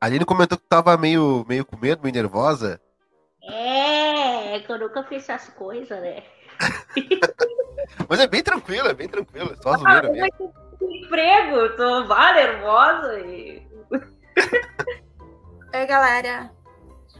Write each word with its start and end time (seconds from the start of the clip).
A 0.00 0.06
Aline 0.06 0.24
comentou 0.24 0.56
que 0.58 0.64
tava 0.68 0.96
meio, 0.96 1.44
meio 1.48 1.64
com 1.64 1.76
medo, 1.76 2.02
meio 2.02 2.14
nervosa. 2.14 2.80
É, 3.42 4.60
que 4.60 4.70
eu 4.70 4.78
nunca 4.78 5.02
fiz 5.04 5.28
essas 5.28 5.52
coisas, 5.54 6.00
né? 6.00 6.22
Mas 8.08 8.20
é 8.20 8.26
bem 8.26 8.42
tranquilo, 8.42 8.88
é 8.88 8.94
bem 8.94 9.08
tranquilo. 9.08 9.52
É 9.52 9.56
só 9.62 9.76
zoeira 9.76 10.08
Ah, 10.08 10.12
mesmo. 10.12 10.52
emprego, 10.80 11.76
tô 11.76 12.06
vá, 12.06 12.32
nervosa 12.32 13.20
e... 13.20 13.66
Oi, 15.74 15.86
galera. 15.86 16.50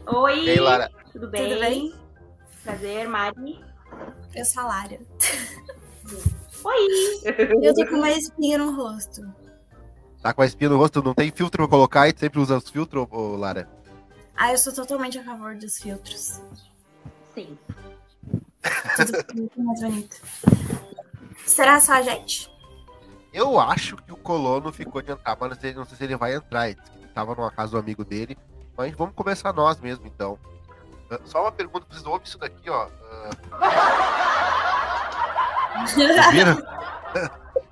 Oi, 0.07 0.39
E 0.45 0.49
aí, 0.51 0.59
Lara? 0.59 0.89
tudo 1.11 1.27
bem? 1.29 1.49
Tudo 1.49 1.59
bem? 1.59 1.93
Prazer, 2.63 3.07
Mari. 3.07 3.63
Eu 4.35 4.45
sou 4.45 4.63
a 4.63 4.67
Lara. 4.67 4.99
Oi! 6.63 6.87
Eu 7.61 7.73
tô 7.73 7.85
com 7.87 7.95
uma 7.95 8.11
espinha 8.11 8.57
no 8.57 8.75
rosto. 8.75 9.21
Tá 10.21 10.33
com 10.33 10.41
a 10.41 10.45
espinha 10.45 10.69
no 10.69 10.77
rosto, 10.77 11.01
não 11.01 11.13
tem 11.13 11.31
filtro 11.31 11.63
pra 11.63 11.69
colocar 11.69 12.07
e 12.07 12.13
tu 12.13 12.19
sempre 12.19 12.39
usa 12.39 12.57
os 12.57 12.69
filtros, 12.69 13.07
ô, 13.09 13.35
Lara? 13.37 13.69
Ah, 14.35 14.51
eu 14.51 14.57
sou 14.57 14.73
totalmente 14.73 15.17
a 15.17 15.23
favor 15.23 15.55
dos 15.55 15.77
filtros. 15.77 16.41
Sim. 17.33 17.57
Tudo 18.95 19.11
muito 19.35 19.61
mais 19.61 19.81
bonito. 19.81 20.17
Será 21.45 21.79
só 21.79 21.93
a 21.93 22.01
gente? 22.01 22.49
Eu 23.33 23.59
acho 23.59 23.95
que 23.97 24.11
o 24.11 24.17
colono 24.17 24.71
ficou 24.73 25.01
de 25.01 25.11
entrar, 25.11 25.37
mas 25.39 25.49
não 25.51 25.59
sei, 25.59 25.73
não 25.73 25.85
sei 25.85 25.97
se 25.97 26.03
ele 26.03 26.17
vai 26.17 26.35
entrar. 26.35 26.69
Ele 26.69 26.79
tava 27.13 27.33
numa 27.35 27.51
casa 27.51 27.71
do 27.71 27.77
amigo 27.77 28.03
dele. 28.03 28.37
Mas 28.77 28.93
vamos 28.95 29.15
começar 29.15 29.53
nós 29.53 29.79
mesmo, 29.79 30.05
então. 30.07 30.37
Ah, 31.09 31.19
Só 31.25 31.41
uma 31.41 31.51
pergunta, 31.51 31.85
vocês 31.89 32.05
ouvem 32.05 32.25
isso 32.25 32.37
daqui, 32.37 32.69
ó. 32.69 32.87
Ouviram? 36.25 36.61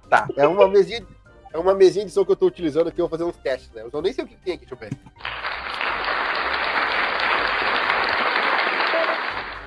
tá, 0.09 0.27
é 0.37 0.47
uma 0.47 0.67
mesinha, 0.67 1.05
é 1.53 1.57
uma 1.57 1.73
mesinha 1.73 2.05
de 2.05 2.11
som 2.11 2.25
que 2.25 2.31
eu 2.31 2.35
tô 2.35 2.47
utilizando 2.47 2.87
aqui, 2.87 2.99
eu 2.99 3.07
vou 3.07 3.17
fazer 3.17 3.23
uns 3.29 3.37
testes, 3.37 3.71
né? 3.71 3.87
Eu 3.91 4.01
nem 4.01 4.13
sei 4.13 4.23
o 4.23 4.27
que 4.27 4.35
tem 4.37 4.53
aqui, 4.55 4.65
deixa 4.65 4.75
eu 4.75 4.89
ver. 4.89 4.97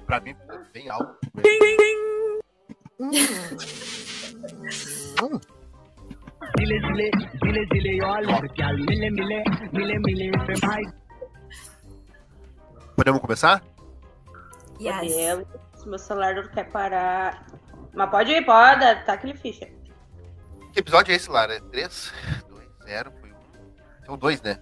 Pra 0.07 0.21
mim, 0.21 0.37
bem 0.73 0.91
alto. 0.91 1.17
Zile 6.59 6.81
zile, 6.81 7.11
zile 7.45 7.67
zile, 7.73 7.99
eu 7.99 8.77
mile 8.77 9.11
mile, 9.11 9.45
mile 9.73 9.99
mile 9.99 10.93
Podemos 12.97 13.21
começar? 13.21 13.63
Yes. 14.81 15.47
Meu 15.87 15.99
celular 15.99 16.35
não 16.35 16.49
quer 16.49 16.71
parar. 16.71 17.47
Mas 17.95 18.11
pode 18.11 18.33
ir, 18.33 18.45
pode. 18.45 18.81
Tá 19.05 19.15
aquele 19.15 19.35
ficha. 19.35 19.80
Que 20.73 20.81
episódio 20.81 21.13
é 21.13 21.17
esse, 21.17 21.31
Lara? 21.31 21.55
É 21.57 21.61
3, 21.61 22.13
2, 22.49 22.69
0, 22.85 23.13
foi 23.21 23.31
1. 23.31 23.35
São 24.07 24.17
dois, 24.19 24.41
né? 24.43 24.61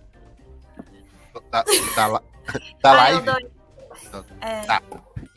Da, 1.50 1.62
da, 1.62 2.08
da 2.82 3.02
Ah, 3.02 3.10
eu 3.12 3.20
live. 3.20 3.26
dou- 3.26 4.24
É, 4.40 4.60
Tá. 4.62 4.82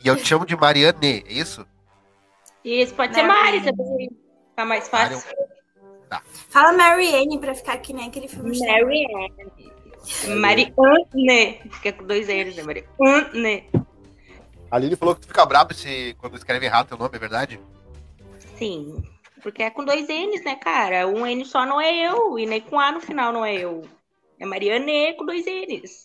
E 0.04 0.08
eu 0.08 0.16
te 0.16 0.26
chamo 0.26 0.44
de 0.46 0.56
Mariane, 0.56 1.24
é 1.26 1.32
isso? 1.32 1.66
Isso, 2.64 2.94
pode 2.94 3.14
ser 3.14 3.22
Mari. 3.22 3.60
Também. 3.62 4.08
Fica 4.50 4.64
mais 4.64 4.88
fácil. 4.88 5.22
Fala 6.50 6.72
Marianne 6.72 7.38
pra 7.38 7.54
ficar 7.54 7.76
que 7.78 7.92
nem 7.92 8.08
aquele 8.08 8.28
filme. 8.28 8.54
chato. 8.56 8.68
Mari. 8.68 9.06
Mariane. 10.76 11.60
Fica 11.70 11.92
com 11.92 12.04
dois 12.04 12.26
N's, 12.28 12.56
né? 12.56 12.62
Mariane. 12.62 13.68
A 14.70 14.76
Aline 14.76 14.96
falou 14.96 15.14
que 15.14 15.20
tu 15.22 15.28
fica 15.28 15.44
brabo 15.46 15.72
se, 15.74 16.14
quando 16.18 16.36
escreve 16.36 16.66
errado 16.66 16.88
teu 16.88 16.96
nome, 16.98 17.14
é 17.14 17.18
verdade? 17.18 17.60
Sim. 18.56 19.02
Porque 19.42 19.62
é 19.62 19.70
com 19.70 19.84
dois 19.84 20.06
N's, 20.08 20.44
né, 20.44 20.56
cara? 20.56 21.06
Um 21.08 21.26
N 21.26 21.44
só 21.44 21.66
não 21.66 21.80
é 21.80 21.94
eu. 21.94 22.38
E 22.38 22.46
nem 22.46 22.60
com 22.60 22.78
A 22.78 22.92
no 22.92 23.00
final 23.00 23.32
não 23.32 23.44
é 23.44 23.54
eu. 23.54 23.82
É 24.38 24.46
Mariane 24.46 25.14
com 25.16 25.24
dois 25.24 25.44
N's. 25.44 26.04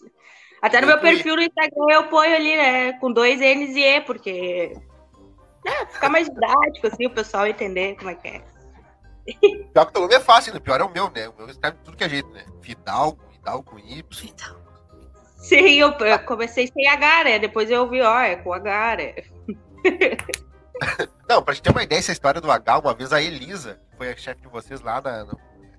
Até 0.62 0.82
no 0.82 0.88
meu 0.88 1.00
perfil 1.00 1.36
no 1.36 1.42
Instagram 1.42 1.86
eu 1.92 2.04
ponho 2.06 2.36
ali, 2.36 2.56
né? 2.56 2.94
Com 2.94 3.12
dois 3.12 3.40
N's 3.40 3.76
e 3.76 3.84
E, 3.84 4.02
porque. 4.02 4.74
Né, 5.64 5.86
ficar 5.88 6.10
mais 6.10 6.28
didático, 6.28 6.88
assim, 6.88 7.06
o 7.06 7.12
pessoal 7.12 7.46
entender 7.46 7.96
como 7.98 8.10
é 8.10 8.16
que 8.16 8.28
é. 8.28 8.44
Pior 9.74 9.86
que 9.86 9.94
teu 9.94 10.02
nome 10.02 10.16
é 10.16 10.20
fácil, 10.20 10.54
né? 10.54 10.60
Pior 10.60 10.80
é 10.80 10.84
o 10.84 10.90
meu, 10.90 11.12
né? 11.12 11.28
O 11.28 11.34
meu 11.38 11.50
escreve 11.50 11.78
tudo 11.84 11.98
que 11.98 12.04
é 12.04 12.10
jeito, 12.10 12.30
né? 12.30 12.46
Fidalgo, 12.62 13.20
Fidalgo 13.34 13.64
com 13.64 13.78
Y. 13.78 14.04
Sim, 15.38 15.80
eu, 15.80 15.92
eu 15.92 16.20
comecei 16.20 16.68
sem 16.68 16.88
H, 16.88 17.24
né? 17.26 17.40
Depois 17.40 17.70
eu 17.70 17.88
vi, 17.88 18.02
ó, 18.02 18.20
é 18.20 18.38
com 18.38 18.54
H, 18.54 18.96
né? 18.98 19.16
Não, 21.28 21.42
pra 21.44 21.54
gente 21.54 21.64
ter 21.64 21.72
uma 21.72 21.84
ideia, 21.84 22.00
essa 22.00 22.12
história 22.12 22.40
do 22.40 22.52
H, 22.52 22.80
uma 22.80 22.94
vez 22.94 23.12
a 23.12 23.22
Elisa, 23.22 23.80
que 23.92 23.98
foi 23.98 24.12
a 24.12 24.18
chefe 24.18 24.42
de 24.42 24.48
vocês 24.48 24.82
lá 24.82 25.02
na. 25.02 25.28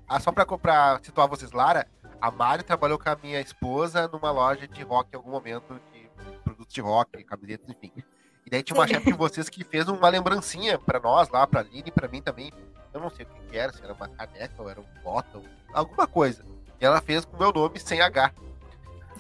Ah, 0.09 0.21
só 0.21 0.33
pra, 0.33 0.47
pra 0.47 0.99
situar 1.03 1.29
vocês, 1.29 1.53
Lara, 1.53 1.87
a 2.21 2.31
Mari 2.31 2.63
trabalhou 2.63 2.99
com 2.99 3.09
a 3.09 3.17
minha 3.23 3.41
esposa 3.41 4.09
numa 4.09 4.31
loja 4.31 4.67
de 4.67 4.83
rock 4.83 5.11
em 5.13 5.17
algum 5.17 5.31
momento, 5.31 5.81
de 5.93 6.09
produtos 6.43 6.75
de 6.75 6.81
rock, 6.81 7.23
camisetas, 7.25 7.69
enfim. 7.69 7.93
E 8.47 8.51
daí 8.51 8.63
tinha 8.63 8.79
uma 8.79 8.89
chefe 8.89 9.13
de 9.13 9.19
vocês 9.19 9.49
que 9.49 9.63
fez 9.63 9.89
uma 9.89 10.09
lembrancinha 10.09 10.79
pra 10.79 10.99
nós 10.99 11.29
lá, 11.29 11.47
pra 11.47 11.61
Aline 11.61 11.85
e 11.87 11.93
pra 11.93 12.09
mim 12.09 12.23
também. 12.23 12.51
Eu 12.95 13.01
não 13.01 13.11
sei 13.11 13.27
o 13.27 13.29
que, 13.29 13.41
que 13.51 13.59
era, 13.59 13.73
se 13.73 13.83
era 13.85 13.93
uma 13.93 14.09
caneca 14.09 14.55
ou 14.63 14.71
era 14.71 14.81
um 14.81 15.03
botão, 15.05 15.45
alguma 15.73 16.07
coisa. 16.07 16.43
E 16.81 16.85
ela 16.85 17.01
fez 17.03 17.25
com 17.25 17.37
o 17.37 17.39
meu 17.39 17.53
nome 17.53 17.79
sem 17.79 18.01
H. 18.01 18.33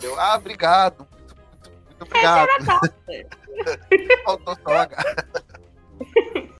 Eu, 0.02 0.18
ah, 0.18 0.36
obrigado. 0.36 1.06
Muito, 1.10 1.36
muito, 1.36 1.70
muito 1.86 2.02
obrigado. 2.04 2.48
Faltou 4.24 4.56
só 4.64 4.76
H. 4.76 4.96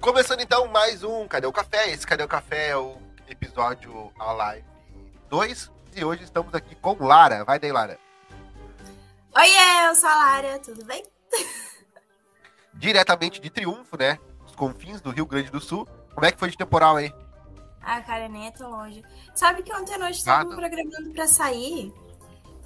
Começando 0.00 0.40
então 0.40 0.66
mais 0.68 1.02
um 1.02 1.26
Cadê 1.26 1.46
o 1.46 1.52
Café? 1.52 1.90
Esse 1.90 2.06
Cadê 2.06 2.22
o 2.22 2.28
Café 2.28 2.68
é 2.68 2.76
o 2.76 2.96
episódio 3.28 4.12
a 4.18 4.32
live 4.32 4.66
2. 5.28 5.70
E 5.96 6.04
hoje 6.04 6.24
estamos 6.24 6.54
aqui 6.54 6.74
com 6.76 6.96
Lara. 7.04 7.44
Vai 7.44 7.58
daí, 7.58 7.72
Lara. 7.72 7.98
Oiê, 9.34 9.88
eu 9.88 9.94
sou 9.94 10.08
a 10.08 10.14
Lara, 10.14 10.58
tudo 10.58 10.84
bem? 10.84 11.02
Diretamente 12.74 13.40
de 13.40 13.48
Triunfo, 13.50 13.96
né? 13.98 14.18
Os 14.46 14.54
confins 14.54 15.00
do 15.00 15.10
Rio 15.10 15.26
Grande 15.26 15.50
do 15.50 15.60
Sul. 15.60 15.86
Como 16.14 16.26
é 16.26 16.30
que 16.32 16.38
foi 16.38 16.50
de 16.50 16.56
temporal 16.56 16.96
aí? 16.96 17.12
Ah, 17.82 18.00
cara, 18.02 18.28
nem 18.28 18.46
é 18.46 18.50
tão 18.50 18.70
longe. 18.70 19.02
Sabe 19.34 19.62
que 19.62 19.72
ontem 19.74 19.94
à 19.94 19.98
noite 19.98 20.20
Ah, 20.22 20.24
tava 20.24 20.44
me 20.44 20.50
não. 20.50 20.56
programando 20.56 21.10
pra 21.12 21.26
sair? 21.26 21.92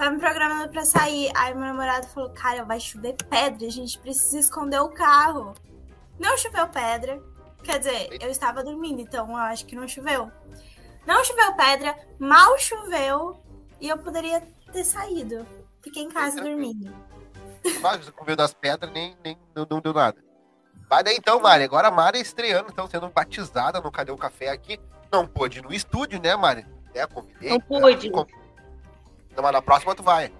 Tava 0.01 0.13
me 0.13 0.19
programando 0.19 0.71
pra 0.71 0.83
sair. 0.83 1.31
Aí 1.37 1.53
meu 1.53 1.63
namorado 1.67 2.07
falou, 2.09 2.31
cara, 2.31 2.65
vai 2.65 2.81
chover 2.81 3.15
pedra, 3.29 3.67
a 3.67 3.71
gente 3.71 3.99
precisa 3.99 4.39
esconder 4.39 4.81
o 4.81 4.89
carro. 4.89 5.53
Não 6.19 6.39
choveu 6.39 6.67
pedra. 6.69 7.23
Quer 7.63 7.81
dizer, 7.81 8.09
eu 8.19 8.31
estava 8.31 8.65
dormindo, 8.65 9.03
então 9.03 9.29
eu 9.29 9.37
acho 9.37 9.67
que 9.67 9.77
não 9.77 9.87
choveu. 9.87 10.33
Não 11.07 11.23
choveu 11.23 11.55
pedra, 11.55 11.95
mal 12.19 12.59
choveu 12.59 13.43
e 13.79 13.91
eu 13.91 13.99
poderia 13.99 14.41
ter 14.73 14.85
saído. 14.85 15.47
Fiquei 15.83 16.05
em 16.05 16.09
casa 16.09 16.41
dormindo. 16.41 16.91
Mas 17.83 18.03
você 18.03 18.11
comeu 18.11 18.35
das 18.35 18.55
pedras, 18.55 18.91
nem, 18.91 19.15
nem 19.23 19.39
não, 19.55 19.67
não 19.69 19.81
deu 19.83 19.93
nada. 19.93 20.17
Vai 20.89 21.05
daí 21.05 21.17
então, 21.17 21.39
Mari. 21.41 21.65
Agora 21.65 21.89
a 21.89 21.91
Mari 21.91 22.21
estreando, 22.21 22.71
então, 22.73 22.89
sendo 22.89 23.11
batizada 23.11 23.83
no 23.83 23.93
Cadê 23.93 24.11
o 24.11 24.17
Café 24.17 24.49
aqui. 24.49 24.81
Não 25.13 25.27
pôde 25.27 25.59
ir 25.59 25.63
no 25.63 25.75
estúdio, 25.75 26.19
né, 26.19 26.35
Mari? 26.37 26.67
É, 26.95 27.07
convidei. 27.07 27.51
Não 27.51 27.61
pude. 27.61 28.11
Com- 28.11 28.40
Então, 29.41 29.43
mas 29.43 29.53
na 29.53 29.63
próxima 29.63 29.95
tu 29.95 30.03
vai. 30.03 30.31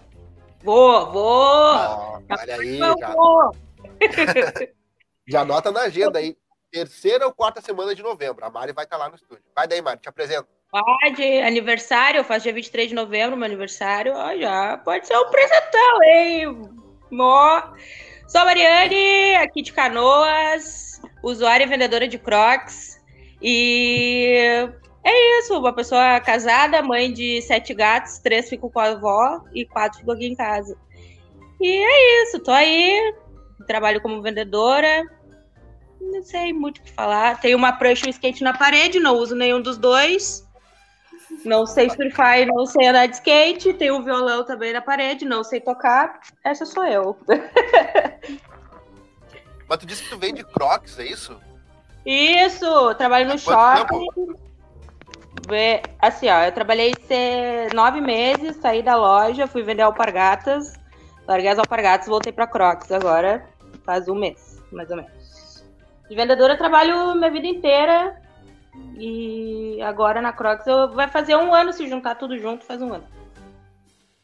Vou, 0.63 1.11
vou. 1.11 1.75
Ó, 1.75 2.21
olha 2.39 2.57
aí, 2.57 2.77
já, 2.77 3.15
vou. 3.15 3.57
já 5.27 5.41
anota 5.41 5.73
na 5.73 5.81
agenda 5.83 6.19
aí. 6.19 6.37
Terceira 6.71 7.27
ou 7.27 7.33
quarta 7.33 7.63
semana 7.63 7.95
de 7.95 8.03
novembro. 8.03 8.45
A 8.45 8.51
Mari 8.51 8.73
vai 8.73 8.85
estar 8.85 8.99
lá 8.99 9.09
no 9.09 9.15
estúdio. 9.15 9.43
Vai 9.57 9.67
daí, 9.67 9.81
Mari, 9.81 10.01
te 10.01 10.09
apresento. 10.09 10.47
Pode, 10.71 11.23
aniversário, 11.41 12.19
eu 12.19 12.25
faço 12.25 12.45
dia 12.45 12.53
23 12.53 12.91
de 12.91 12.95
novembro, 12.95 13.37
meu 13.37 13.47
aniversário, 13.47 14.13
ó, 14.15 14.37
já 14.37 14.79
pode 14.85 15.05
ser 15.05 15.17
um 15.17 15.29
presentão, 15.29 16.03
hein? 16.05 16.71
Mó. 17.11 17.63
Sou 18.29 18.43
a 18.43 18.45
Mariane, 18.45 19.35
aqui 19.37 19.63
de 19.63 19.73
Canoas, 19.73 21.01
usuária 21.25 21.65
e 21.65 21.67
vendedora 21.67 22.07
de 22.07 22.19
Crocs. 22.19 23.01
E 23.43 24.69
é 25.03 25.39
isso, 25.39 25.59
uma 25.59 25.73
pessoa 25.73 26.21
casada, 26.21 26.83
mãe 26.83 27.13
de 27.13 27.41
sete 27.43 27.73
gatos, 27.73 28.19
três 28.19 28.49
ficam 28.49 28.69
com 28.69 28.81
a 28.81 28.91
avó 28.91 29.43
e 29.55 29.65
quatro 29.65 30.01
ficam 30.01 30.15
aqui 30.15 30.27
em 30.27 30.35
casa. 30.35 30.77
E 31.61 31.69
é 31.69 32.23
isso, 32.23 32.39
tô 32.41 32.51
aí, 32.51 33.15
trabalho 33.67 34.01
como 34.01 34.23
vendedora. 34.23 35.05
Não 36.01 36.23
sei 36.23 36.53
muito 36.53 36.79
o 36.79 36.83
que 36.83 36.93
falar. 36.93 37.41
Tenho 37.41 37.59
uma 37.59 37.73
prancha 37.73 38.07
e 38.07 38.09
um 38.09 38.11
skate 38.11 38.43
na 38.43 38.57
parede, 38.57 38.99
não 38.99 39.17
uso 39.17 39.35
nenhum 39.35 39.61
dos 39.61 39.77
dois. 39.77 40.49
Não 41.45 41.67
sei 41.67 41.89
Free 41.91 42.11
Fire, 42.11 42.47
não 42.47 42.67
sei 42.67 42.89
andar 42.89 43.07
de 43.07 43.17
skate. 43.17 43.75
Tenho 43.75 43.97
um 43.97 44.03
violão 44.03 44.45
também 44.45 44.73
na 44.73 44.81
parede, 44.81 45.25
não 45.25 45.45
sei 45.45 45.61
tocar. 45.61 46.21
Essa 46.45 46.65
sou 46.65 46.85
eu. 46.85 47.17
Mas 49.69 49.79
tu 49.79 49.87
disse 49.87 50.03
que 50.03 50.11
tu 50.11 50.19
vende 50.19 50.43
Crocs, 50.43 50.99
é 50.99 51.05
isso? 51.05 51.39
Isso, 52.05 52.95
trabalho 52.97 53.29
no 53.29 53.39
shopping. 53.39 54.07
Assim, 56.01 56.29
ó, 56.29 56.43
eu 56.45 56.53
trabalhei 56.53 56.93
nove 57.75 58.01
meses, 58.01 58.57
saí 58.57 58.83
da 58.83 58.97
loja, 58.97 59.47
fui 59.47 59.63
vender 59.63 59.83
alpargatas, 59.83 60.75
larguei 61.27 61.51
as 61.51 61.59
alpargatas 61.59 62.07
voltei 62.07 62.33
pra 62.33 62.47
Crocs 62.47 62.91
agora, 62.93 63.49
faz 63.85 64.09
um 64.09 64.15
mês, 64.15 64.63
mais 64.71 64.91
ou 64.91 64.97
menos. 64.97 65.65
De 66.09 66.15
vendedora 66.15 66.55
eu 66.55 66.59
trabalho 66.59 67.15
minha 67.15 67.31
vida 67.31 67.47
inteira, 67.47 68.21
E 68.97 69.81
agora 69.83 70.21
na 70.21 70.33
Crocs 70.33 70.67
eu, 70.67 70.93
vai 70.93 71.09
fazer 71.09 71.37
um 71.37 71.55
ano 71.55 71.73
se 71.73 71.89
juntar 71.89 72.15
tudo 72.17 72.39
junto, 72.39 72.65
faz 72.65 72.81
um 72.81 72.93
ano. 72.93 73.07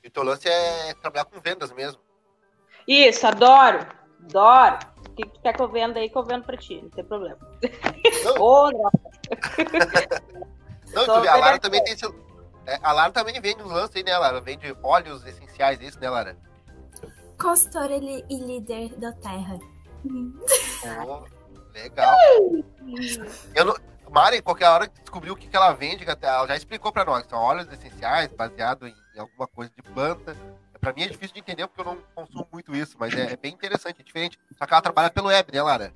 E 0.03 0.08
o 0.08 0.11
teu 0.11 0.23
lance 0.23 0.49
é 0.49 0.94
trabalhar 0.94 1.25
com 1.25 1.41
vendas 1.41 1.73
mesmo. 1.73 2.00
Isso, 2.87 3.26
adoro. 3.26 3.87
Adoro. 4.25 4.79
O 5.08 5.11
que 5.17 5.26
tu 5.29 5.41
quer 5.41 5.55
que 5.55 5.62
eu 5.62 5.69
venda 5.69 5.99
aí 5.99 6.08
que 6.08 6.17
eu 6.17 6.23
vendo 6.25 6.44
pra 6.44 6.56
ti, 6.56 6.81
não 6.81 6.91
tem 6.91 7.05
problema. 7.05 7.38
Não. 8.25 8.35
Ô, 8.43 8.70
droga. 8.70 8.91
Não, 10.96 11.04
Só 11.04 11.16
tu 11.16 11.20
vê, 11.20 11.28
a 11.28 11.37
Lara 11.37 11.58
também 11.58 11.84
tem 11.84 11.93
esse. 11.93 12.06
é, 12.66 12.78
a 12.82 12.90
Lara 12.90 13.12
também 13.12 13.38
vende 13.38 13.62
uns 13.62 13.70
lances 13.70 13.94
aí, 13.96 14.02
né, 14.02 14.16
Lara? 14.16 14.40
Vende 14.40 14.75
óleos 14.82 15.26
essenciais, 15.26 15.78
isso, 15.82 16.00
né, 16.00 16.08
Lara? 16.08 16.38
Consultora 17.38 17.94
e 17.94 18.25
líder 18.31 18.96
da 18.96 19.12
Terra. 19.12 19.58
Pô, 21.04 21.26
legal. 21.75 22.16
Eu 23.54 23.64
não... 23.66 23.76
Mari, 24.10 24.40
qualquer 24.40 24.69
hora 24.69 24.87
que 24.88 25.00
descobriu 25.00 25.34
o 25.34 25.37
que, 25.37 25.48
que 25.48 25.56
ela 25.56 25.72
vende, 25.75 26.06
ela 26.22 26.46
já 26.46 26.56
explicou 26.56 26.90
pra 26.90 27.04
nós. 27.04 27.26
São 27.26 27.38
óleos 27.38 27.70
essenciais, 27.70 28.32
baseado 28.32 28.87
em, 28.87 28.94
em 29.14 29.19
alguma 29.19 29.46
coisa 29.46 29.70
de 29.76 29.82
planta. 29.82 30.34
Pra 30.81 30.93
mim 30.94 31.02
é 31.02 31.08
difícil 31.08 31.34
de 31.34 31.40
entender 31.40 31.66
porque 31.66 31.81
eu 31.82 31.84
não 31.84 31.98
consumo 32.14 32.48
muito 32.50 32.75
isso, 32.75 32.96
mas 32.98 33.12
é, 33.12 33.32
é 33.32 33.37
bem 33.37 33.52
interessante, 33.52 34.00
é 34.00 34.04
diferente. 34.04 34.38
Só 34.56 34.64
que 34.64 34.72
ela 34.72 34.81
trabalha 34.81 35.10
pelo 35.10 35.28
web, 35.28 35.52
né, 35.52 35.60
Lara? 35.60 35.93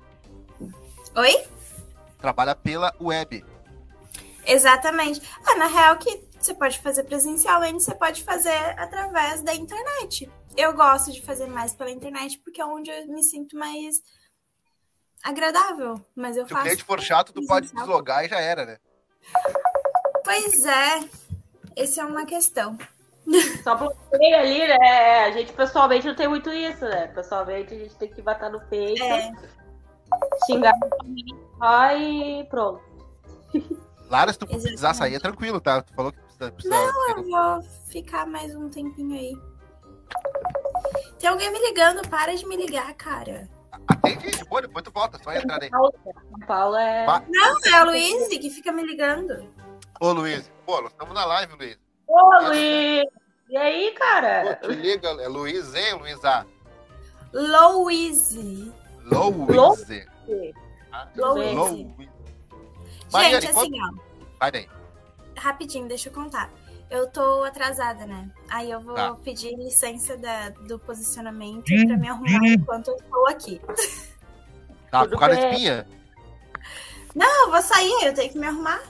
Oi? 1.15 1.45
Trabalha 2.19 2.53
pela 2.53 2.93
web. 3.01 3.43
Exatamente. 4.45 5.21
Ah, 5.45 5.55
na 5.55 5.67
real 5.67 5.97
que 5.97 6.27
você 6.39 6.53
pode 6.53 6.79
fazer 6.79 7.03
presencialmente, 7.03 7.83
você 7.83 7.93
pode 7.95 8.23
fazer 8.23 8.55
através 8.79 9.41
da 9.41 9.53
internet. 9.53 10.29
Eu 10.57 10.73
gosto 10.73 11.11
de 11.11 11.21
fazer 11.21 11.47
mais 11.47 11.73
pela 11.73 11.91
internet 11.91 12.37
porque 12.39 12.61
é 12.61 12.65
onde 12.65 12.89
eu 12.89 13.07
me 13.07 13.23
sinto 13.23 13.57
mais 13.57 14.01
agradável. 15.23 16.03
Mas 16.15 16.35
eu 16.37 16.45
Se 16.45 16.51
o 16.51 16.55
faço. 16.55 16.65
cliente 16.65 16.83
for 16.83 16.99
chato, 16.99 17.31
tu 17.33 17.45
pode 17.45 17.71
deslogar 17.71 18.25
e 18.25 18.29
já 18.29 18.39
era, 18.39 18.65
né? 18.65 18.77
Pois 20.23 20.65
é. 20.65 20.99
Essa 21.75 22.01
é 22.01 22.05
uma 22.05 22.25
questão. 22.25 22.77
Só 23.63 23.75
bloqueio 23.75 24.35
ali, 24.37 24.67
né? 24.67 25.25
A 25.25 25.31
gente 25.31 25.53
pessoalmente 25.53 26.07
não 26.07 26.15
tem 26.15 26.27
muito 26.27 26.51
isso, 26.51 26.83
né? 26.83 27.07
Pessoalmente 27.07 27.73
a 27.73 27.77
gente 27.77 27.95
tem 27.95 28.09
que 28.11 28.21
bater 28.21 28.49
no 28.49 28.59
peito, 28.67 29.01
É. 29.03 29.31
xingar 30.45 30.73
só 31.57 31.91
e 31.95 32.43
pronto. 32.49 32.81
Lara, 34.11 34.33
se 34.33 34.37
tu 34.37 34.45
precisar 34.45 34.73
Exatamente. 34.73 34.97
sair, 34.97 35.15
é 35.15 35.19
tranquilo, 35.19 35.61
tá? 35.61 35.81
Tu 35.81 35.93
falou 35.93 36.11
que 36.11 36.19
precisa. 36.19 36.51
precisa 36.51 36.75
Eu 36.75 37.23
vou 37.23 37.61
ficar 37.87 38.27
mais 38.27 38.53
um 38.53 38.69
tempinho 38.69 39.17
aí. 39.17 39.33
Tem 41.17 41.29
alguém 41.29 41.49
me 41.49 41.59
ligando, 41.59 42.05
para 42.09 42.35
de 42.35 42.45
me 42.45 42.57
ligar, 42.57 42.93
cara. 42.95 43.47
Atende 43.87 44.31
de 44.31 44.43
boa, 44.43 44.61
depois 44.61 44.83
tu 44.83 44.91
volta, 44.91 45.17
só 45.23 45.31
entrar 45.31 45.63
aí. 45.63 45.69
São 45.69 45.89
Paulo 46.45 46.75
é. 46.75 47.05
Não, 47.29 47.57
é 47.65 47.73
a 47.73 47.83
Luiz 47.85 48.27
que 48.27 48.49
fica 48.49 48.73
me 48.73 48.83
ligando. 48.83 49.47
Ô, 50.01 50.11
Luiz. 50.11 50.51
Pô, 50.65 50.81
nós 50.81 50.91
estamos 50.91 51.13
na 51.13 51.23
live, 51.23 51.53
Luiz. 51.55 51.79
Ô, 52.05 52.47
Luiz! 52.47 53.05
E 53.49 53.57
aí, 53.57 53.91
Pô, 53.91 53.99
cara? 53.99 54.55
te 54.55 54.67
liga, 54.67 55.07
é 55.07 55.27
Luiz 55.29 55.73
E, 55.73 55.93
Luiz 55.93 56.25
A? 56.25 56.45
Louise. 57.31 58.73
Louise. 59.05 60.05
Ah, 60.91 61.07
Louise. 61.15 61.55
Louise. 61.55 62.11
Mariane, 63.11 63.41
Gente, 63.41 63.53
conta- 63.53 63.67
assim, 63.67 63.81
ó. 63.81 64.29
Vai 64.39 64.51
daí. 64.51 64.69
Rapidinho, 65.37 65.87
deixa 65.87 66.09
eu 66.09 66.13
contar. 66.13 66.49
Eu 66.89 67.09
tô 67.09 67.43
atrasada, 67.43 68.05
né? 68.05 68.29
Aí 68.49 68.69
eu 68.69 68.81
vou 68.81 68.95
Tá. 68.95 69.15
pedir 69.15 69.55
licença 69.55 70.17
da- 70.17 70.49
do 70.49 70.77
posicionamento 70.79 71.65
pra 71.65 71.97
me 71.97 72.07
arrumar 72.09 72.47
enquanto 72.47 72.89
eu 72.89 72.95
estou 72.97 73.27
aqui. 73.27 73.61
Tá, 74.91 75.07
por 75.07 75.17
causa 75.17 75.35
da 75.35 75.49
espinha? 75.51 75.87
Não, 77.15 77.45
eu 77.45 77.51
vou 77.51 77.61
sair, 77.61 78.03
eu 78.05 78.13
tenho 78.13 78.31
que 78.31 78.37
me 78.37 78.45
arrumar. 78.47 78.81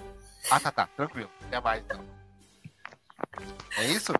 Ah, 0.49 0.59
tá, 0.59 0.71
tá. 0.71 0.87
Tranquilo. 0.95 1.29
Até 1.45 1.59
mais, 1.61 1.83
então. 1.83 2.03
É 3.77 3.85
isso? 3.85 4.11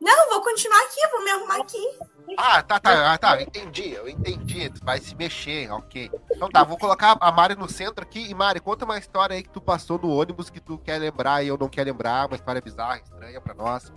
Não, 0.00 0.24
eu 0.24 0.30
vou 0.30 0.40
continuar 0.42 0.80
aqui, 0.84 1.00
eu 1.02 1.10
vou 1.10 1.22
me 1.24 1.30
arrumar 1.30 1.56
aqui. 1.60 1.98
Ah, 2.36 2.62
tá, 2.62 2.80
tá. 2.80 3.12
Ah, 3.12 3.18
tá. 3.18 3.36
Eu 3.36 3.42
entendi, 3.42 3.92
eu 3.92 4.08
entendi. 4.08 4.70
Vai 4.82 4.98
se 4.98 5.14
mexer, 5.14 5.70
ok. 5.70 6.10
Então 6.30 6.48
tá, 6.48 6.64
vou 6.64 6.78
colocar 6.78 7.16
a 7.20 7.32
Mari 7.32 7.54
no 7.54 7.68
centro 7.68 8.02
aqui. 8.02 8.30
E 8.30 8.34
Mari, 8.34 8.60
conta 8.60 8.84
uma 8.84 8.98
história 8.98 9.36
aí 9.36 9.42
que 9.42 9.50
tu 9.50 9.60
passou 9.60 9.98
no 9.98 10.10
ônibus 10.10 10.50
que 10.50 10.60
tu 10.60 10.78
quer 10.78 10.98
lembrar 10.98 11.42
e 11.42 11.48
eu 11.48 11.58
não 11.58 11.68
quero 11.68 11.90
lembrar. 11.90 12.26
Uma 12.26 12.36
história 12.36 12.60
bizarra, 12.60 12.98
estranha 12.98 13.40
pra 13.40 13.54
nós. 13.54 13.92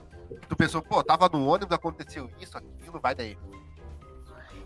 Tu 0.50 0.56
pensou, 0.56 0.82
pô, 0.82 1.04
tava 1.04 1.30
no 1.32 1.48
ônibus, 1.48 1.76
aconteceu 1.76 2.30
isso, 2.40 2.58
aquilo, 2.58 3.00
vai 3.00 3.16
daí. 3.16 3.38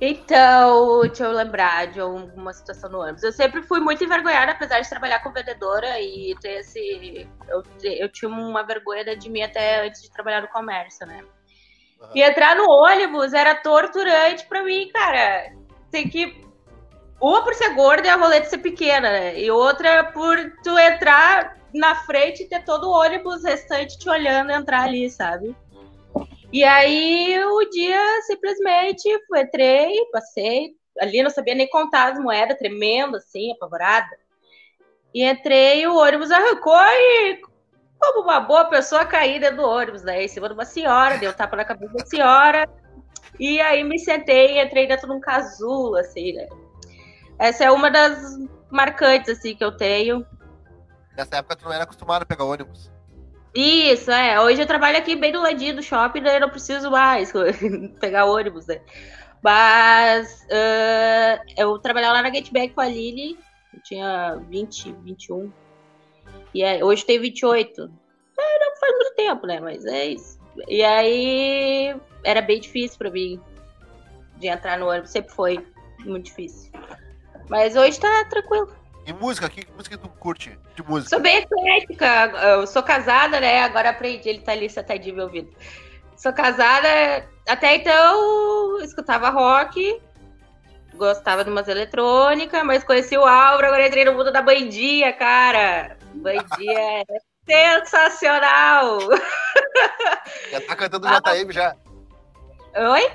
Então, 0.02 1.02
deixa 1.02 1.26
eu 1.26 1.32
lembrar 1.34 1.88
de 1.88 2.00
alguma 2.00 2.54
situação 2.54 2.90
no 2.90 3.02
ônibus. 3.02 3.22
Eu 3.22 3.34
sempre 3.34 3.62
fui 3.62 3.82
muito 3.82 4.02
envergonhada, 4.02 4.54
apesar 4.54 4.80
de 4.80 4.90
trabalhar 4.90 5.20
com 5.20 5.32
vendedora 5.32 6.00
e 6.00 6.34
ter 6.40 6.60
esse. 6.60 7.28
Eu, 7.50 7.64
eu 7.84 8.10
tinha 8.10 8.30
uma 8.30 8.64
vergonha 8.64 9.16
de 9.18 9.30
mim 9.30 9.42
até 9.42 9.86
antes 9.86 10.02
de 10.02 10.10
trabalhar 10.10 10.42
no 10.42 10.48
comércio, 10.48 11.06
né? 11.06 11.22
Aham. 12.02 12.12
E 12.16 12.22
entrar 12.22 12.56
no 12.56 12.70
ônibus 12.70 13.34
era 13.34 13.56
torturante 13.56 14.46
pra 14.48 14.64
mim, 14.64 14.90
cara. 14.94 15.54
Tem 15.92 16.08
que. 16.08 16.44
Uma 17.22 17.44
por 17.44 17.54
ser 17.54 17.74
gorda 17.76 18.08
e 18.08 18.10
a 18.10 18.16
roleta 18.16 18.50
ser 18.50 18.60
pequena, 18.60 19.10
né? 19.10 19.40
E 19.40 19.52
outra 19.52 20.06
por 20.06 20.38
tu 20.64 20.78
entrar 20.78 21.58
na 21.74 21.96
frente 21.96 22.44
e 22.44 22.48
ter 22.48 22.64
todo 22.64 22.88
o 22.88 22.94
ônibus 22.94 23.44
restante 23.44 24.00
te 24.00 24.10
olhando 24.10 24.52
entrar 24.52 24.84
ali, 24.84 25.10
sabe? 25.10 25.56
E 26.52 26.64
aí 26.64 27.38
o 27.44 27.70
dia 27.70 28.22
simplesmente 28.22 29.08
entrei, 29.36 29.94
passei, 30.12 30.72
ali 31.00 31.22
não 31.22 31.30
sabia 31.30 31.54
nem 31.54 31.70
contar 31.70 32.14
as 32.14 32.20
moedas, 32.20 32.58
tremendo 32.58 33.18
assim, 33.18 33.52
apavorada. 33.52 34.18
E 35.14 35.24
entrei, 35.24 35.86
o 35.88 35.96
ônibus 35.96 36.32
arrancou 36.32 36.74
e, 36.76 37.42
como 38.00 38.22
uma 38.22 38.40
boa 38.40 38.66
pessoa, 38.66 39.06
caí 39.06 39.40
dentro 39.40 39.58
do 39.58 39.64
ônibus, 39.64 40.04
né? 40.04 40.24
Em 40.24 40.28
cima 40.28 40.48
de 40.48 40.54
uma 40.54 40.66
senhora, 40.66 41.18
deu 41.18 41.32
um 41.32 41.34
tapa 41.34 41.58
na 41.58 41.66
cabeça 41.66 41.94
da 41.94 42.06
senhora. 42.06 42.70
E 43.40 43.60
aí 43.62 43.84
me 43.84 44.00
sentei 44.00 44.58
e 44.58 44.64
entrei 44.64 44.88
dentro 44.88 45.08
de 45.08 45.14
um 45.14 45.20
casulo, 45.20 45.96
assim, 45.98 46.34
né? 46.34 46.48
Essa 47.38 47.66
é 47.66 47.72
uma 47.72 47.92
das 47.92 48.38
marcantes, 48.70 49.38
assim, 49.38 49.56
que 49.56 49.64
eu 49.64 49.76
tenho. 49.76 50.26
Nessa 51.16 51.38
época 51.38 51.56
tu 51.56 51.66
não 51.66 51.74
era 51.74 51.84
acostumado 51.84 52.24
a 52.24 52.26
pegar 52.26 52.46
ônibus. 52.46 52.92
Isso, 53.54 54.12
é. 54.12 54.40
Hoje 54.40 54.62
eu 54.62 54.68
trabalho 54.68 54.98
aqui 54.98 55.16
bem 55.16 55.32
do 55.32 55.42
ladinho 55.42 55.76
do 55.76 55.84
shopping, 55.84 56.22
daí 56.22 56.36
eu 56.36 56.42
não 56.42 56.50
preciso 56.50 56.92
mais 56.92 57.34
pegar 58.00 58.26
ônibus, 58.26 58.68
né? 58.68 58.82
Mas 59.42 60.46
ah, 60.52 61.42
eu 61.58 61.80
trabalhava 61.80 62.14
lá 62.14 62.24
na 62.24 62.34
Getback 62.34 62.74
com 62.74 62.82
a 62.82 62.88
Lili, 62.88 63.38
eu 63.74 63.82
tinha 63.82 64.36
20, 64.50 64.92
21. 65.04 65.52
E 66.54 66.64
aí, 66.64 66.84
hoje 66.84 67.06
tem 67.06 67.20
28. 67.20 67.82
É, 68.40 68.60
não 68.66 68.78
faz 68.78 68.94
muito 68.94 69.16
tempo, 69.16 69.48
né? 69.48 69.60
Mas 69.60 69.86
é 69.86 70.08
isso. 70.08 70.40
E 70.68 70.84
aí 70.84 71.96
era 72.24 72.42
bem 72.42 72.60
difícil 72.60 72.98
pra 72.98 73.10
mim 73.10 73.40
de 74.38 74.48
entrar 74.48 74.78
no 74.78 74.90
ônibus, 74.90 75.12
sempre 75.12 75.32
foi 75.34 75.66
muito 76.06 76.26
difícil. 76.26 76.72
Mas 77.50 77.76
hoje 77.76 78.00
tá 78.00 78.26
tranquilo. 78.26 78.74
E 79.06 79.14
música, 79.14 79.50
que 79.50 79.66
música 79.76 79.98
tu 79.98 80.08
curte 80.08 80.58
de 80.76 80.84
música? 80.84 81.10
Sou 81.10 81.20
bem 81.20 81.38
eclética. 81.38 82.32
Eu 82.44 82.68
sou 82.68 82.84
casada, 82.84 83.40
né? 83.40 83.64
Agora 83.64 83.90
aprendi, 83.90 84.30
ele 84.30 84.40
tá 84.40 84.52
ali 84.52 84.70
sentadinho 84.70 85.16
me 85.16 85.24
ouvindo. 85.24 85.50
Sou 86.16 86.32
casada, 86.32 86.88
até 87.48 87.76
então 87.76 88.80
escutava 88.82 89.30
rock, 89.30 90.00
gostava 90.96 91.44
de 91.44 91.50
umas 91.50 91.68
eletrônicas, 91.68 92.62
mas 92.64 92.84
conheci 92.84 93.18
o 93.18 93.26
Álvaro, 93.26 93.68
agora 93.68 93.88
entrei 93.88 94.04
no 94.04 94.14
mundo 94.14 94.32
da 94.32 94.42
bandinha, 94.42 95.14
cara. 95.14 95.98
Bandinha 96.16 97.04
é 97.04 97.04
sensacional. 97.46 99.00
Já 100.52 100.62
tá 100.62 100.76
cantando 100.76 101.08
Ah. 101.08 101.20
JM 101.20 101.52
já. 101.52 101.76
Oi? 102.76 103.10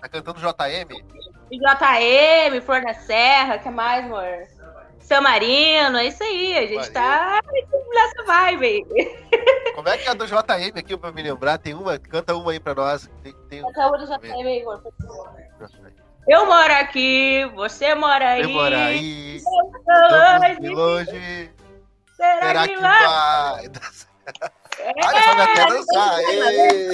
Tá 0.00 0.08
cantando 0.08 0.40
JM? 0.40 1.04
JM, 1.50 2.60
Flor 2.62 2.82
da 2.82 2.94
Serra, 2.94 3.58
que 3.58 3.70
mais, 3.70 4.04
amor? 4.04 4.46
São 5.00 5.20
Marino, 5.22 5.98
é 5.98 6.06
isso 6.06 6.22
aí, 6.22 6.56
a 6.56 6.66
gente 6.66 6.90
tá 6.90 7.40
nessa 7.92 8.22
vibe. 8.24 8.84
Como 9.74 9.88
é 9.88 9.98
que 9.98 10.06
é 10.06 10.10
a 10.10 10.14
do 10.14 10.26
JM 10.26 10.78
aqui 10.78 10.96
pra 10.96 11.10
me 11.10 11.22
lembrar? 11.22 11.58
Tem 11.58 11.74
uma, 11.74 11.98
canta 11.98 12.34
uma 12.36 12.52
aí 12.52 12.60
pra 12.60 12.74
nós. 12.74 13.10
Tem, 13.22 13.32
tem... 13.48 13.68
Acabou 13.68 13.98
do 13.98 14.06
JM 14.06 14.46
aí, 14.46 14.62
favor. 14.62 14.82
Eu 16.28 16.46
moro 16.46 16.72
aqui, 16.74 17.50
você 17.54 17.94
mora 17.94 18.28
aí. 18.32 18.42
Eu 18.42 18.50
moro 18.50 18.76
aí, 18.76 19.42
Longe, 19.42 19.76
estamos 19.78 20.60
de 20.60 20.68
longe. 20.68 21.50
Será, 22.20 22.40
Será 22.46 22.68
que 22.68 22.74
que 22.74 22.80
vai? 22.80 23.06
vai? 23.06 23.66
É, 24.78 24.92
Olha 25.04 25.22
só, 25.22 25.34
minha 25.34 25.52
quer 25.54 25.66
dançar. 25.68 26.18
Ê, 26.20 26.92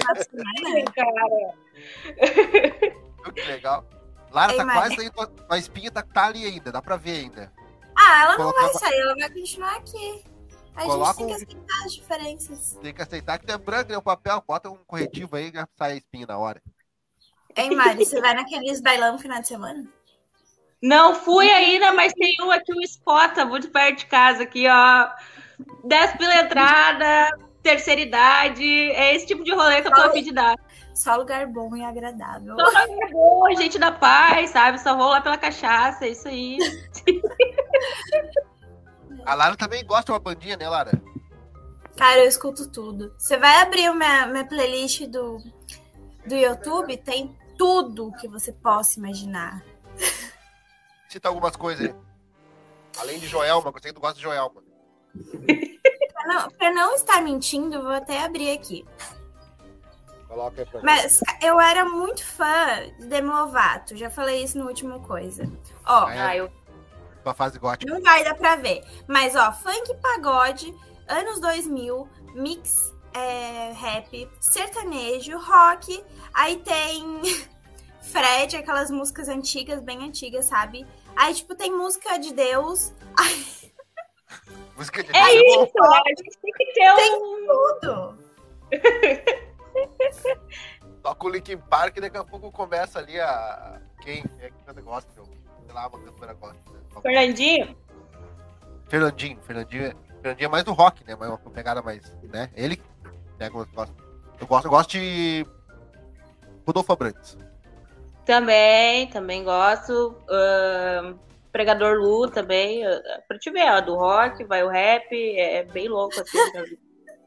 cara. 0.94 1.54
que 3.32 3.42
legal. 3.42 3.84
Lara, 4.30 4.52
Ei, 4.52 4.58
tá 4.58 4.64
Mari. 4.64 4.78
quase 4.78 5.00
aí, 5.00 5.10
tua 5.10 5.58
espinha 5.58 5.90
tá, 5.90 6.02
tá 6.02 6.26
ali 6.26 6.44
ainda, 6.44 6.70
dá 6.72 6.82
pra 6.82 6.96
ver 6.96 7.18
ainda. 7.20 7.52
Ah, 7.96 8.22
ela 8.22 8.30
não 8.32 8.36
Colocar 8.38 8.60
vai 8.62 8.72
sair, 8.74 9.00
ela 9.00 9.14
vai 9.14 9.30
continuar 9.30 9.76
aqui. 9.76 10.24
A 10.74 10.84
Coloca 10.84 11.14
gente 11.14 11.16
tem 11.16 11.26
um- 11.26 11.28
que 11.28 11.34
aceitar 11.44 11.84
as 11.86 11.94
diferenças. 11.94 12.78
Tem 12.82 12.92
que 12.94 13.02
aceitar 13.02 13.38
que 13.38 13.50
é 13.50 13.56
branco, 13.56 13.90
né? 13.90 13.96
O 13.96 14.02
papel, 14.02 14.42
bota 14.46 14.68
um 14.68 14.76
corretivo 14.86 15.36
aí 15.36 15.50
já 15.54 15.66
sai 15.78 15.92
a 15.92 15.96
espinha 15.96 16.26
na 16.26 16.36
hora. 16.36 16.60
Hein, 17.56 17.74
Mari, 17.74 18.04
você 18.04 18.20
vai 18.20 18.34
naqueles 18.34 18.82
bailão 18.82 19.12
no 19.14 19.18
final 19.18 19.40
de 19.40 19.48
semana? 19.48 19.88
Não 20.82 21.14
fui 21.14 21.50
ainda, 21.50 21.92
mas 21.92 22.12
tem 22.12 22.36
um 22.42 22.50
aqui, 22.50 22.72
um 22.72 22.80
Escota, 22.80 23.44
muito 23.44 23.70
perto 23.70 23.98
de 23.98 24.06
casa 24.06 24.42
aqui, 24.42 24.66
ó. 24.68 25.08
10 25.84 26.16
pela 26.16 26.40
entrada, 26.42 27.30
terceira 27.62 28.00
idade. 28.00 28.64
É 28.64 29.14
esse 29.14 29.26
tipo 29.26 29.42
de 29.42 29.54
rolê 29.54 29.80
que 29.82 29.88
eu 29.88 29.92
tô 29.92 30.02
a 30.02 30.10
fim 30.10 30.22
de 30.22 30.32
dar. 30.32 30.56
Só 30.94 31.16
lugar 31.16 31.46
bom 31.46 31.76
e 31.76 31.84
agradável. 31.84 32.56
Só 32.56 32.64
lugar 32.64 32.86
bom, 33.10 33.54
gente 33.56 33.78
da 33.78 33.92
paz, 33.92 34.50
sabe? 34.50 34.80
Só 34.80 34.96
vou 34.96 35.08
lá 35.08 35.20
pela 35.20 35.36
cachaça, 35.36 36.06
é 36.06 36.10
isso 36.10 36.28
aí. 36.28 36.58
A 39.26 39.34
Lara 39.34 39.56
também 39.56 39.84
gosta 39.84 40.04
de 40.04 40.12
uma 40.12 40.20
bandinha, 40.20 40.56
né, 40.56 40.68
Lara? 40.68 41.02
Cara, 41.96 42.20
eu 42.20 42.28
escuto 42.28 42.70
tudo. 42.70 43.12
Você 43.18 43.36
vai 43.36 43.60
abrir 43.60 43.92
minha, 43.92 44.26
minha 44.26 44.44
playlist 44.44 45.04
do, 45.06 45.42
do 46.24 46.34
YouTube, 46.34 46.96
tem 46.98 47.36
tudo 47.58 48.12
que 48.20 48.28
você 48.28 48.52
possa 48.52 49.00
imaginar. 49.00 49.64
Cita 51.08 51.28
algumas 51.28 51.56
coisas 51.56 51.86
aí. 51.86 51.94
Além 52.98 53.18
de 53.18 53.26
Joelma, 53.26 53.70
que 53.72 53.78
eu 53.78 53.82
sei 53.82 53.90
que 53.90 53.94
tu 53.94 54.00
gosta 54.00 54.16
de 54.16 54.22
Joelma. 54.22 54.62
Pra 56.12 56.34
não, 56.34 56.50
pra 56.50 56.70
não 56.72 56.94
estar 56.96 57.22
mentindo, 57.22 57.80
vou 57.82 57.92
até 57.92 58.24
abrir 58.24 58.50
aqui. 58.50 58.84
Coloca 60.26 60.60
aí 60.60 60.66
pra 60.66 60.80
mim. 60.80 60.84
Mas 60.84 61.20
eu 61.40 61.60
era 61.60 61.84
muito 61.84 62.24
fã 62.24 62.82
de 62.98 63.06
Demi 63.06 63.28
Lovato, 63.28 63.96
já 63.96 64.10
falei 64.10 64.42
isso 64.42 64.58
no 64.58 64.66
último 64.66 64.98
coisa. 65.00 65.48
Ó, 65.86 66.08
É. 66.08 66.20
Ah, 66.20 66.36
eu 66.36 66.50
Tua 67.22 67.32
fase 67.32 67.58
gótica. 67.60 67.92
não 67.92 68.02
vai 68.02 68.24
dar 68.24 68.34
pra 68.34 68.56
ver. 68.56 68.82
Mas, 69.06 69.36
ó, 69.36 69.52
funk 69.52 69.94
pagode, 70.02 70.74
anos 71.06 71.38
2000, 71.40 72.08
mix 72.34 72.92
é, 73.14 73.72
rap, 73.72 74.28
sertanejo, 74.40 75.38
rock. 75.38 76.04
Aí 76.34 76.56
tem 76.58 77.20
Fred, 78.10 78.56
aquelas 78.56 78.90
músicas 78.90 79.28
antigas, 79.28 79.80
bem 79.82 80.04
antigas, 80.04 80.46
sabe? 80.46 80.86
Aí, 81.16 81.34
tipo, 81.34 81.54
tem 81.54 81.70
música 81.76 82.16
de 82.18 82.32
Deus. 82.32 82.92
Aí, 83.18 83.46
Música 84.76 85.02
de 85.02 85.10
É 85.16 85.32
Deus 85.32 85.56
bom. 85.56 85.64
isso? 85.64 85.82
A 85.82 86.02
gente 86.08 86.38
tem 86.42 86.52
que 86.52 86.66
ter 86.72 86.94
Tem 86.96 87.14
um. 87.16 87.46
tudo. 87.80 88.18
Toca 91.02 91.26
o 91.26 91.30
Linkin 91.30 91.58
Park 91.58 91.96
e 91.96 92.00
daqui 92.00 92.16
a 92.16 92.24
pouco 92.24 92.50
começa 92.50 92.98
ali 92.98 93.18
a. 93.20 93.80
Quem 94.02 94.24
é 94.40 94.50
que 94.50 94.62
canta 94.64 94.80
gospel? 94.80 95.24
Sei 95.64 95.74
lá, 95.74 95.86
uma 95.88 95.98
cantora 96.00 96.34
gospel. 96.34 96.74
Fernandinho, 97.02 97.76
Fernandinho. 98.88 99.38
Fernandinho 99.42 99.84
é, 99.86 99.94
Fernandinho 100.20 100.46
é 100.46 100.48
mais 100.48 100.64
do 100.64 100.72
rock, 100.72 101.04
né? 101.06 101.14
Mas 101.18 101.28
uma 101.28 101.38
pegada 101.38 101.82
mais. 101.82 102.02
né? 102.24 102.50
Ele 102.54 102.80
pega. 103.38 103.56
Eu 103.56 103.66
gosto, 104.46 104.66
eu 104.66 104.70
gosto 104.70 104.90
de. 104.90 105.46
Rodolfo 106.66 106.92
Abrantes. 106.92 107.38
Também, 108.26 109.06
também 109.08 109.42
gosto. 109.44 110.16
Ahn, 110.28 111.14
Pregador 111.52 111.96
Lu 111.98 112.30
também. 112.30 112.84
ah, 112.86 113.22
Pra 113.26 113.38
te 113.38 113.50
ver, 113.50 113.70
ó, 113.70 113.80
do 113.80 113.94
rock, 113.94 114.44
vai 114.44 114.62
o 114.62 114.68
rap, 114.68 115.06
é 115.38 115.62
bem 115.64 115.88
louco 115.88 116.14
assim. 116.20 116.38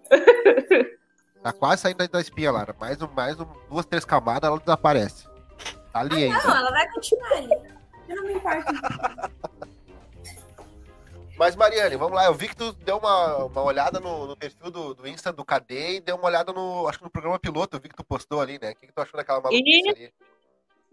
Tá 1.42 1.54
quase 1.54 1.82
saindo 1.84 2.06
da- 2.06 2.20
espinha, 2.20 2.52
Lara. 2.52 2.76
Mais, 2.78 3.02
um, 3.02 3.08
mais 3.16 3.40
um, 3.40 3.46
duas, 3.70 3.86
três 3.86 4.04
camadas, 4.04 4.50
ela 4.50 4.60
desaparece. 4.60 5.26
Tá 5.94 6.02
ali 6.02 6.26
ainda. 6.26 6.38
Não, 6.44 6.58
ela 6.58 6.70
vai 6.70 6.92
continuar 6.92 7.32
ali. 7.32 7.50
Eu 8.10 8.16
não 8.18 8.24
me 8.26 8.34
importo. 8.34 8.74
Mas, 11.38 11.56
Mariane, 11.56 11.96
vamos 11.96 12.14
lá. 12.16 12.26
Eu 12.26 12.34
vi 12.34 12.50
que 12.50 12.56
tu 12.58 12.74
deu 12.74 12.98
uma, 12.98 13.46
uma 13.46 13.64
olhada 13.64 14.02
no, 14.02 14.28
no 14.28 14.36
perfil 14.36 14.70
do, 14.70 14.94
do 14.94 15.08
Insta 15.08 15.32
do 15.32 15.46
KD 15.46 15.96
e 15.96 16.00
deu 16.02 16.18
uma 16.18 16.26
olhada 16.26 16.52
no. 16.52 16.86
Acho 16.90 16.98
que 16.98 17.06
no 17.06 17.10
programa 17.10 17.40
piloto, 17.40 17.78
eu 17.78 17.82
vi 17.82 17.88
que 17.88 17.96
tu 17.96 18.04
postou 18.04 18.42
ali, 18.42 18.60
né? 18.62 18.72
O 18.72 18.76
que, 18.76 18.88
que 18.88 18.94
tu 18.94 19.02
achou 19.02 19.16
daquela 19.18 19.40
maluquice 19.40 19.90
ali? 19.90 20.14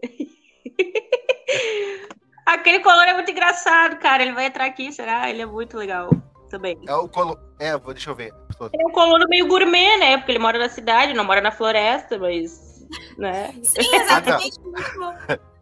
Aquele 2.45 2.79
color 2.79 3.03
é 3.03 3.13
muito 3.13 3.29
engraçado, 3.29 3.97
cara. 3.97 4.23
Ele 4.23 4.31
vai 4.31 4.45
entrar 4.45 4.65
aqui, 4.65 4.91
será? 4.91 5.29
Ele 5.29 5.41
é 5.41 5.45
muito 5.45 5.77
legal 5.77 6.09
também. 6.49 6.79
É 6.87 6.95
o 6.95 7.07
colo. 7.07 7.37
É, 7.59 7.77
vou, 7.77 7.93
deixa 7.93 8.09
eu 8.09 8.15
ver. 8.15 8.33
Ele 8.73 8.83
é 8.83 8.87
um 8.87 8.91
colono 8.91 9.25
meio 9.27 9.47
gourmet, 9.47 9.97
né? 9.97 10.17
Porque 10.17 10.31
ele 10.31 10.39
mora 10.39 10.57
na 10.57 10.69
cidade, 10.69 11.13
não 11.13 11.25
mora 11.25 11.41
na 11.41 11.51
floresta, 11.51 12.17
mas. 12.17 12.87
Né? 13.17 13.53
Sim, 13.63 13.87
exatamente. 13.95 14.59
No 14.61 14.69
último, 14.69 15.13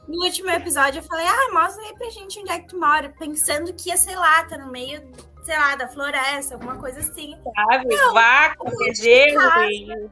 no 0.08 0.24
último 0.24 0.50
episódio 0.51 1.00
eu 1.00 1.04
falei, 1.04 1.25
ah, 1.25 1.54
mostra 1.54 1.84
aí 1.84 1.96
pra 1.98 2.10
gente 2.10 2.39
onde 2.39 2.51
é 2.51 2.60
que 2.60 2.68
tu 2.68 2.80
mora. 2.80 3.13
Pensando 3.18 3.74
que 3.74 3.89
ia, 3.89 3.98
sei 3.98 4.15
lá, 4.15 4.44
tá 4.44 4.58
no 4.58 4.72
meio, 4.72 5.01
sei 5.44 5.58
lá, 5.58 5.75
da 5.75 5.88
floresta, 5.88 6.56
alguma 6.56 6.77
coisa 6.77 7.00
assim. 7.00 7.36
Sabe? 7.56 7.96
Vaca, 8.13 8.58
eu 8.63 8.77
bezerro. 8.77 10.12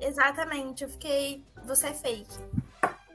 Exatamente, 0.00 0.84
eu 0.84 0.90
fiquei, 0.90 1.44
você 1.64 1.88
é 1.88 1.94
fake. 1.94 2.38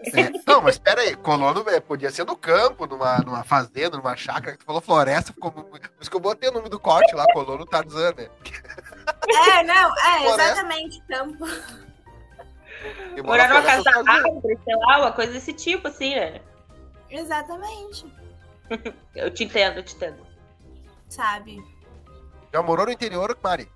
É, 0.06 0.30
Não, 0.46 0.62
mas 0.62 0.78
pera 0.78 1.02
aí, 1.02 1.16
colono 1.16 1.68
é, 1.70 1.80
podia 1.80 2.12
ser 2.12 2.26
no 2.26 2.36
campo, 2.36 2.86
numa, 2.86 3.18
numa 3.20 3.44
fazenda, 3.44 3.98
numa 3.98 4.16
chácara, 4.16 4.54
que 4.54 4.60
tu 4.60 4.66
falou 4.66 4.82
floresta, 4.82 5.34
ficou. 5.34 5.52
Por 5.52 5.80
isso 6.00 6.10
que 6.10 6.16
eu 6.16 6.22
botei 6.22 6.50
o 6.50 6.54
nome 6.54 6.70
do 6.70 6.80
corte 6.80 7.16
lá, 7.16 7.26
colono 7.34 7.66
Tarzan, 7.66 8.14
né? 8.18 8.30
É, 9.28 9.64
não, 9.64 9.98
é, 9.98 10.20
Floresta. 10.24 10.52
exatamente, 10.52 11.02
campo. 11.08 11.46
Morar 13.24 13.50
numa 13.50 13.62
casa 13.62 13.84
da 14.04 14.12
árvore, 14.12 14.60
sei 14.64 14.76
lá, 14.76 15.00
uma 15.00 15.12
coisa 15.12 15.32
desse 15.32 15.54
tipo, 15.54 15.88
assim, 15.88 16.16
né? 16.16 16.42
Exatamente, 17.10 18.06
Eu 19.16 19.30
te 19.32 19.44
entendo, 19.44 19.78
eu 19.78 19.84
te 19.84 19.96
entendo. 19.96 20.26
sabe? 21.10 21.64
Já 22.52 22.62
morou 22.62 22.86
no 22.86 22.92
interior, 22.92 23.38
Mari? 23.44 23.70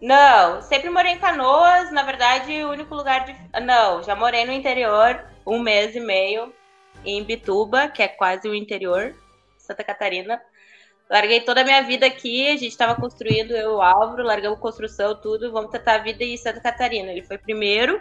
Não, 0.00 0.60
sempre 0.60 0.90
morei 0.90 1.12
em 1.12 1.18
Canoas, 1.18 1.90
na 1.90 2.02
verdade, 2.02 2.64
o 2.64 2.70
único 2.70 2.94
lugar 2.94 3.24
de. 3.24 3.34
Não, 3.62 4.02
já 4.02 4.14
morei 4.14 4.44
no 4.44 4.52
interior 4.52 5.24
um 5.46 5.58
mês 5.58 5.94
e 5.94 6.00
meio, 6.00 6.52
em 7.04 7.22
Bituba, 7.24 7.88
que 7.88 8.02
é 8.02 8.08
quase 8.08 8.48
o 8.48 8.54
interior, 8.54 9.14
Santa 9.56 9.84
Catarina. 9.84 10.40
Larguei 11.08 11.40
toda 11.40 11.60
a 11.60 11.64
minha 11.64 11.82
vida 11.82 12.04
aqui, 12.04 12.48
a 12.48 12.56
gente 12.56 12.68
estava 12.68 12.94
construindo, 12.96 13.52
eu 13.52 13.70
e 13.70 13.74
o 13.74 13.80
Álvaro, 13.80 14.24
largamos 14.24 14.58
construção, 14.58 15.14
tudo, 15.14 15.52
vamos 15.52 15.70
tentar 15.70 15.94
a 15.94 15.98
vida 15.98 16.24
em 16.24 16.36
Santa 16.36 16.60
Catarina. 16.60 17.12
Ele 17.12 17.22
foi 17.22 17.38
primeiro, 17.38 18.00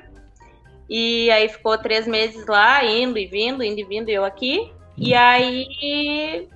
e 0.89 1.29
aí 1.31 1.47
ficou 1.47 1.77
três 1.77 2.07
meses 2.07 2.45
lá, 2.47 2.83
indo 2.83 3.17
e 3.17 3.27
vindo, 3.27 3.63
indo 3.63 3.79
e 3.79 3.83
vindo, 3.83 4.09
eu 4.09 4.25
aqui. 4.25 4.73
E 4.97 5.13
aí, 5.13 6.47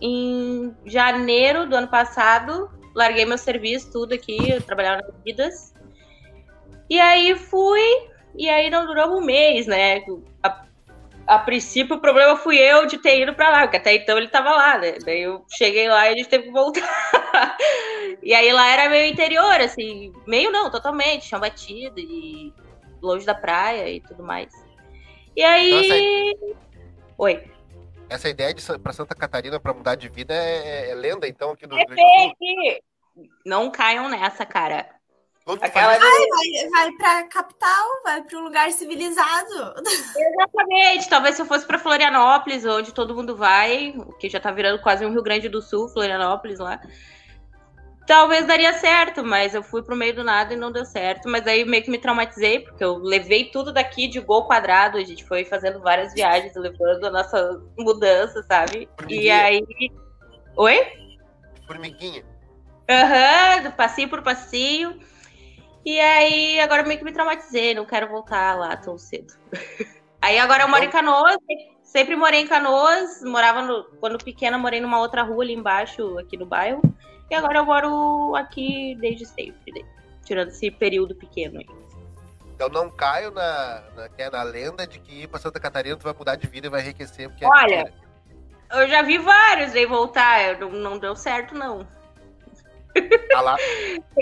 em 0.00 0.74
janeiro 0.84 1.66
do 1.66 1.76
ano 1.76 1.88
passado, 1.88 2.70
larguei 2.96 3.26
meu 3.26 3.36
serviço, 3.36 3.92
tudo 3.92 4.14
aqui, 4.14 4.50
eu 4.50 4.62
trabalhava 4.62 5.02
nas 5.02 5.22
vidas. 5.22 5.74
E 6.88 6.98
aí 6.98 7.36
fui, 7.36 8.08
e 8.34 8.48
aí 8.48 8.70
não 8.70 8.86
durou 8.86 9.18
um 9.18 9.20
mês, 9.20 9.66
né? 9.66 10.02
A, 10.42 10.64
a 11.26 11.38
princípio 11.38 11.96
o 11.96 12.00
problema 12.00 12.36
fui 12.36 12.56
eu 12.56 12.86
de 12.86 12.96
ter 12.96 13.20
ido 13.20 13.34
pra 13.34 13.50
lá, 13.50 13.60
porque 13.62 13.76
até 13.76 13.94
então 13.94 14.16
ele 14.16 14.28
tava 14.28 14.50
lá, 14.50 14.78
né? 14.78 14.94
Daí 15.04 15.20
eu 15.20 15.44
cheguei 15.58 15.88
lá 15.88 16.08
e 16.08 16.14
a 16.14 16.16
gente 16.16 16.28
teve 16.28 16.44
que 16.44 16.52
voltar. 16.52 16.80
e 18.22 18.32
aí 18.32 18.50
lá 18.50 18.66
era 18.70 18.88
meio 18.88 19.12
interior, 19.12 19.60
assim, 19.60 20.12
meio 20.26 20.50
não, 20.50 20.70
totalmente, 20.70 21.26
chão 21.26 21.38
batido 21.38 22.00
e 22.00 22.52
longe 23.02 23.26
da 23.26 23.34
praia 23.34 23.90
e 23.90 24.00
tudo 24.00 24.22
mais. 24.22 24.48
E 25.36 25.42
aí. 25.42 26.34
Oi. 27.18 27.55
Essa 28.08 28.28
ideia 28.28 28.54
de 28.54 28.62
pra 28.78 28.92
Santa 28.92 29.14
Catarina 29.14 29.58
pra 29.58 29.74
mudar 29.74 29.94
de 29.94 30.08
vida 30.08 30.34
é, 30.34 30.90
é 30.90 30.94
lenda, 30.94 31.26
então, 31.26 31.50
aqui 31.50 31.66
do 31.66 31.76
É 31.76 31.78
Rio 31.78 31.86
Grande 31.88 32.02
do 32.02 32.08
Sul. 32.08 32.36
fake! 32.38 32.82
Não 33.44 33.70
caiam 33.70 34.08
nessa, 34.08 34.44
cara. 34.44 34.86
Aquela 35.60 35.96
isso. 35.96 36.00
Vai, 36.00 36.70
vai 36.70 36.92
pra 36.92 37.28
capital, 37.28 38.02
vai 38.02 38.20
pra 38.22 38.38
um 38.38 38.42
lugar 38.42 38.72
civilizado. 38.72 39.74
Exatamente. 40.16 41.08
Talvez 41.08 41.36
se 41.36 41.42
eu 41.42 41.46
fosse 41.46 41.64
pra 41.64 41.78
Florianópolis, 41.78 42.64
onde 42.64 42.92
todo 42.92 43.14
mundo 43.14 43.36
vai, 43.36 43.94
que 44.18 44.28
já 44.28 44.40
tá 44.40 44.50
virando 44.50 44.82
quase 44.82 45.06
um 45.06 45.12
Rio 45.12 45.22
Grande 45.22 45.48
do 45.48 45.62
Sul, 45.62 45.88
Florianópolis 45.88 46.58
lá. 46.58 46.80
Talvez 48.06 48.46
daria 48.46 48.72
certo, 48.74 49.24
mas 49.24 49.52
eu 49.54 49.62
fui 49.62 49.82
pro 49.82 49.96
meio 49.96 50.14
do 50.14 50.22
nada 50.22 50.54
e 50.54 50.56
não 50.56 50.70
deu 50.70 50.84
certo. 50.84 51.28
Mas 51.28 51.46
aí 51.46 51.64
meio 51.64 51.82
que 51.82 51.90
me 51.90 51.98
traumatizei, 51.98 52.60
porque 52.60 52.84
eu 52.84 52.98
levei 52.98 53.46
tudo 53.46 53.72
daqui 53.72 54.06
de 54.06 54.20
gol 54.20 54.46
quadrado. 54.46 54.96
A 54.96 55.04
gente 55.04 55.24
foi 55.24 55.44
fazendo 55.44 55.80
várias 55.80 56.14
viagens, 56.14 56.54
levando 56.54 57.04
a 57.04 57.10
nossa 57.10 57.60
mudança, 57.76 58.42
sabe? 58.44 58.88
E 59.08 59.28
aí. 59.28 59.60
Oi? 60.56 60.86
Formiguinha. 61.66 62.24
Aham, 62.88 63.64
do 63.64 63.72
passinho 63.72 64.08
por 64.08 64.22
passinho. 64.22 65.00
E 65.84 65.98
aí, 65.98 66.60
agora 66.60 66.84
meio 66.84 66.98
que 66.98 67.04
me 67.04 67.12
traumatizei, 67.12 67.74
não 67.74 67.84
quero 67.84 68.08
voltar 68.08 68.56
lá 68.56 68.76
tão 68.76 68.96
cedo. 68.96 69.34
Aí 70.20 70.38
agora 70.40 70.64
eu 70.64 70.68
moro 70.68 70.82
em 70.82 70.90
Canoas, 70.90 71.36
sempre 71.84 72.16
morei 72.16 72.40
em 72.40 72.48
Canoas, 72.48 73.22
morava 73.22 73.62
no, 73.62 73.84
quando 74.00 74.18
pequena 74.18 74.58
morei 74.58 74.80
numa 74.80 74.98
outra 74.98 75.22
rua 75.22 75.44
ali 75.44 75.52
embaixo, 75.52 76.18
aqui 76.18 76.36
no 76.36 76.44
bairro. 76.44 76.82
E 77.30 77.34
agora 77.34 77.58
eu 77.58 77.66
moro 77.66 78.36
aqui 78.36 78.96
desde 79.00 79.26
sempre, 79.26 79.72
né? 79.72 79.80
tirando 80.26 80.48
esse 80.48 80.70
período 80.70 81.14
pequeno 81.14 81.60
aí. 81.60 81.66
Então 82.54 82.68
não 82.68 82.90
caio 82.90 83.30
na, 83.30 83.82
na, 83.94 84.08
que 84.08 84.20
é 84.22 84.28
na 84.30 84.42
lenda 84.42 84.86
de 84.86 84.98
que 84.98 85.22
ir 85.22 85.28
pra 85.28 85.38
Santa 85.38 85.60
Catarina 85.60 85.96
tu 85.96 86.02
vai 86.02 86.14
mudar 86.14 86.34
de 86.36 86.46
vida 86.48 86.66
e 86.66 86.70
vai 86.70 86.80
enriquecer. 86.80 87.28
Porque 87.28 87.44
é 87.44 87.48
Olha, 87.48 87.84
mentira. 87.84 87.94
Eu 88.72 88.88
já 88.88 89.02
vi 89.02 89.18
vários 89.18 89.72
aí 89.74 89.86
voltar, 89.86 90.58
não, 90.58 90.70
não 90.70 90.98
deu 90.98 91.14
certo 91.14 91.54
não. 91.54 91.86
A 93.34 93.40
lá- 93.40 93.56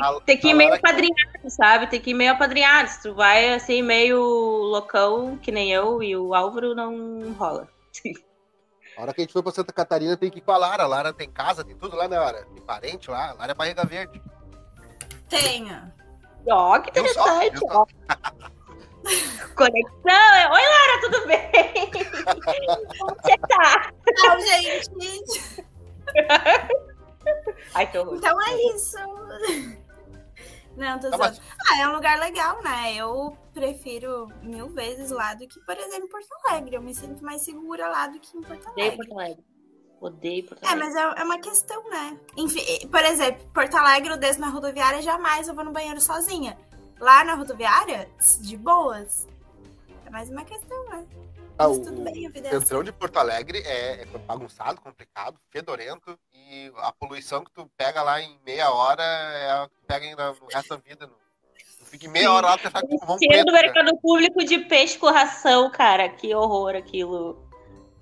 a- 0.03 0.21
Tem 0.27 0.37
que 0.37 0.49
ir 0.49 0.53
a 0.53 0.57
meio 0.57 0.75
apadrinhado, 0.75 1.49
sabe? 1.49 1.87
Tem 1.87 2.01
que 2.01 2.11
ir 2.11 2.15
meio 2.15 2.33
apadrinhado. 2.33 2.89
Se 2.91 3.03
tu 3.03 3.15
vai 3.15 3.55
assim, 3.55 3.81
meio 3.83 4.19
loucão, 4.21 5.39
que 5.39 5.51
nem 5.53 5.73
eu 5.73 6.03
e 6.03 6.15
o 6.17 6.35
Álvaro, 6.35 6.75
não 6.75 7.33
rola. 7.35 7.69
A 8.97 9.03
hora 9.03 9.13
que 9.13 9.21
a 9.21 9.25
gente 9.25 9.33
foi 9.33 9.43
pra 9.43 9.53
Santa 9.53 9.73
Catarina, 9.73 10.17
tem 10.17 10.31
que 10.31 10.39
ir 10.39 10.43
com 10.43 10.53
a 10.53 10.57
Lara. 10.57 10.85
A 10.85 10.87
Lara 10.87 11.13
tem 11.13 11.29
casa, 11.31 11.65
tem 11.65 11.77
tudo 11.77 11.97
lá, 11.97 12.07
né, 12.07 12.19
Lara? 12.19 12.45
Tem 12.45 12.63
parente 12.63 13.11
lá. 13.11 13.31
A 13.31 13.33
Lara 13.35 13.53
é 13.53 13.55
barriga 13.55 13.85
verde. 13.85 14.23
Tenha. 15.29 15.93
Ó, 16.49 16.79
que 16.79 16.93
Viu 17.01 17.13
só? 17.13 17.43
interessante. 17.43 17.59
Só? 17.59 17.83
ó. 17.83 17.87
Conexão. 19.57 20.53
Oi, 20.53 20.63
Lara, 20.63 21.01
tudo 21.01 21.27
bem? 21.27 21.91
Como 22.99 23.15
você 23.17 23.37
tá? 23.49 23.93
Não, 24.17 24.41
gente. 24.41 25.65
Ai, 27.75 27.91
que 27.91 27.99
horror. 27.99 28.17
Então 28.17 28.43
é 28.43 28.55
isso. 28.75 28.97
Não, 30.77 30.99
tô 30.99 31.11
Tá, 31.11 31.19
mas- 31.19 31.41
Ah, 31.71 31.81
é 31.83 31.89
um 31.89 31.93
lugar 31.95 32.19
legal, 32.19 32.61
né? 32.63 32.95
Eu 32.97 33.37
prefiro 33.53 34.29
mil 34.43 34.69
vezes 34.69 35.11
lá 35.11 35.35
do 35.35 35.47
que, 35.47 35.61
por 35.61 35.77
exemplo, 35.77 36.09
Porto 36.09 36.29
Alegre. 36.47 36.75
Eu 36.77 36.83
me 36.83 36.95
sinto 36.95 37.23
mais 37.25 37.43
segura 37.43 37.87
lá 37.89 38.07
do 38.09 38.19
que 38.19 38.37
em 38.37 38.43
Porto 38.43 38.69
Odeio 38.71 38.87
Alegre. 38.89 38.97
Porto 39.07 39.13
Alegre. 39.21 39.45
Odeio 40.01 40.47
Porto 40.47 40.63
É, 40.65 40.67
Alegre. 40.69 40.85
mas 40.85 40.97
é, 40.97 41.21
é 41.21 41.25
uma 41.25 41.39
questão, 41.39 41.89
né? 41.89 42.19
Enfim, 42.37 42.89
por 42.89 43.05
exemplo, 43.05 43.47
Porto 43.55 43.75
Alegre, 43.77 44.11
eu 44.13 44.17
desço 44.17 44.41
na 44.41 44.49
rodoviária, 44.49 45.01
jamais 45.01 45.47
eu 45.49 45.55
vou 45.55 45.65
no 45.65 45.73
banheiro 45.73 46.01
sozinha. 46.01 46.59
Lá 47.01 47.25
na 47.25 47.35
rodoviária, 47.35 48.09
de 48.41 48.57
boas. 48.57 49.27
É 50.07 50.11
mais 50.11 50.29
uma 50.29 50.45
questão, 50.45 50.85
né? 50.91 51.07
Ah, 51.57 51.69
o- 51.69 51.75
é 51.75 51.77
O 51.77 52.29
assim. 52.29 52.51
centrão 52.51 52.83
de 52.83 52.93
Porto 52.93 53.17
Alegre 53.19 53.59
é, 53.65 54.03
é 54.03 54.05
bagunçado, 54.27 54.81
complicado, 54.81 55.39
fedorento. 55.51 56.19
E 56.35 56.73
a 56.79 56.91
poluição 56.93 57.45
que 57.45 57.51
tu 57.53 57.71
pega 57.77 58.03
lá 58.03 58.21
em 58.21 58.39
meia 58.45 58.71
hora 58.71 59.03
é 59.03 59.51
a 59.53 59.69
que 59.69 59.87
pega 59.87 60.05
ainda 60.07 60.33
no 60.33 60.47
resto 60.53 60.69
da 60.71 60.77
vida. 60.77 61.07
No... 61.07 61.13
Tu 61.79 61.85
fica 61.87 62.07
em 62.07 62.11
meia 62.11 62.33
hora 62.33 62.49
lá, 62.49 62.59
tá 62.59 62.81
com 62.81 62.99
pulmão 62.99 63.19
Cheiro 63.19 63.33
preto. 63.35 63.47
do 63.47 63.53
cara. 63.53 63.67
mercado 63.67 63.97
público 64.01 64.45
de 64.45 64.59
peixe 64.61 64.99
com 64.99 65.07
ração, 65.11 65.71
cara. 65.71 66.09
Que 66.09 66.35
horror 66.35 66.75
aquilo. 66.75 67.49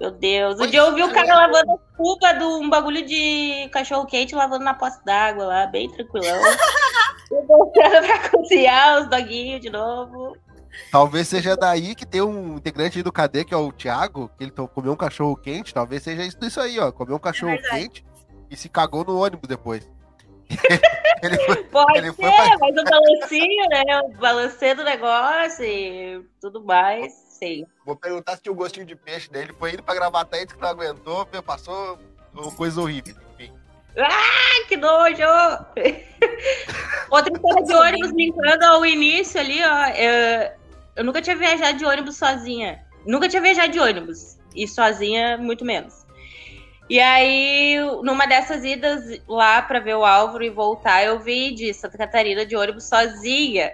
Meu 0.01 0.11
Deus. 0.11 0.57
Pois 0.57 0.71
dia 0.71 0.81
eu 0.81 0.95
vi 0.95 1.03
o 1.03 1.11
é. 1.11 1.13
cara 1.13 1.35
lavando 1.47 1.73
a 1.73 1.97
cuba 1.97 2.33
de 2.33 2.45
um 2.45 2.71
bagulho 2.71 3.05
de 3.05 3.69
cachorro 3.71 4.07
quente 4.07 4.35
lavando 4.35 4.65
na 4.65 4.75
poça 4.75 5.01
d'água 5.05 5.45
lá, 5.45 5.67
bem 5.67 5.91
tranquilão. 5.91 6.41
Voltando 7.47 8.07
pra 8.07 8.29
cozinhar 8.31 9.01
os 9.03 9.09
doguinhos 9.09 9.61
de 9.61 9.71
novo. 9.71 10.37
Talvez 10.91 11.29
seja 11.29 11.57
daí 11.57 11.95
que 11.95 12.07
tem 12.07 12.23
um 12.23 12.57
integrante 12.57 12.99
aí 12.99 13.03
do 13.03 13.13
KD, 13.13 13.45
que 13.45 13.55
é 13.55 13.57
o 13.57 13.73
Thiago, 13.73 14.31
que 14.37 14.45
ele 14.45 14.51
comeu 14.51 14.93
um 14.93 14.97
cachorro 14.97 15.37
quente. 15.37 15.75
Talvez 15.75 16.03
seja 16.03 16.25
isso, 16.25 16.37
isso 16.43 16.61
aí, 16.61 16.79
ó. 16.79 16.91
Comeu 16.91 17.17
um 17.17 17.21
cachorro 17.21 17.53
verdade. 17.53 17.77
quente 17.83 18.05
e 18.51 18.57
se 18.57 18.69
cagou 18.69 19.05
no 19.05 19.19
ônibus 19.23 19.49
depois. 19.49 19.89
ele 21.23 21.39
foi, 21.47 21.65
Pode 21.65 21.99
Ele 21.99 22.11
ser, 22.11 22.15
foi 22.23 22.31
pra- 22.31 22.59
mas 22.61 22.77
o 22.77 22.85
balancinho, 22.85 23.69
né? 23.71 23.83
O 24.05 24.09
balanceio 24.19 24.77
do 24.77 24.85
negócio 24.85 25.65
e 25.65 26.25
tudo 26.41 26.63
mais. 26.65 27.13
Sei. 27.13 27.67
Vou 27.85 27.97
perguntar 27.97 28.37
se 28.37 28.43
tinha 28.43 28.53
um 28.53 28.57
gostinho 28.57 28.87
de 28.87 28.95
peixe 28.95 29.31
dele. 29.31 29.53
Foi 29.59 29.73
indo 29.73 29.83
pra 29.83 29.95
gravar 29.95 30.27
e 30.33 30.45
disse 30.45 30.55
que 30.55 30.61
não 30.61 30.69
aguentou, 30.69 31.27
passou 31.45 31.99
coisa 32.57 32.81
horrível. 32.81 33.17
Enfim. 33.35 33.53
Ai, 33.99 34.65
que 34.69 34.77
nojo! 34.77 35.23
Outra 37.11 37.33
história 37.33 37.63
de 37.65 37.75
ônibus 37.75 38.13
brincando 38.13 38.65
ao 38.65 38.87
início 38.87 39.41
ali, 39.41 39.61
ó. 39.65 40.53
Eu 40.97 41.05
nunca 41.05 41.23
tinha 41.23 41.37
viajado 41.37 41.79
de 41.79 41.85
ônibus 41.85 42.17
sozinha. 42.17 42.85
Nunca 43.07 43.29
tinha 43.29 43.43
viajado 43.43 43.73
de 43.73 43.81
ônibus. 43.81 44.39
E 44.55 44.69
sozinha, 44.69 45.39
muito 45.39 45.65
menos. 45.65 46.07
E 46.91 47.01
aí, 47.01 47.77
numa 48.03 48.27
dessas 48.27 48.65
idas 48.65 49.21
lá 49.27 49.63
pra 49.63 49.81
ver 49.81 49.95
o 49.95 50.05
Álvaro 50.05 50.45
e 50.45 50.51
voltar, 50.51 51.05
eu 51.05 51.19
vi 51.19 51.53
de 51.55 51.73
Santa 51.73 51.97
Catarina 51.97 52.45
de 52.45 52.55
ônibus 52.55 52.85
sozinha. 52.85 53.73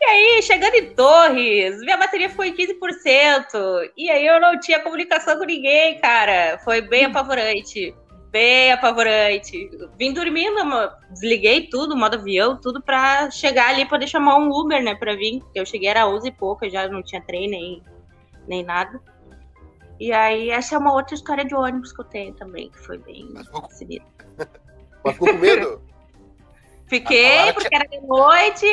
E 0.00 0.04
aí, 0.04 0.42
chegando 0.42 0.74
em 0.74 0.94
Torres, 0.94 1.78
minha 1.80 1.96
bateria 1.96 2.28
foi 2.28 2.52
15%. 2.52 3.90
E 3.96 4.10
aí 4.10 4.26
eu 4.26 4.40
não 4.40 4.58
tinha 4.58 4.80
comunicação 4.80 5.38
com 5.38 5.44
ninguém, 5.44 5.98
cara. 6.00 6.58
Foi 6.64 6.80
bem 6.80 7.04
apavorante 7.04 7.94
bem 8.34 8.72
apavorante. 8.72 9.70
Vim 9.96 10.12
dormindo, 10.12 10.58
desliguei 11.08 11.68
tudo, 11.68 11.96
modo 11.96 12.16
avião, 12.16 12.56
tudo 12.60 12.82
pra 12.82 13.30
chegar 13.30 13.68
ali, 13.68 13.86
poder 13.86 14.08
chamar 14.08 14.38
um 14.38 14.50
Uber, 14.50 14.82
né, 14.82 14.96
pra 14.96 15.14
vir. 15.14 15.40
Eu 15.54 15.64
cheguei, 15.64 15.88
era 15.88 16.08
11 16.08 16.26
e 16.26 16.32
pouco, 16.32 16.64
eu 16.64 16.70
já 16.70 16.88
não 16.88 17.00
tinha 17.00 17.22
trem 17.22 17.48
nem, 17.48 17.80
nem 18.48 18.64
nada. 18.64 19.00
E 20.00 20.12
aí, 20.12 20.50
essa 20.50 20.74
é 20.74 20.78
uma 20.78 20.92
outra 20.92 21.14
história 21.14 21.44
de 21.44 21.54
ônibus 21.54 21.92
que 21.92 22.00
eu 22.00 22.04
tenho 22.06 22.34
também, 22.34 22.68
que 22.70 22.78
foi 22.80 22.98
bem 22.98 23.28
Mas 23.32 23.46
ficou, 23.46 23.62
mas 25.04 25.12
ficou 25.12 25.28
com 25.28 25.38
medo? 25.38 25.80
Fiquei, 26.88 27.52
porque 27.52 27.72
era 27.72 27.86
de 27.86 28.00
noite, 28.00 28.66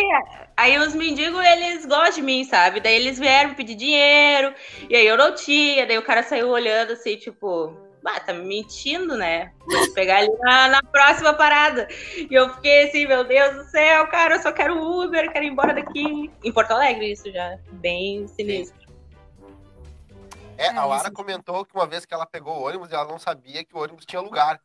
aí 0.58 0.76
os 0.80 0.96
mendigos, 0.96 1.40
eles 1.46 1.86
gostam 1.86 2.16
de 2.16 2.22
mim, 2.24 2.44
sabe? 2.44 2.80
Daí 2.80 2.96
eles 2.96 3.20
vieram 3.20 3.54
pedir 3.54 3.76
dinheiro, 3.76 4.56
e 4.90 4.96
aí 4.96 5.06
eu 5.06 5.16
não 5.16 5.36
tinha, 5.36 5.86
daí 5.86 6.00
o 6.00 6.04
cara 6.04 6.24
saiu 6.24 6.50
olhando 6.50 6.94
assim, 6.94 7.16
tipo, 7.16 7.78
ah, 8.06 8.20
tá 8.20 8.34
me 8.34 8.44
mentindo, 8.44 9.16
né? 9.16 9.54
Vou 9.60 9.94
pegar 9.94 10.18
ali 10.18 10.30
na, 10.40 10.68
na 10.68 10.84
próxima 10.84 11.34
parada. 11.34 11.88
E 12.16 12.28
eu 12.32 12.54
fiquei 12.56 12.86
assim, 12.86 13.06
meu 13.06 13.24
Deus 13.24 13.56
do 13.56 13.64
céu, 13.66 14.08
cara, 14.08 14.36
eu 14.36 14.42
só 14.42 14.52
quero 14.52 14.82
Uber, 14.82 15.32
quero 15.32 15.46
ir 15.46 15.50
embora 15.50 15.74
daqui. 15.74 16.32
Em 16.44 16.52
Porto 16.52 16.72
Alegre, 16.72 17.12
isso 17.12 17.32
já, 17.32 17.58
bem 17.74 18.28
sinistro. 18.28 18.82
É, 20.58 20.68
a 20.70 20.86
Lara 20.86 21.12
comentou 21.12 21.66
que 21.66 21.74
uma 21.76 21.88
vez 21.88 22.06
que 22.06 22.14
ela 22.14 22.26
pegou 22.26 22.60
o 22.60 22.68
ônibus, 22.68 22.92
ela 22.92 23.06
não 23.06 23.18
sabia 23.18 23.64
que 23.64 23.76
o 23.76 23.80
ônibus 23.80 24.06
tinha 24.06 24.22
lugar. 24.22 24.60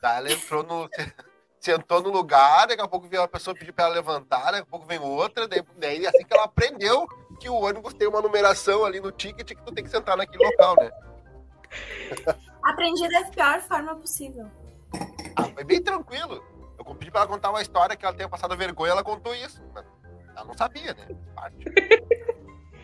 Daí 0.00 0.18
ela 0.18 0.32
entrou 0.32 0.62
no. 0.62 0.88
sentou 1.58 2.00
no 2.00 2.10
lugar, 2.10 2.68
daqui 2.68 2.80
a 2.80 2.86
pouco 2.86 3.08
veio 3.08 3.22
uma 3.22 3.28
pessoa 3.28 3.54
pedir 3.54 3.72
pra 3.72 3.86
ela 3.86 3.94
levantar, 3.94 4.52
daqui 4.52 4.62
a 4.62 4.66
pouco 4.66 4.86
vem 4.86 5.00
outra, 5.00 5.48
daí, 5.48 5.64
daí 5.76 6.06
assim 6.06 6.24
que 6.24 6.32
ela 6.32 6.44
aprendeu 6.44 7.08
que 7.40 7.48
o 7.48 7.54
ônibus 7.54 7.92
tem 7.92 8.06
uma 8.06 8.22
numeração 8.22 8.84
ali 8.84 9.00
no 9.00 9.10
ticket 9.10 9.48
que 9.48 9.62
tu 9.62 9.72
tem 9.72 9.82
que 9.82 9.90
sentar 9.90 10.16
naquele 10.16 10.44
local, 10.44 10.76
né? 10.78 10.90
Aprendi 12.62 13.08
da 13.08 13.24
pior 13.24 13.60
forma 13.60 13.94
possível. 13.94 14.50
Ah, 15.36 15.44
foi 15.44 15.64
bem 15.64 15.82
tranquilo. 15.82 16.42
Eu 16.78 16.94
pedi 16.94 17.10
pra 17.10 17.20
ela 17.20 17.28
contar 17.28 17.50
uma 17.50 17.62
história 17.62 17.96
que 17.96 18.04
ela 18.04 18.14
tenha 18.14 18.28
passado 18.28 18.56
vergonha, 18.56 18.92
ela 18.92 19.04
contou 19.04 19.34
isso. 19.34 19.62
Ela 20.34 20.44
não 20.44 20.54
sabia, 20.54 20.94
né? 20.94 21.08
Parte. 21.34 21.56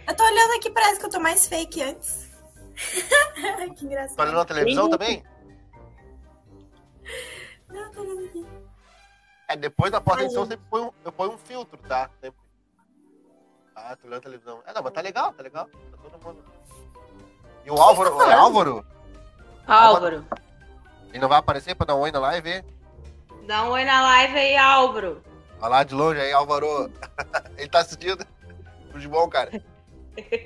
Eu 0.07 0.17
tô 0.17 0.25
olhando 0.25 0.57
aqui, 0.57 0.69
parece 0.71 0.99
que 0.99 1.07
eu 1.07 1.11
tô 1.11 1.21
mais 1.21 1.47
fake 1.47 1.81
antes. 1.81 2.29
que 3.77 3.85
engraçado. 3.85 4.17
Tá 4.17 4.23
olhando 4.25 4.37
na 4.37 4.45
televisão 4.45 4.85
Sim. 4.87 4.91
também? 4.91 5.25
Não, 7.69 7.91
tô 7.93 8.01
olhando 8.01 8.25
aqui. 8.27 8.47
É, 9.49 9.57
depois 9.57 9.93
da 9.93 10.01
pós-edição 10.01 10.45
sempre 10.45 10.67
põe 10.69 10.83
um, 10.83 10.91
eu 11.05 11.13
ponho 11.13 11.33
um 11.33 11.39
filtro, 11.39 11.79
tá? 11.79 12.11
Sempre. 12.21 12.41
Ah, 13.75 13.97
tô 13.97 14.07
olhando 14.07 14.19
a 14.19 14.23
televisão. 14.23 14.63
É, 14.67 14.73
não, 14.73 14.83
mas 14.83 14.93
tá 14.93 15.01
legal, 15.01 15.33
tá 15.33 15.43
legal. 15.43 15.67
Tá 15.67 15.97
todo 15.99 16.25
mundo. 16.25 16.45
E 17.65 17.71
o 17.71 17.77
Álvaro, 17.77 18.11
tá 18.17 18.17
o? 18.17 18.33
Álvaro, 18.33 18.85
Álvaro, 19.67 20.27
ele 21.11 21.19
não 21.21 21.29
vai 21.29 21.39
aparecer 21.39 21.75
pra 21.75 21.87
dar 21.87 21.95
um 21.95 22.01
oi 22.01 22.11
na 22.11 22.19
live? 22.19 22.65
dá 23.47 23.65
um 23.65 23.71
oi 23.71 23.85
na 23.85 24.03
live 24.03 24.39
aí, 24.39 24.57
Álvaro. 24.57 25.23
Olha 25.61 25.69
lá 25.69 25.85
de 25.85 25.95
longe 25.95 26.21
aí, 26.21 26.33
Álvaro. 26.33 26.91
ele 27.57 27.69
tá 27.69 27.81
assistindo. 27.81 28.27
Tudo 28.87 29.01
de 29.01 29.09
bom, 29.09 29.29
cara. 29.29 29.63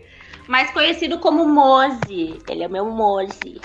Mais 0.48 0.70
conhecido 0.70 1.18
como 1.18 1.46
Moze. 1.46 2.38
Ele 2.48 2.64
é 2.64 2.68
meu 2.68 2.86
Moze. 2.86 3.60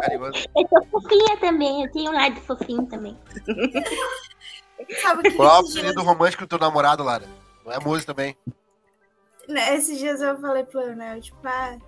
Carinhoso. 0.00 0.48
Eu 0.56 0.68
sou 0.68 0.86
fofinha 0.90 1.36
também, 1.38 1.84
eu 1.84 1.92
tenho 1.92 2.10
um 2.10 2.14
lado 2.14 2.40
fofinho 2.42 2.86
também. 2.86 3.16
Sabe 5.00 5.20
o 5.20 5.22
que 5.22 5.30
Qual 5.32 5.48
é 5.48 5.62
o 5.62 5.66
apelido 5.66 6.02
romântico 6.02 6.44
do 6.44 6.48
teu 6.48 6.58
namorado, 6.58 7.02
Lara? 7.02 7.24
Não 7.64 7.72
é 7.72 7.78
música 7.78 8.14
também. 8.14 8.36
Né, 9.48 9.76
esses 9.76 9.98
dias 9.98 10.20
eu 10.20 10.38
falei 10.40 10.64
pro 10.64 10.80
Leonel, 10.80 11.20
tipo, 11.20 11.38
ah, 11.44 11.78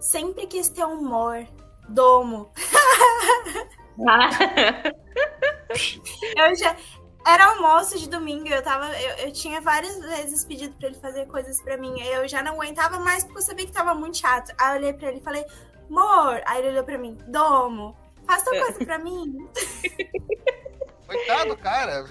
sempre 0.00 0.46
quis 0.46 0.68
ter 0.68 0.84
um 0.84 1.00
humor. 1.00 1.46
Domo. 1.88 2.50
Eu 6.36 6.56
já. 6.56 6.76
Era 7.26 7.46
almoço 7.46 7.98
de 7.98 8.08
domingo, 8.08 8.48
eu 8.48 8.62
tava. 8.62 8.86
Eu, 9.00 9.26
eu 9.26 9.32
tinha 9.32 9.60
várias 9.60 9.98
vezes 9.98 10.44
pedido 10.44 10.76
pra 10.76 10.88
ele 10.88 10.98
fazer 10.98 11.26
coisas 11.26 11.60
pra 11.62 11.78
mim. 11.78 11.98
Eu 12.02 12.28
já 12.28 12.42
não 12.42 12.54
aguentava 12.54 12.98
mais 12.98 13.24
porque 13.24 13.38
eu 13.38 13.42
sabia 13.42 13.64
que 13.64 13.72
tava 13.72 13.94
muito 13.94 14.18
chato. 14.18 14.54
Aí 14.58 14.72
eu 14.72 14.76
olhei 14.76 14.92
pra 14.92 15.08
ele 15.08 15.18
e 15.18 15.22
falei, 15.22 15.44
amor. 15.88 16.42
Aí 16.44 16.58
ele 16.58 16.68
olhou 16.68 16.84
pra 16.84 16.98
mim, 16.98 17.16
domo. 17.28 17.96
Faz 18.26 18.42
tua 18.42 18.58
coisa 18.58 18.84
pra 18.84 18.98
mim. 18.98 19.48
Coitado, 21.06 21.56
cara. 21.56 22.04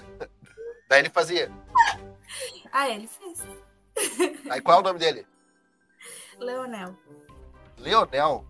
Daí 0.88 1.00
ele 1.00 1.10
fazia. 1.10 1.50
Aí 2.72 2.96
ele 2.96 3.06
fez. 3.06 3.46
Aí 4.50 4.60
qual 4.60 4.78
é 4.78 4.80
o 4.80 4.84
nome 4.84 4.98
dele? 4.98 5.26
Leonel. 6.38 6.96
Leonel. 7.78 8.44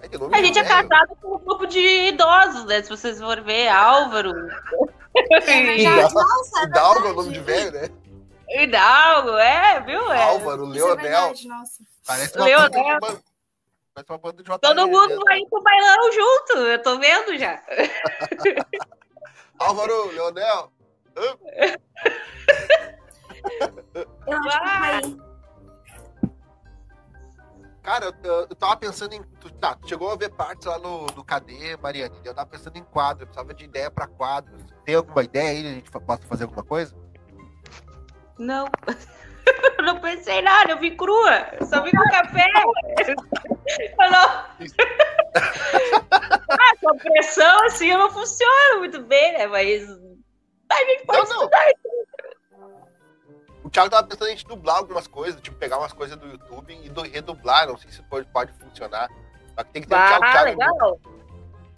É 0.00 0.08
de 0.08 0.18
nome 0.18 0.36
A 0.36 0.42
gente 0.42 0.58
é 0.58 0.64
casado 0.64 1.16
com 1.20 1.36
um 1.36 1.38
grupo 1.38 1.66
de 1.66 2.08
idosos, 2.08 2.64
né? 2.66 2.82
Se 2.82 2.90
vocês 2.90 3.18
forem 3.18 3.44
ver, 3.44 3.68
Álvaro. 3.68 4.30
É. 4.30 5.22
Nossa, 6.12 6.60
é 6.60 6.64
Hidalgo 6.64 7.06
é 7.06 7.12
o 7.12 7.14
nome 7.14 7.32
de 7.32 7.40
velho, 7.40 7.72
né? 7.72 7.88
Hidalgo, 8.48 9.30
é, 9.38 9.80
viu? 9.80 10.12
É. 10.12 10.22
Álvaro, 10.22 10.64
Isso 10.66 10.76
é 10.76 10.86
Leonel. 10.86 10.96
verdade, 11.02 11.48
nossa. 11.48 11.82
Parece 12.06 12.36
uma 12.36 12.44
Leonel. 12.44 12.70
banda 12.70 12.82
de 12.94 13.00
banda. 13.00 13.22
Parece 13.94 14.12
uma 14.12 14.18
banda 14.18 14.36
de 14.42 14.42
JL 14.42 14.58
Todo 14.58 14.88
mundo 14.88 15.08
mesmo. 15.08 15.24
vai 15.24 15.40
pro 15.48 15.62
bailão 15.62 16.12
junto, 16.12 16.52
eu 16.58 16.82
tô 16.82 16.98
vendo 16.98 17.38
já. 17.38 17.62
Álvaro, 19.58 20.10
Leonel. 20.10 20.72
Eu 24.26 24.38
acho 24.38 24.58
que 24.60 24.78
vai. 24.80 25.00
Cara, 27.82 28.06
eu, 28.06 28.14
eu- 28.30 28.46
eu 28.48 28.56
tava 28.56 28.76
pensando 28.76 29.12
em. 29.14 29.22
Tu, 29.40 29.50
tá, 29.54 29.74
tu 29.76 29.86
chegou 29.88 30.10
a 30.10 30.16
ver 30.16 30.30
partes 30.30 30.66
lá 30.66 30.78
no, 30.78 31.04
no 31.06 31.22
KD, 31.24 31.76
Mariane. 31.82 32.14
Eu 32.24 32.34
tava 32.34 32.48
pensando 32.48 32.76
em 32.78 32.84
quadro, 32.84 33.24
eu 33.24 33.26
precisava 33.26 33.52
de 33.52 33.64
ideia 33.64 33.90
pra 33.90 34.06
quadros. 34.06 34.62
Tem 34.86 34.94
alguma 34.94 35.22
ideia 35.22 35.50
aí? 35.50 35.66
A 35.66 35.74
gente 35.74 35.90
possa 35.90 36.22
fazer 36.26 36.44
alguma 36.44 36.64
coisa? 36.64 36.94
Não. 38.38 38.66
Eu 39.78 39.84
não 39.84 40.00
pensei 40.00 40.40
nada, 40.40 40.72
eu 40.72 40.78
vi 40.78 40.96
crua. 40.96 41.48
Eu 41.60 41.66
só 41.66 41.82
vi 41.82 41.90
com 41.90 42.02
café. 42.10 42.46
Eu 44.00 44.10
não... 44.10 44.44
ah, 46.50 46.76
com 46.80 46.96
pressão 46.98 47.64
assim 47.66 47.92
não 47.92 48.10
funciona 48.10 48.78
muito 48.78 49.02
bem, 49.02 49.34
né? 49.36 49.46
Mas 49.46 49.82
a 49.90 50.76
gente 50.84 51.04
pode 51.04 51.18
Não, 51.18 51.26
não. 51.28 51.36
estudar. 51.42 51.64
O 53.64 53.70
Thiago 53.70 53.88
tava 53.90 54.06
pensando 54.06 54.28
em 54.28 54.36
dublar 54.44 54.76
algumas 54.76 55.06
coisas, 55.06 55.40
tipo, 55.40 55.56
pegar 55.56 55.78
umas 55.78 55.92
coisas 55.92 56.16
do 56.18 56.26
YouTube 56.28 56.78
e 56.84 56.88
do- 56.90 57.02
redublar. 57.02 57.66
Não 57.66 57.76
sei 57.78 57.90
se 57.90 58.02
pode, 58.02 58.26
pode 58.28 58.52
funcionar. 58.52 59.08
Só 59.56 59.64
que 59.64 59.70
tem 59.72 59.82
que 59.82 59.88
ter 59.88 59.94
o 59.94 59.98
Thiago. 59.98 60.22
o 60.22 60.26
Ah, 60.28 60.32
Thiago 60.32 60.50
legal. 60.50 61.00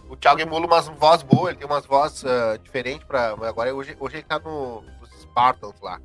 O 0.09 0.17
Thiago 0.17 0.41
emula 0.41 0.67
umas 0.67 0.87
vozes 0.89 1.23
boas, 1.23 1.49
ele 1.51 1.59
tem 1.59 1.67
umas 1.67 1.87
vozes 1.87 2.25
ah, 2.25 2.57
diferentes 2.63 3.07
pra. 3.07 3.31
Agora 3.31 3.73
hoje, 3.75 3.97
hoje 4.01 4.17
ele 4.17 4.25
tá 4.25 4.39
no, 4.39 4.83
nos 5.01 5.11
Spartans 5.21 5.81
lá, 5.81 6.01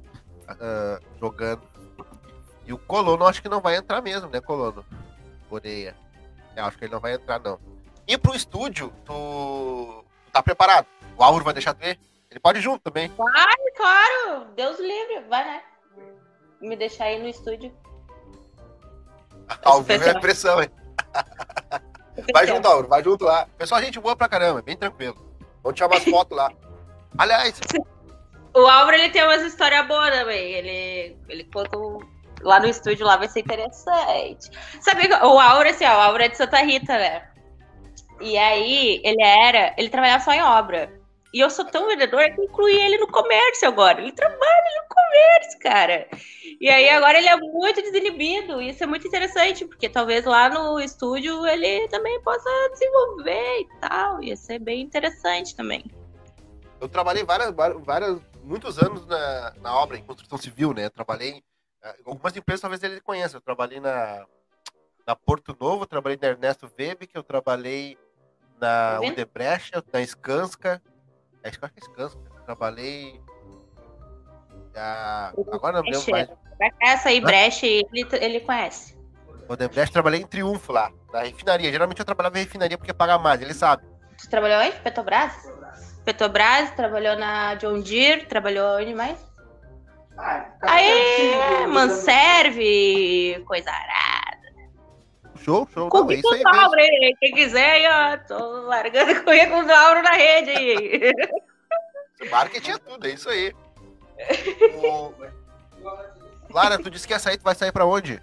ah, 0.47 0.99
jogando. 1.19 1.61
E 2.65 2.73
o 2.73 2.77
Colono 2.77 3.25
acho 3.25 3.41
que 3.41 3.49
não 3.49 3.59
vai 3.59 3.75
entrar 3.75 4.01
mesmo, 4.01 4.29
né, 4.29 4.39
Colono? 4.39 4.85
Oreia. 5.49 5.95
Eu 6.55 6.65
acho 6.65 6.77
que 6.77 6.85
ele 6.85 6.93
não 6.93 6.99
vai 6.99 7.13
entrar, 7.13 7.39
não. 7.39 7.59
E 8.07 8.17
pro 8.17 8.35
estúdio, 8.35 8.93
tu, 9.05 9.13
tu 10.25 10.31
tá 10.31 10.43
preparado? 10.43 10.85
O 11.17 11.23
Álvaro 11.23 11.43
vai 11.43 11.53
deixar 11.53 11.73
tu 11.73 11.79
ver? 11.79 11.99
Ele 12.29 12.39
pode 12.39 12.59
ir 12.59 12.61
junto 12.61 12.81
também. 12.81 13.09
Vai, 13.17 13.55
claro. 13.75 14.45
Deus 14.55 14.79
livre. 14.79 15.21
Vai, 15.29 15.43
né? 15.43 15.61
Me 16.59 16.75
deixar 16.75 17.05
aí 17.05 17.19
no 17.19 17.27
estúdio. 17.27 17.73
Ao 19.63 19.81
vivo 19.81 20.03
é 20.03 20.19
pressão, 20.19 20.61
hein? 20.61 20.69
Vai 22.33 22.47
junto, 22.47 22.67
Álvaro, 22.67 22.87
vai 22.87 23.03
junto 23.03 23.25
lá. 23.25 23.47
Pessoal, 23.57 23.81
gente 23.81 23.99
boa 23.99 24.15
pra 24.15 24.29
caramba, 24.29 24.61
bem 24.61 24.77
tranquilo. 24.77 25.15
Vamos 25.63 25.75
tirar 25.75 25.87
umas 25.87 26.03
fotos 26.03 26.37
lá. 26.37 26.51
Aliás, 27.17 27.59
O 28.53 28.67
Álvaro, 28.67 28.97
ele 28.97 29.09
tem 29.09 29.23
umas 29.23 29.41
histórias 29.41 29.87
boas 29.87 30.09
também. 30.11 30.53
Ele, 30.53 31.17
ele 31.29 31.43
conta 31.45 31.77
lá 32.41 32.59
no 32.59 32.67
estúdio, 32.67 33.05
lá 33.05 33.17
vai 33.17 33.27
ser 33.27 33.41
interessante. 33.41 34.51
Sabe, 34.81 35.07
o 35.07 35.39
Álvaro, 35.39 35.69
assim, 35.69 35.85
ó, 35.85 35.97
o 35.97 36.01
Álvaro 36.01 36.23
é 36.23 36.29
de 36.29 36.37
Santa 36.37 36.59
Rita, 36.59 36.93
né? 36.97 37.27
E 38.19 38.37
aí, 38.37 39.01
ele 39.03 39.23
era, 39.23 39.73
ele 39.77 39.89
trabalhava 39.89 40.23
só 40.23 40.31
em 40.31 40.43
obra. 40.43 41.00
E 41.33 41.39
eu 41.39 41.49
sou 41.49 41.63
tão 41.65 41.87
vendedor 41.87 42.23
que 42.33 42.41
eu 42.41 42.45
incluí 42.45 42.75
ele 42.75 42.97
no 42.97 43.07
comércio 43.07 43.67
agora. 43.67 44.01
Ele 44.01 44.11
trabalha 44.11 44.81
no 44.81 44.95
comércio, 44.95 45.59
cara. 45.59 46.07
E 46.59 46.69
aí, 46.69 46.89
agora 46.89 47.17
ele 47.17 47.27
é 47.29 47.35
muito 47.37 47.81
desinibido. 47.81 48.61
Isso 48.61 48.83
é 48.83 48.87
muito 48.87 49.07
interessante, 49.07 49.65
porque 49.65 49.87
talvez 49.87 50.25
lá 50.25 50.49
no 50.49 50.79
estúdio 50.79 51.45
ele 51.47 51.87
também 51.87 52.21
possa 52.21 52.49
desenvolver 52.73 53.61
e 53.61 53.67
tal. 53.79 54.21
Ia 54.21 54.35
ser 54.35 54.59
bem 54.59 54.81
interessante 54.81 55.55
também. 55.55 55.85
eu 56.81 56.89
trabalhei 56.89 57.23
várias, 57.23 57.53
várias, 57.83 58.19
muitos 58.43 58.77
anos 58.77 59.05
na, 59.07 59.53
na 59.61 59.73
obra, 59.75 59.97
em 59.97 60.03
construção 60.03 60.37
civil, 60.37 60.73
né? 60.73 60.89
Trabalhei. 60.89 61.41
eh, 61.83 61.95
Algumas 62.05 62.35
empresas 62.35 62.61
talvez 62.61 62.83
ele 62.83 62.99
conheça. 62.99 63.37
Eu 63.37 63.41
trabalhei 63.41 63.79
na, 63.79 64.25
na 65.07 65.15
Porto 65.15 65.55
Novo, 65.59 65.83
eu 65.83 65.87
trabalhei 65.87 66.19
na 66.21 66.27
Ernesto 66.27 66.69
Weber, 66.77 67.07
que 67.07 67.17
eu 67.17 67.23
trabalhei 67.23 67.97
na 68.59 68.99
Tá? 68.99 69.07
Udebrecht, 69.07 69.71
na 69.91 70.01
Skanska. 70.01 70.81
É, 71.43 71.49
acho 71.49 71.59
que 71.59 71.65
é. 71.65 72.03
Eu 72.03 72.09
trabalhei. 72.45 73.21
ah, 74.75 75.33
agora 75.51 75.81
não 75.81 75.89
lembro 75.89 76.11
mais. 76.11 76.29
Essa 76.81 77.09
aí? 77.09 77.19
Brecht, 77.19 77.65
ele, 77.65 78.07
ele 78.13 78.39
conhece. 78.41 78.97
Odebrecht, 79.47 79.91
trabalhei 79.91 80.21
em 80.21 80.27
Triunfo 80.27 80.71
lá, 80.71 80.91
na 81.11 81.21
refinaria. 81.21 81.71
Geralmente 81.71 81.99
eu 81.99 82.05
trabalhava 82.05 82.37
em 82.39 82.43
refinaria 82.43 82.77
porque 82.77 82.93
paga 82.93 83.17
mais, 83.17 83.41
ele 83.41 83.53
sabe. 83.53 83.83
Tu 84.17 84.29
trabalhou 84.29 84.61
onde? 84.61 84.79
Petrobras? 84.79 85.33
Petrobras, 86.05 86.71
trabalhou 86.71 87.17
na 87.17 87.55
John 87.55 87.81
Deere, 87.81 88.25
trabalhou 88.25 88.79
onde 88.79 88.93
mais? 88.93 89.17
Aí, 90.61 91.65
Manserve, 91.67 93.43
coisa 93.47 93.71
arada. 93.71 94.10
Show, 95.43 95.67
show. 95.73 95.89
Não, 95.91 96.11
é 96.11 96.15
isso 96.15 96.29
Currículo 96.29 96.73
aí? 96.75 97.15
Quem 97.19 97.31
quiser, 97.33 97.71
aí, 97.71 97.87
ó, 97.87 98.17
tô 98.27 98.37
largando 98.61 99.11
o 99.19 99.23
currículo 99.23 99.65
do 99.65 99.71
Auro 99.71 100.01
na 100.03 100.11
rede 100.11 100.49
aí. 100.51 101.11
Marketing 102.29 102.71
é 102.71 102.77
tudo, 102.77 103.07
é 103.07 103.09
isso 103.11 103.29
aí. 103.29 103.53
O- 104.83 105.13
Lara, 106.53 106.77
tu 106.77 106.89
disse 106.91 107.07
que 107.07 107.13
ia 107.13 107.19
sair, 107.19 107.37
tu 107.37 107.43
vai 107.43 107.55
sair 107.55 107.71
pra 107.71 107.85
onde? 107.85 108.21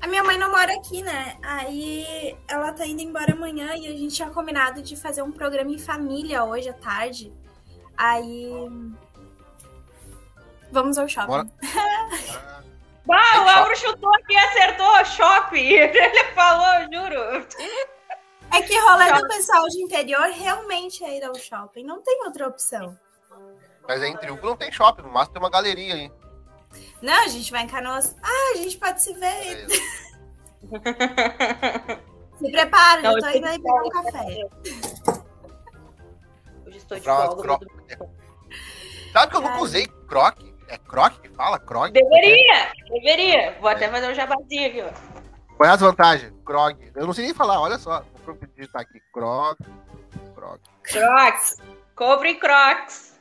A 0.00 0.06
minha 0.06 0.22
mãe 0.22 0.38
não 0.38 0.50
mora 0.52 0.72
aqui, 0.74 1.02
né? 1.02 1.36
Aí 1.42 2.36
ela 2.46 2.72
tá 2.72 2.86
indo 2.86 3.02
embora 3.02 3.32
amanhã 3.32 3.74
e 3.74 3.88
a 3.88 3.90
gente 3.90 4.14
tinha 4.14 4.30
combinado 4.30 4.80
de 4.80 4.94
fazer 4.94 5.22
um 5.22 5.32
programa 5.32 5.72
em 5.72 5.78
família 5.78 6.44
hoje 6.44 6.68
à 6.68 6.72
tarde. 6.74 7.32
Aí. 7.96 8.48
Vamos 10.70 10.98
ao 10.98 11.08
shopping. 11.08 11.26
Bora. 11.26 11.46
Bah, 13.08 13.42
o 13.42 13.48
Auro 13.48 13.74
chutou 13.74 14.14
aqui 14.16 14.34
e 14.34 14.36
acertou 14.36 14.86
o 14.86 15.04
shopping. 15.06 15.64
Ele 15.72 16.24
falou, 16.34 16.84
juro. 16.92 17.46
É 18.54 18.60
que 18.62 18.78
rolê 18.78 19.10
do 19.14 19.26
pessoal 19.26 19.66
de 19.66 19.82
interior 19.82 20.28
realmente 20.28 21.02
é 21.02 21.16
ir 21.16 21.24
ao 21.24 21.34
shopping. 21.34 21.84
Não 21.84 22.02
tem 22.02 22.22
outra 22.24 22.46
opção. 22.46 22.94
Mas 23.88 24.02
aí 24.02 24.10
em 24.10 24.16
Triunfo 24.18 24.44
não 24.44 24.56
tem 24.56 24.70
shopping, 24.70 25.00
no 25.02 25.10
máximo 25.10 25.32
tem 25.32 25.42
uma 25.42 25.48
galeria 25.48 25.94
aí. 25.94 26.12
Não, 27.00 27.24
a 27.24 27.28
gente 27.28 27.50
vai 27.50 27.62
em 27.62 27.66
Canoas. 27.66 28.14
Ah, 28.22 28.52
a 28.52 28.56
gente 28.58 28.76
pode 28.76 29.02
se 29.02 29.14
ver. 29.14 29.66
Se 32.38 32.52
prepara, 32.52 33.02
Não, 33.02 33.12
eu 33.12 33.20
tô 33.20 33.28
indo 33.30 33.46
aí 33.46 33.58
pegar 33.60 33.82
um 33.82 33.88
café. 33.88 34.26
Hoje 36.66 36.76
estou 36.76 36.98
de 36.98 37.04
folga. 37.04 37.58
Sabe 39.12 39.30
que 39.30 39.36
eu 39.36 39.40
nunca 39.40 39.60
usei 39.60 39.86
croque? 40.06 40.47
É 40.68 40.78
croque 40.78 41.20
que 41.20 41.28
fala? 41.30 41.58
Croque? 41.58 41.92
Deveria, 41.92 42.72
deveria. 42.90 43.56
Vou 43.60 43.70
até 43.70 43.88
fazer 43.88 44.10
um 44.10 44.14
jabazinho 44.14 44.68
aqui, 44.68 44.82
ó. 44.82 45.18
Qual 45.58 45.68
é 45.68 45.72
as 45.72 45.80
vantagens? 45.80 46.32
Krog. 46.44 46.78
Eu 46.94 47.06
não 47.06 47.12
sei 47.12 47.24
nem 47.24 47.34
falar, 47.34 47.60
olha 47.60 47.78
só. 47.78 48.04
Vou 48.24 48.38
digitar 48.56 48.82
aqui. 48.82 49.00
Krog. 49.12 49.56
Krog. 50.34 50.60
Crocs. 50.84 51.56
Compre 51.96 52.36
Crocs. 52.36 53.18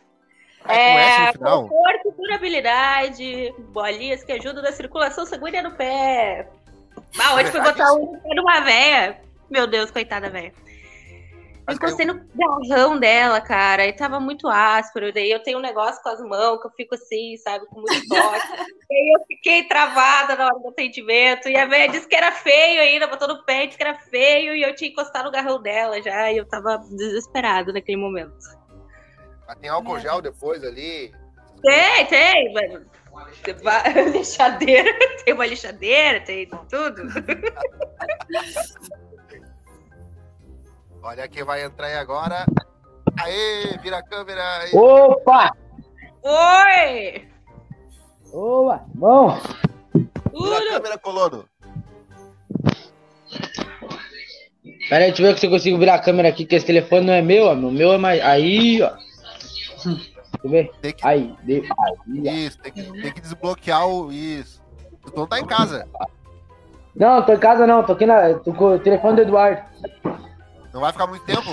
S 0.67 1.29
É, 1.29 1.33
conforto, 1.33 2.13
durabilidade, 2.17 3.53
bolinhas 3.69 4.23
que 4.23 4.33
ajudam 4.33 4.61
na 4.61 4.71
circulação 4.71 5.25
sanguínea 5.25 5.63
no 5.63 5.71
pé. 5.71 6.47
Ah, 7.19 7.35
hoje 7.35 7.51
Verdade 7.51 7.79
botar 7.79 7.93
um 7.93 8.19
pé 8.19 8.29
de 8.29 8.39
uma 8.39 8.59
véia. 8.61 9.21
Meu 9.49 9.65
Deus, 9.65 9.89
coitada, 9.89 10.29
véia. 10.29 10.53
Mas 11.67 11.75
Encostei 11.75 12.05
no 12.05 12.21
garrão 12.33 12.97
dela, 12.97 13.41
cara, 13.41 13.85
e 13.85 13.91
tava 13.91 14.21
muito 14.21 14.47
áspero. 14.47 15.11
Daí 15.11 15.29
eu 15.29 15.43
tenho 15.43 15.57
um 15.57 15.61
negócio 15.61 16.01
com 16.01 16.07
as 16.07 16.21
mãos 16.21 16.61
que 16.61 16.67
eu 16.67 16.71
fico 16.71 16.95
assim, 16.95 17.35
sabe, 17.35 17.65
com 17.65 17.81
muito 17.81 18.07
toque. 18.07 18.47
e 18.89 18.95
aí 18.95 19.13
eu 19.13 19.25
fiquei 19.27 19.63
travada 19.67 20.37
na 20.37 20.45
hora 20.45 20.59
do 20.59 20.69
atendimento. 20.69 21.49
E 21.49 21.57
a 21.57 21.65
velha 21.65 21.91
disse 21.91 22.07
que 22.07 22.15
era 22.15 22.31
feio 22.31 22.79
ainda, 22.79 23.05
botou 23.07 23.27
no 23.27 23.43
pé, 23.43 23.65
disse 23.65 23.77
que 23.77 23.83
era 23.83 23.99
feio. 23.99 24.55
E 24.55 24.63
eu 24.63 24.73
tinha 24.75 24.89
encostado 24.89 25.25
no 25.25 25.31
garrão 25.31 25.61
dela 25.61 26.01
já. 26.01 26.31
E 26.31 26.37
eu 26.37 26.47
tava 26.47 26.77
desesperado 26.89 27.73
naquele 27.73 27.97
momento. 27.97 28.33
Mas 29.45 29.59
tem 29.59 29.69
álcool 29.69 29.99
gel 29.99 30.21
depois 30.21 30.63
ali. 30.63 31.11
Tem, 31.61 32.05
tem, 32.05 32.53
mano. 32.53 32.85
Va- 33.61 33.83
Lixadeira, 34.13 34.89
tem 35.25 35.33
uma 35.33 35.45
lixadeira, 35.45 36.21
tem 36.21 36.49
tudo. 36.69 37.01
Olha 41.01 41.27
quem 41.27 41.43
vai 41.43 41.63
entrar 41.63 41.87
aí 41.87 41.95
agora. 41.95 42.45
Aê, 43.21 43.77
vira 43.81 43.97
a 43.97 44.03
câmera. 44.03 44.41
Aê. 44.59 44.71
Opa! 44.73 45.51
Oi! 46.23 47.27
Boa! 48.31 48.81
Bom! 48.93 49.39
Vira 49.93 50.57
a 50.57 50.73
câmera, 50.73 50.97
colono. 50.97 51.45
Pera 54.89 55.03
aí, 55.03 55.11
deixa 55.11 55.23
eu 55.23 55.33
ver 55.33 55.39
se 55.39 55.45
eu 55.45 55.49
consigo 55.49 55.77
virar 55.77 55.95
a 55.95 55.99
câmera 55.99 56.29
aqui, 56.29 56.45
que 56.45 56.55
esse 56.55 56.65
telefone 56.65 57.05
não 57.05 57.13
é 57.13 57.21
meu, 57.21 57.45
ó. 57.45 57.53
O 57.53 57.71
meu 57.71 57.93
é 57.93 57.97
mais. 57.97 58.21
Aí, 58.23 58.81
ó. 58.81 58.91
Deixa 59.85 60.11
eu 60.43 60.49
ver. 60.49 60.71
Tem 60.81 60.93
que, 60.93 61.07
Aí, 61.07 61.35
de... 61.43 61.63
aí, 62.29 62.45
isso, 62.45 62.59
tem 62.59 62.71
que, 62.71 62.83
tem 62.83 63.13
que 63.13 63.21
desbloquear 63.21 63.87
o. 63.87 64.11
Isso. 64.11 64.61
Tu 65.05 65.13
não 65.15 65.27
tá 65.27 65.39
em 65.39 65.45
casa. 65.45 65.87
Não, 66.95 67.21
tô 67.23 67.33
em 67.33 67.39
casa 67.39 67.67
não, 67.67 67.83
tô 67.83 67.93
aqui 67.93 68.05
na. 68.05 68.33
Tô 68.35 68.53
com 68.53 68.75
o 68.75 68.79
telefone 68.79 69.17
do 69.17 69.21
Eduardo. 69.23 69.61
Não 70.77 70.81
vai 70.81 70.91
ficar 70.91 71.07
muito 71.07 71.25
tempo? 71.25 71.49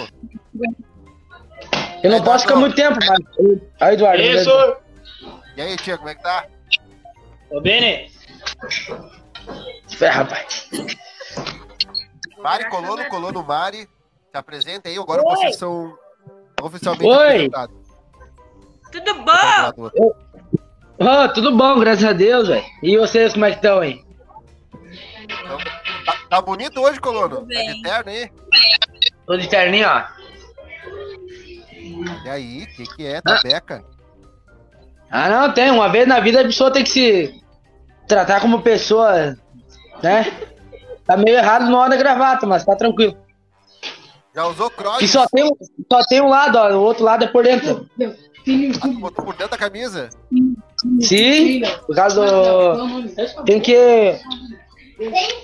Eu 2.03 2.11
não 2.11 2.19
Eduardo, 2.19 2.25
posso 2.25 2.45
ficar 2.47 2.57
muito 2.57 2.77
tempo, 2.77 2.99
mas. 3.07 3.59
Aí, 3.81 3.95
Eduardo. 3.95 4.23
Isso! 4.23 4.77
E 5.57 5.63
aí, 5.63 5.77
tia, 5.79 5.97
como 5.97 6.11
é 6.11 6.15
que 6.15 6.23
tá? 6.23 6.45
Ô, 7.49 7.59
Bene, 7.59 8.13
Ferra, 9.89 10.25
rapaz. 10.25 10.69
Mari, 12.37 12.69
colono, 12.69 13.03
colono, 13.09 13.43
Mari. 13.43 13.89
Se 14.31 14.37
apresenta 14.37 14.91
aí, 14.91 14.99
agora 14.99 15.23
Oi. 15.23 15.37
vocês 15.37 15.57
são 15.57 15.97
oficialmente 16.61 17.07
Oi. 17.07 17.27
apresentados. 17.27 17.77
Tudo 18.93 19.15
bom? 19.25 19.91
Ô, 20.99 21.29
tudo 21.33 21.57
bom, 21.57 21.81
graças 21.81 22.05
a 22.05 22.13
Deus, 22.13 22.49
velho. 22.49 22.67
E 22.83 22.99
vocês, 22.99 23.33
como 23.33 23.47
é 23.47 23.53
que 23.53 23.57
estão 23.57 23.81
aí? 23.81 24.05
Tá 26.29 26.43
bonito 26.43 26.79
hoje, 26.81 27.01
colono? 27.01 27.37
Tudo 27.37 27.49
Tá 27.49 27.61
de 27.61 27.73
bem. 27.73 27.83
terno 27.83 28.11
aí? 28.11 28.31
Tô 29.27 29.37
de 29.37 29.49
terninho, 29.49 29.89
ó. 29.89 30.03
E 32.25 32.29
aí, 32.29 32.63
o 32.65 32.67
que 32.67 32.85
que 32.97 33.07
é? 33.07 33.21
Tá 33.21 33.41
beca? 33.43 33.85
Ah, 35.11 35.29
não, 35.29 35.53
tem. 35.53 35.71
Uma 35.71 35.89
vez 35.89 36.07
na 36.07 36.21
vida 36.21 36.41
a 36.41 36.45
pessoa 36.45 36.71
tem 36.73 36.83
que 36.85 36.91
se 36.91 37.43
tratar 38.09 38.41
como 38.41 38.63
pessoa, 38.63 39.37
né? 40.03 40.33
Tá 41.07 41.17
meio 41.17 41.37
errado 41.37 41.67
no 41.67 41.77
hora 41.77 41.91
da 41.91 41.97
gravata, 41.97 42.47
mas 42.47 42.65
tá 42.65 42.75
tranquilo. 42.75 43.17
Já 44.35 44.47
usou 44.47 44.69
cross? 44.71 44.99
Que 44.99 45.07
só 45.07 45.27
tem, 45.29 45.45
um- 45.45 45.57
só 45.93 46.01
tem 46.09 46.21
um 46.21 46.29
lado, 46.29 46.57
ó. 46.59 46.71
O 46.73 46.81
outro 46.83 47.05
lado 47.05 47.25
é 47.25 47.29
por 47.29 47.45
dentro. 47.45 47.89
Ah, 48.83 48.89
botou 48.99 49.25
por 49.25 49.35
dentro 49.35 49.53
da 49.53 49.59
camisa? 49.59 50.11
Sim, 51.01 51.63
por 51.87 51.95
causa 51.95 52.21
do. 52.27 53.45
Tem 53.45 53.61
que 53.61 54.19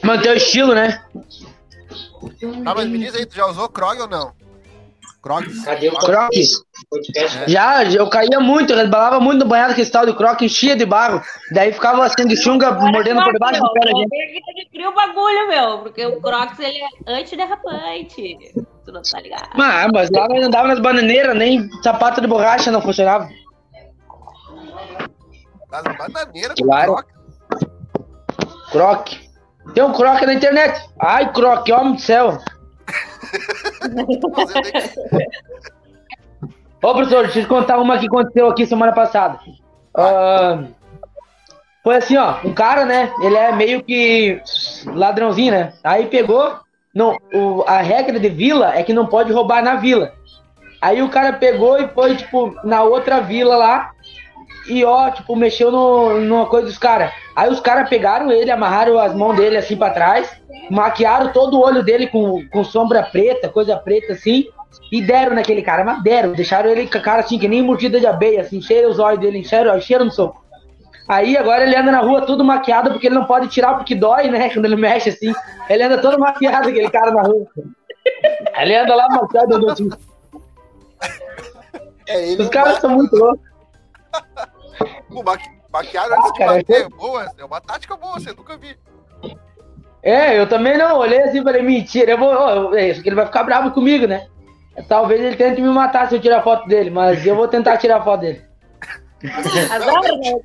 manter 0.02 0.30
o 0.30 0.34
estilo, 0.36 0.74
né? 0.74 1.02
Tá, 2.64 2.74
mas 2.74 2.86
me 2.86 2.98
diz 2.98 3.14
aí, 3.14 3.24
tu 3.26 3.34
já 3.34 3.46
usou 3.46 3.68
Krog 3.68 4.00
ou 4.00 4.08
não? 4.08 4.32
Crocs? 5.22 5.64
Cadê 5.64 5.88
o 5.88 5.92
Crocs. 5.96 6.64
podcast? 6.88 7.50
Já, 7.50 7.84
eu 7.84 8.08
caía 8.08 8.40
muito, 8.40 8.72
eu 8.72 8.76
resbalava 8.78 9.20
muito 9.20 9.40
no 9.40 9.48
banhado 9.50 9.74
com 9.74 9.80
esse 9.80 9.92
tal 9.92 10.06
de 10.06 10.14
croque, 10.14 10.46
enchia 10.46 10.74
de 10.74 10.86
barro. 10.86 11.22
Daí 11.52 11.72
ficava 11.72 12.04
assim 12.04 12.26
de 12.26 12.36
chunga, 12.36 12.70
mordendo 12.72 13.22
por 13.22 13.32
debaixo 13.34 13.60
do 13.60 13.72
pé 13.72 13.80
da 13.80 13.90
gente. 13.90 14.86
O 14.86 14.94
bagulho, 14.94 15.48
meu, 15.48 15.78
porque 15.80 16.06
o 16.06 16.20
Crocs 16.22 16.58
ele 16.58 16.78
é 17.06 17.20
antiderrapante. 17.20 18.38
Tu 18.84 18.92
não 18.92 19.02
tá 19.02 19.20
ligado? 19.20 19.50
Mas, 19.54 19.90
mas 19.92 20.10
lá 20.10 20.26
nós 20.26 20.42
andava 20.42 20.68
nas 20.68 20.80
bananeiras, 20.80 21.36
nem 21.36 21.68
sapato 21.82 22.22
de 22.22 22.26
borracha 22.26 22.70
não 22.70 22.80
funcionava. 22.80 23.28
As 25.70 25.82
bananeiras 25.98 26.54
Claro. 26.58 26.94
Crocs? 26.94 27.12
Croque. 28.72 29.29
Tem 29.74 29.82
um 29.84 29.92
croque 29.92 30.26
na 30.26 30.34
internet. 30.34 30.88
Ai, 30.98 31.32
croque, 31.32 31.72
homem 31.72 31.94
do 31.94 32.00
céu. 32.00 32.38
Ô, 36.82 36.94
professor, 36.94 37.24
deixa 37.24 37.40
eu 37.40 37.42
te 37.42 37.48
contar 37.48 37.78
uma 37.78 37.98
que 37.98 38.06
aconteceu 38.06 38.48
aqui 38.48 38.66
semana 38.66 38.92
passada. 38.92 39.38
Ah, 39.94 40.62
foi 41.84 41.96
assim, 41.96 42.16
ó, 42.16 42.36
um 42.44 42.54
cara, 42.54 42.84
né? 42.86 43.12
Ele 43.22 43.36
é 43.36 43.52
meio 43.52 43.82
que 43.82 44.40
ladrãozinho, 44.86 45.52
né? 45.52 45.72
Aí 45.84 46.06
pegou. 46.06 46.58
Não, 46.94 47.16
o- 47.32 47.62
a 47.66 47.80
regra 47.80 48.18
de 48.18 48.28
vila 48.28 48.74
é 48.74 48.82
que 48.82 48.92
não 48.92 49.06
pode 49.06 49.32
roubar 49.32 49.62
na 49.62 49.76
vila. 49.76 50.12
Aí 50.80 51.02
o 51.02 51.10
cara 51.10 51.34
pegou 51.34 51.78
e 51.78 51.86
foi, 51.88 52.16
tipo, 52.16 52.56
na 52.64 52.82
outra 52.82 53.20
vila 53.20 53.56
lá. 53.56 53.90
E 54.68 54.84
ó, 54.84 55.10
tipo, 55.10 55.34
mexeu 55.34 55.70
no, 55.70 56.20
numa 56.20 56.46
coisa 56.46 56.66
dos 56.66 56.78
caras. 56.78 57.12
Aí 57.34 57.50
os 57.50 57.60
caras 57.60 57.88
pegaram 57.88 58.30
ele, 58.30 58.50
amarraram 58.50 58.98
as 58.98 59.14
mãos 59.14 59.36
dele 59.36 59.56
assim 59.56 59.76
pra 59.76 59.90
trás, 59.90 60.30
maquiaram 60.70 61.32
todo 61.32 61.56
o 61.56 61.64
olho 61.64 61.82
dele 61.82 62.06
com, 62.06 62.46
com 62.48 62.64
sombra 62.64 63.02
preta, 63.02 63.48
coisa 63.48 63.76
preta 63.76 64.12
assim, 64.12 64.46
e 64.92 65.00
deram 65.00 65.34
naquele 65.34 65.62
cara, 65.62 65.84
mas 65.84 66.02
deram, 66.02 66.32
deixaram 66.32 66.70
ele 66.70 66.86
com 66.86 66.98
a 66.98 67.00
cara 67.00 67.20
assim, 67.20 67.38
que 67.38 67.48
nem 67.48 67.62
mordida 67.62 67.98
de 67.98 68.06
abelha, 68.06 68.42
assim, 68.42 68.60
cheira 68.60 68.88
os 68.88 68.98
olhos 68.98 69.20
dele, 69.20 69.38
encheram, 69.38 69.76
encheram 69.76 70.04
no 70.04 70.10
soco. 70.10 70.44
Aí 71.10 71.36
agora 71.36 71.64
ele 71.64 71.74
anda 71.74 71.90
na 71.90 71.98
rua 71.98 72.24
todo 72.24 72.44
maquiado, 72.44 72.92
porque 72.92 73.08
ele 73.08 73.16
não 73.16 73.24
pode 73.24 73.48
tirar, 73.48 73.74
porque 73.74 73.96
dói, 73.96 74.28
né? 74.28 74.48
Quando 74.54 74.66
ele 74.66 74.76
mexe 74.76 75.08
assim. 75.08 75.34
Ele 75.68 75.82
anda 75.82 76.00
todo 76.00 76.20
maquiado, 76.20 76.68
aquele 76.68 76.88
cara 76.88 77.10
na 77.10 77.22
rua. 77.22 77.46
Ele 78.56 78.76
anda 78.76 78.94
lá 78.94 79.08
maquiado, 79.08 79.70
assim. 79.70 79.90
É. 82.06 82.34
Os 82.40 82.48
caras 82.48 82.78
são 82.78 82.90
muito 82.90 83.16
loucos. 83.16 83.40
O 85.10 85.22
maqui... 85.22 85.48
maquiagem 85.72 86.12
antes 86.12 86.30
Ah, 86.30 86.32
de 86.32 86.38
cara, 86.38 86.52
bater 86.54 86.82
é 86.82 86.88
boa. 86.88 87.26
É 87.38 87.44
uma 87.44 87.60
tática 87.60 87.96
boa, 87.96 88.20
você 88.20 88.32
nunca 88.32 88.56
vi. 88.56 88.76
É, 90.02 90.38
eu 90.38 90.48
também 90.48 90.78
não, 90.78 90.98
olhei 90.98 91.20
assim 91.22 91.40
e 91.40 91.44
falei, 91.44 91.62
mentira, 91.62 92.12
eu 92.12 92.18
vou. 92.18 92.74
é 92.74 92.88
isso 92.88 93.02
que 93.02 93.08
ele 93.08 93.16
vai 93.16 93.26
ficar 93.26 93.44
bravo 93.44 93.70
comigo, 93.72 94.06
né? 94.06 94.26
Talvez 94.88 95.20
ele 95.20 95.36
tente 95.36 95.60
me 95.60 95.68
matar 95.68 96.08
se 96.08 96.14
eu 96.14 96.20
tirar 96.20 96.42
foto 96.42 96.66
dele, 96.66 96.90
mas 96.90 97.24
eu 97.26 97.36
vou 97.36 97.48
tentar 97.48 97.76
tirar 97.76 98.02
foto 98.02 98.20
dele. 98.20 98.42
Azar, 99.70 100.02
né? 100.02 100.40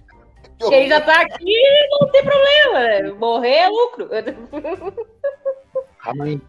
Ele 0.72 0.90
já 0.90 1.02
tá 1.02 1.22
aqui 1.22 1.54
não 1.90 2.10
tem 2.12 2.24
problema, 2.24 2.80
né? 2.80 3.12
Morrer 3.14 3.56
é 3.56 3.68
lucro. 3.68 4.10
Calma 6.02 6.26
aí. 6.26 6.42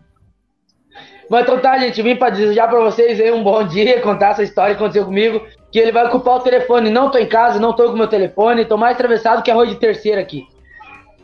Mas 1.28 1.42
então 1.42 1.58
tá, 1.58 1.76
gente, 1.78 2.00
vim 2.02 2.16
pra 2.16 2.30
desejar 2.30 2.68
pra 2.68 2.80
vocês 2.80 3.20
aí 3.20 3.32
um 3.32 3.42
bom 3.42 3.66
dia, 3.66 4.00
contar 4.00 4.30
essa 4.30 4.42
história 4.42 4.74
que 4.74 4.82
aconteceu 4.82 5.04
comigo, 5.04 5.44
que 5.72 5.78
ele 5.78 5.90
vai 5.90 6.06
ocupar 6.06 6.36
o 6.36 6.40
telefone. 6.40 6.88
Não 6.88 7.10
tô 7.10 7.18
em 7.18 7.26
casa, 7.26 7.58
não 7.58 7.72
tô 7.72 7.90
com 7.90 7.96
meu 7.96 8.08
telefone, 8.08 8.64
tô 8.64 8.76
mais 8.76 8.94
atravessado 8.94 9.42
que 9.42 9.50
arroz 9.50 9.68
de 9.68 9.76
terceira 9.76 10.20
aqui. 10.20 10.46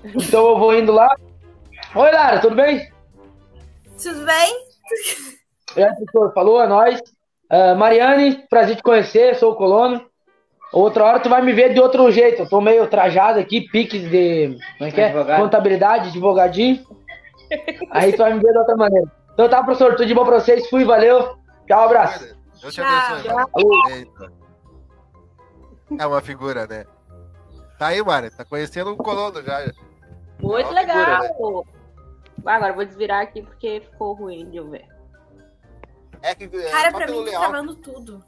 Então 0.04 0.48
eu 0.48 0.58
vou 0.58 0.76
indo 0.76 0.92
lá. 0.92 1.08
Oi, 1.94 2.10
Lara, 2.10 2.40
tudo 2.40 2.56
bem? 2.56 2.90
Tudo 4.02 4.24
bem? 4.24 4.66
É, 5.76 5.86
professor, 5.86 6.32
falou, 6.34 6.62
é 6.62 6.66
nóis. 6.66 7.00
Ah, 7.48 7.74
Mariane, 7.74 8.44
prazer 8.48 8.76
te 8.76 8.82
conhecer, 8.82 9.36
sou 9.36 9.52
o 9.52 9.56
colono. 9.56 10.04
Outra 10.72 11.04
hora 11.04 11.20
tu 11.20 11.28
vai 11.28 11.42
me 11.42 11.52
ver 11.52 11.74
de 11.74 11.80
outro 11.80 12.10
jeito. 12.10 12.42
Eu 12.42 12.48
tô 12.48 12.60
meio 12.60 12.86
trajado 12.86 13.38
aqui, 13.38 13.60
piques 13.60 14.10
de. 14.10 14.56
Como 14.78 14.88
é 14.88 14.92
que 14.92 15.00
é? 15.00 15.06
Advogado. 15.08 15.42
Contabilidade, 15.42 16.08
advogadinho. 16.08 16.82
Aí 17.90 18.12
tu 18.12 18.18
vai 18.18 18.32
me 18.32 18.40
ver 18.40 18.52
de 18.52 18.58
outra 18.58 18.74
maneira. 18.74 19.06
Então 19.32 19.48
tá, 19.48 19.62
professor, 19.62 19.92
tudo 19.96 20.06
de 20.06 20.14
bom 20.14 20.24
pra 20.24 20.40
vocês. 20.40 20.68
Fui, 20.68 20.84
valeu. 20.84 21.36
Tchau, 21.66 21.84
abraço. 21.84 22.24
Deus 22.60 22.74
te 22.74 22.80
Tchau. 22.80 23.48
mano. 24.20 24.42
É 25.98 26.06
uma 26.06 26.20
figura, 26.20 26.66
né? 26.66 26.84
Tá 27.78 27.88
aí, 27.88 28.02
Mari. 28.02 28.30
Tá 28.30 28.44
conhecendo 28.44 28.92
um 28.92 28.96
colono 28.96 29.42
já. 29.42 29.72
Muito 30.40 30.68
É 30.76 30.80
figura, 30.80 31.20
legal. 31.20 31.66
Ah, 32.44 32.56
Agora 32.56 32.72
vou 32.72 32.84
desvirar 32.84 33.22
aqui 33.22 33.42
porque 33.42 33.80
ficou 33.80 34.14
ruim 34.14 34.50
de 34.50 34.56
eu 34.56 34.68
ver. 34.70 34.86
É 36.22 36.34
que. 36.34 36.44
É, 36.44 36.70
Cara, 36.70 36.92
pra 36.92 37.06
mim 37.06 37.24
tá 37.24 37.38
travando 37.38 37.74
tudo. 37.76 38.24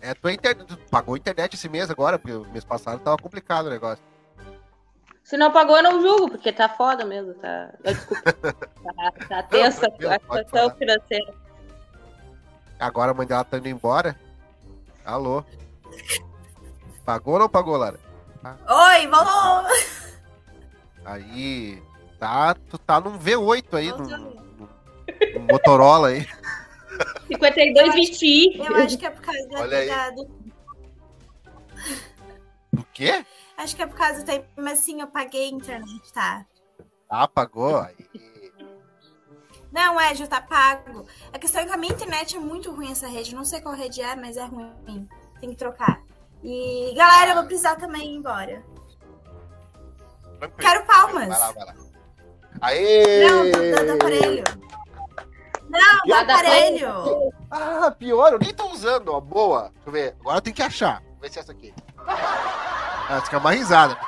É, 0.00 0.14
tua 0.14 0.32
internet. 0.32 0.66
Tu 0.66 0.76
pagou 0.90 1.16
internet 1.16 1.54
esse 1.54 1.68
mês 1.68 1.90
agora, 1.90 2.18
porque 2.18 2.34
o 2.36 2.44
mês 2.50 2.64
passado 2.64 3.00
tava 3.00 3.16
complicado 3.16 3.66
o 3.66 3.70
negócio. 3.70 4.04
Se 5.24 5.36
não 5.36 5.50
pagou, 5.52 5.76
eu 5.76 5.82
não 5.82 6.00
julgo, 6.02 6.30
porque 6.30 6.52
tá 6.52 6.68
foda 6.68 7.04
mesmo. 7.04 7.34
Tá... 7.34 7.70
Desculpa. 7.84 8.32
Tá, 8.82 9.12
tá 9.28 9.42
tensa 9.44 9.80
tranquilo, 9.82 10.10
a 10.12 10.18
situação 10.18 10.70
financeira. 10.76 11.34
Agora 12.80 13.12
a 13.12 13.14
mãe 13.14 13.24
dela 13.26 13.44
tá 13.44 13.56
indo 13.58 13.68
embora. 13.68 14.18
Alô? 15.04 15.44
Pagou 17.04 17.34
ou 17.34 17.40
não 17.40 17.48
pagou, 17.48 17.76
Lara? 17.76 17.98
Oi, 18.68 19.06
voltou! 19.06 19.66
Aí. 21.04 21.80
Tá, 22.18 22.54
tu 22.54 22.76
tá 22.76 23.00
num 23.00 23.16
V8 23.18 23.74
aí, 23.78 23.90
num, 23.90 23.98
Voltou. 23.98 24.18
num- 24.18 24.68
num 25.34 25.46
Motorola 25.48 26.08
aí. 26.08 26.26
52, 27.28 27.94
20. 27.94 28.58
Eu 28.58 28.76
acho 28.76 28.98
que 28.98 29.06
é 29.06 29.10
por 29.10 29.22
causa 29.22 29.48
da- 29.48 30.10
do. 30.10 30.24
Do 32.72 32.84
quê? 32.92 33.24
Acho 33.62 33.76
que 33.76 33.82
é 33.82 33.86
por 33.86 33.96
causa 33.96 34.20
do 34.20 34.24
tempo, 34.24 34.46
mas 34.56 34.80
sim, 34.80 35.00
eu 35.00 35.06
paguei 35.06 35.46
a 35.46 35.50
internet, 35.52 36.12
tá? 36.12 36.44
Ah, 37.08 37.28
pagou. 37.28 37.78
Aí. 37.78 37.94
Não, 39.70 40.00
é, 40.00 40.14
já 40.14 40.26
tá 40.26 40.40
pago. 40.40 41.06
A 41.32 41.38
questão 41.38 41.62
é 41.62 41.66
que 41.66 41.72
a 41.72 41.76
minha 41.76 41.92
internet 41.92 42.36
é 42.36 42.40
muito 42.40 42.70
ruim 42.72 42.90
essa 42.90 43.06
rede. 43.06 43.34
Não 43.34 43.44
sei 43.44 43.60
qual 43.60 43.74
rede 43.74 44.02
é, 44.02 44.16
mas 44.16 44.36
é 44.36 44.44
ruim. 44.44 45.08
Tem 45.40 45.50
que 45.50 45.56
trocar. 45.56 46.02
E, 46.42 46.92
galera, 46.96 47.30
eu 47.30 47.34
vou 47.36 47.44
precisar 47.44 47.76
também 47.76 48.12
ir 48.12 48.16
embora. 48.16 48.64
Tranquilo. 50.38 50.56
Quero 50.70 50.84
palmas. 50.86 51.28
Vai 51.28 51.38
lá, 51.38 51.52
vai 51.52 51.64
lá. 51.66 51.74
Aê! 52.60 53.28
Não, 53.28 53.44
do, 53.44 53.52
do- 53.52 53.86
do 53.86 53.92
aparelho. 53.92 54.44
Não, 55.68 55.98
do 56.04 56.14
aparelho. 56.14 57.32
Ah, 57.50 57.90
pior, 57.92 58.32
eu 58.32 58.38
nem 58.40 58.52
tô 58.52 58.66
usando, 58.70 59.08
ó. 59.12 59.20
Boa. 59.20 59.70
Deixa 59.74 59.88
eu 59.88 59.92
ver. 59.92 60.16
Agora 60.20 60.38
eu 60.38 60.42
tenho 60.42 60.56
que 60.56 60.62
achar. 60.62 61.02
Ver 61.20 61.30
se 61.30 61.38
é 61.38 61.42
essa 61.42 61.52
aqui. 61.52 61.72
Ah, 63.12 63.16
essa 63.16 63.26
aqui 63.26 63.34
é 63.34 63.38
uma 63.38 63.50
risada. 63.50 63.98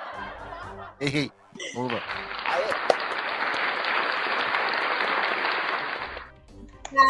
Errei. 0.98 1.30
Vamos 1.74 1.92
lá. 1.92 2.00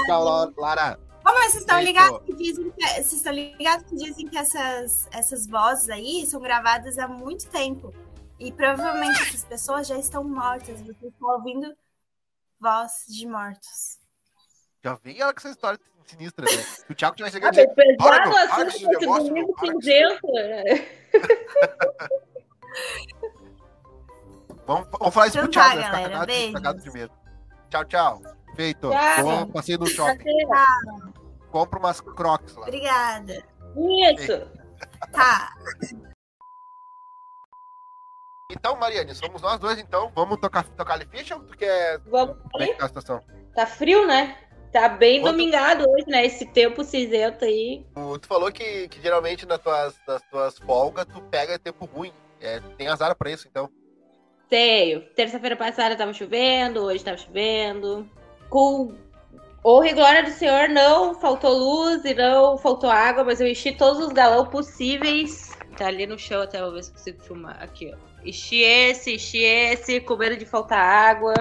Tchau, 0.06 0.52
Lara. 0.56 0.98
Ô, 1.24 1.32
mas 1.32 1.52
vocês 1.52 1.62
estão 1.62 1.80
ligados 1.80 2.20
que 2.24 2.34
dizem 2.34 2.70
que, 2.72 2.84
vocês 2.84 3.12
estão 3.12 3.32
ligados 3.32 3.86
que 3.88 3.94
dizem 3.94 4.26
que 4.26 4.36
essas, 4.36 5.06
essas 5.12 5.46
vozes 5.46 5.88
aí 5.88 6.26
são 6.26 6.40
gravadas 6.40 6.98
há 6.98 7.06
muito 7.06 7.48
tempo. 7.48 7.94
E 8.36 8.50
provavelmente 8.50 9.22
essas 9.22 9.44
pessoas 9.44 9.86
já 9.86 9.96
estão 9.96 10.24
mortas. 10.24 10.80
Vocês 10.80 11.12
estão 11.12 11.28
ouvindo 11.28 11.72
voz 12.58 13.04
de 13.06 13.24
mortos. 13.28 14.00
Já 14.82 14.94
vem 14.96 15.20
ela 15.20 15.32
com 15.32 15.38
essa 15.38 15.50
história 15.50 15.78
sinistra, 16.06 16.44
né? 16.44 16.50
Se 16.50 16.90
o 16.90 16.94
Thiago 16.94 17.14
tivesse 17.14 17.38
Ah, 17.44 17.52
chegado 17.52 17.74
para, 17.98 18.22
pesado 18.24 18.62
assim, 18.62 18.66
esse 18.66 18.76
esse 18.78 18.98
negócio, 18.98 19.28
domingo 19.28 19.54
cinzento. 19.60 20.26
Vamos, 24.70 24.88
vamos 24.92 25.14
falar 25.14 25.26
isso 25.26 25.38
Então 25.38 25.50
pro 25.50 25.50
Thiago, 25.50 25.82
tá, 25.82 25.90
galera, 25.90 26.52
cagado, 26.52 26.80
de 26.80 26.90
medo. 26.92 27.12
Tchau, 27.68 27.84
tchau. 27.86 28.22
Feito. 28.54 28.88
Tchau. 28.88 29.24
Bom 29.24 29.46
passeio 29.48 29.78
no 29.78 29.86
shopping. 29.88 30.24
Compra 31.50 31.78
umas 31.80 32.00
crocs 32.00 32.54
lá. 32.54 32.62
Obrigada. 32.62 33.44
Isso. 34.14 34.48
Tá. 35.12 35.52
Então, 38.52 38.76
Mariane, 38.76 39.12
somos 39.14 39.42
nós 39.42 39.58
dois, 39.58 39.78
então. 39.78 40.12
Vamos 40.14 40.38
tocar, 40.38 40.62
tocar 40.68 41.04
Ficha 41.08 41.34
ou 41.34 41.42
tu 41.42 41.56
quer. 41.56 41.98
Vamos 42.06 42.36
Como 42.52 42.62
é 42.62 42.68
que 42.68 42.74
tá 42.74 42.84
a 42.84 42.88
situação? 42.88 43.20
Tá 43.54 43.66
frio, 43.66 44.06
né? 44.06 44.36
Tá 44.72 44.88
bem 44.88 45.20
Quanto- 45.20 45.32
domingado 45.32 45.84
hoje, 45.88 46.04
né? 46.06 46.24
Esse 46.24 46.46
tempo 46.46 46.84
cinzento 46.84 47.44
aí. 47.44 47.84
Tu, 48.20 48.26
falou 48.28 48.52
que, 48.52 48.88
que 48.88 49.00
geralmente 49.02 49.44
nas 49.44 49.58
tuas, 49.60 49.94
nas 50.06 50.22
tuas 50.30 50.58
folgas 50.58 51.06
tu 51.06 51.20
pega 51.22 51.58
tempo 51.58 51.86
ruim. 51.86 52.12
É, 52.40 52.60
tem 52.78 52.86
azar 52.88 53.14
pra 53.16 53.30
isso, 53.30 53.48
então. 53.48 53.68
Tenho. 54.48 55.00
Terça-feira 55.14 55.56
passada 55.56 55.96
tava 55.96 56.12
chovendo, 56.12 56.82
hoje 56.84 57.04
tava 57.04 57.16
chovendo. 57.16 58.08
Com 58.48 58.94
honra 59.64 59.88
e 59.88 59.92
glória 59.92 60.22
do 60.22 60.30
Senhor, 60.30 60.68
não 60.68 61.14
faltou 61.20 61.52
luz 61.52 62.04
e 62.04 62.14
não 62.14 62.56
faltou 62.56 62.90
água, 62.90 63.24
mas 63.24 63.40
eu 63.40 63.46
enchi 63.48 63.72
todos 63.72 64.00
os 64.06 64.12
galão 64.12 64.46
possíveis. 64.46 65.50
Tá 65.76 65.86
ali 65.86 66.06
no 66.06 66.18
chão 66.18 66.42
até, 66.42 66.60
vou 66.60 66.72
ver 66.72 66.84
se 66.84 66.92
consigo 66.92 67.20
filmar. 67.22 67.60
Aqui, 67.62 67.92
ó. 67.92 68.10
Enchi 68.24 68.62
esse, 68.62 69.14
enchi 69.14 69.38
esse, 69.42 70.00
com 70.00 70.16
medo 70.16 70.36
de 70.36 70.44
faltar 70.46 70.78
água. 70.78 71.34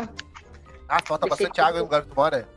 Ah, 0.87 0.99
falta 1.05 1.27
Esse 1.27 1.29
bastante 1.29 1.61
água 1.61 1.79
no 1.79 1.85
lugar 1.85 2.01
que 2.03 2.09
tu 2.09 2.15
mora. 2.15 2.47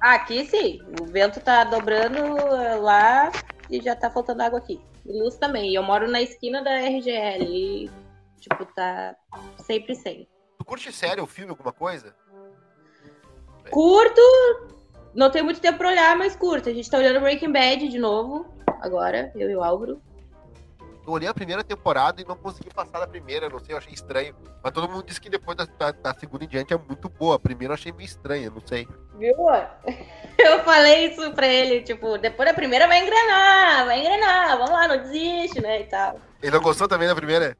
Aqui 0.00 0.44
sim. 0.46 0.80
O 1.00 1.06
vento 1.06 1.40
tá 1.40 1.64
dobrando 1.64 2.18
eh, 2.18 2.76
lá 2.76 3.32
e 3.70 3.80
já 3.80 3.96
tá 3.96 4.10
faltando 4.10 4.42
água 4.42 4.58
aqui. 4.58 4.80
E 5.04 5.12
luz 5.12 5.36
também. 5.36 5.74
Eu 5.74 5.82
moro 5.82 6.10
na 6.10 6.20
esquina 6.20 6.62
da 6.62 6.78
RGL. 6.78 7.44
E, 7.44 7.90
tipo, 8.38 8.64
tá 8.66 9.14
sempre 9.58 9.94
sem. 9.94 10.28
Tu 10.58 10.64
curte 10.64 10.92
série 10.92 11.20
ou 11.20 11.26
filme, 11.26 11.50
alguma 11.50 11.72
coisa? 11.72 12.14
Curto. 13.70 14.20
Não 15.14 15.30
tenho 15.30 15.44
muito 15.44 15.60
tempo 15.60 15.78
pra 15.78 15.88
olhar, 15.88 16.16
mas 16.16 16.36
curto. 16.36 16.68
A 16.68 16.72
gente 16.72 16.90
tá 16.90 16.98
olhando 16.98 17.20
Breaking 17.20 17.52
Bad 17.52 17.88
de 17.88 17.98
novo. 17.98 18.46
Agora, 18.80 19.32
eu 19.34 19.50
e 19.50 19.56
o 19.56 19.62
Álvaro. 19.62 20.00
Eu 21.06 21.12
olhei 21.12 21.28
a 21.28 21.34
primeira 21.34 21.62
temporada 21.62 22.20
e 22.20 22.24
não 22.24 22.36
consegui 22.36 22.68
passar 22.74 22.98
da 22.98 23.06
primeira, 23.06 23.48
não 23.48 23.60
sei, 23.60 23.74
eu 23.74 23.78
achei 23.78 23.92
estranho. 23.92 24.34
Mas 24.62 24.72
todo 24.72 24.88
mundo 24.88 25.04
disse 25.06 25.20
que 25.20 25.30
depois 25.30 25.56
da, 25.56 25.64
da- 25.64 25.92
da 25.92 26.14
segunda 26.14 26.44
em 26.44 26.48
diante 26.48 26.74
é 26.74 26.76
muito 26.78 27.08
boa. 27.08 27.36
A 27.36 27.38
primeira 27.38 27.72
eu 27.72 27.74
achei 27.76 27.92
meio 27.92 28.06
estranha, 28.06 28.50
não 28.50 28.60
sei. 28.66 28.88
Viu? 29.16 29.34
Eu 30.38 30.62
falei 30.64 31.06
isso 31.06 31.32
pra 31.32 31.46
ele, 31.46 31.82
tipo, 31.82 32.18
depois 32.18 32.48
da 32.48 32.54
primeira 32.54 32.86
vai 32.86 33.00
engrenar, 33.02 33.86
vai 33.86 34.00
engrenar, 34.00 34.58
vamos 34.58 34.70
lá, 34.72 34.86
não 34.88 34.98
desiste, 34.98 35.60
né, 35.60 35.80
e 35.80 35.84
tal. 35.84 36.20
Ele 36.42 36.52
não 36.52 36.60
gostou 36.62 36.86
também 36.86 37.08
da 37.08 37.14
primeira? 37.14 37.56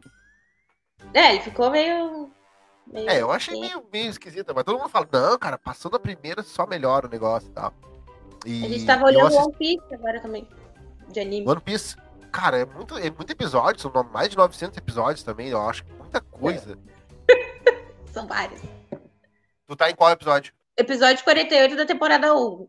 É, 1.14 1.30
ele 1.32 1.40
ficou 1.40 1.70
meio... 1.70 2.30
meio 2.86 3.08
É, 3.10 3.22
eu 3.22 3.32
achei 3.32 3.54
assim. 3.54 3.60
meio, 3.62 3.82
meio 3.90 4.10
esquisita, 4.10 4.52
mas 4.52 4.64
todo 4.64 4.78
mundo 4.78 4.90
fala, 4.90 5.08
não, 5.10 5.38
cara, 5.38 5.56
passou 5.56 5.90
da 5.90 5.98
primeira, 5.98 6.42
só 6.42 6.66
melhora 6.66 7.06
o 7.06 7.10
negócio 7.10 7.48
e 7.48 7.52
tal. 7.52 7.72
E 8.44 8.64
A 8.64 8.68
gente 8.68 8.84
tava 8.86 9.06
olhando 9.06 9.26
assisti 9.26 9.42
One 9.44 9.56
Piece 9.56 9.94
agora 9.94 10.20
também, 10.20 10.46
de 11.08 11.20
anime. 11.20 11.46
One 11.46 11.60
Piece. 11.60 11.96
Cara, 12.36 12.58
é 12.58 12.66
muito, 12.66 12.98
é 12.98 13.10
muito 13.10 13.30
episódio, 13.30 13.80
são 13.80 13.90
mais 14.12 14.28
de 14.28 14.36
900 14.36 14.76
episódios 14.76 15.22
também, 15.22 15.48
eu 15.48 15.66
acho 15.66 15.82
que 15.82 15.92
muita 15.94 16.20
coisa. 16.20 16.78
São 18.12 18.26
vários. 18.26 18.60
Tu 19.66 19.74
tá 19.74 19.90
em 19.90 19.94
qual 19.94 20.10
episódio? 20.10 20.52
Episódio 20.76 21.24
48 21.24 21.74
da 21.76 21.86
temporada 21.86 22.34
1. 22.34 22.68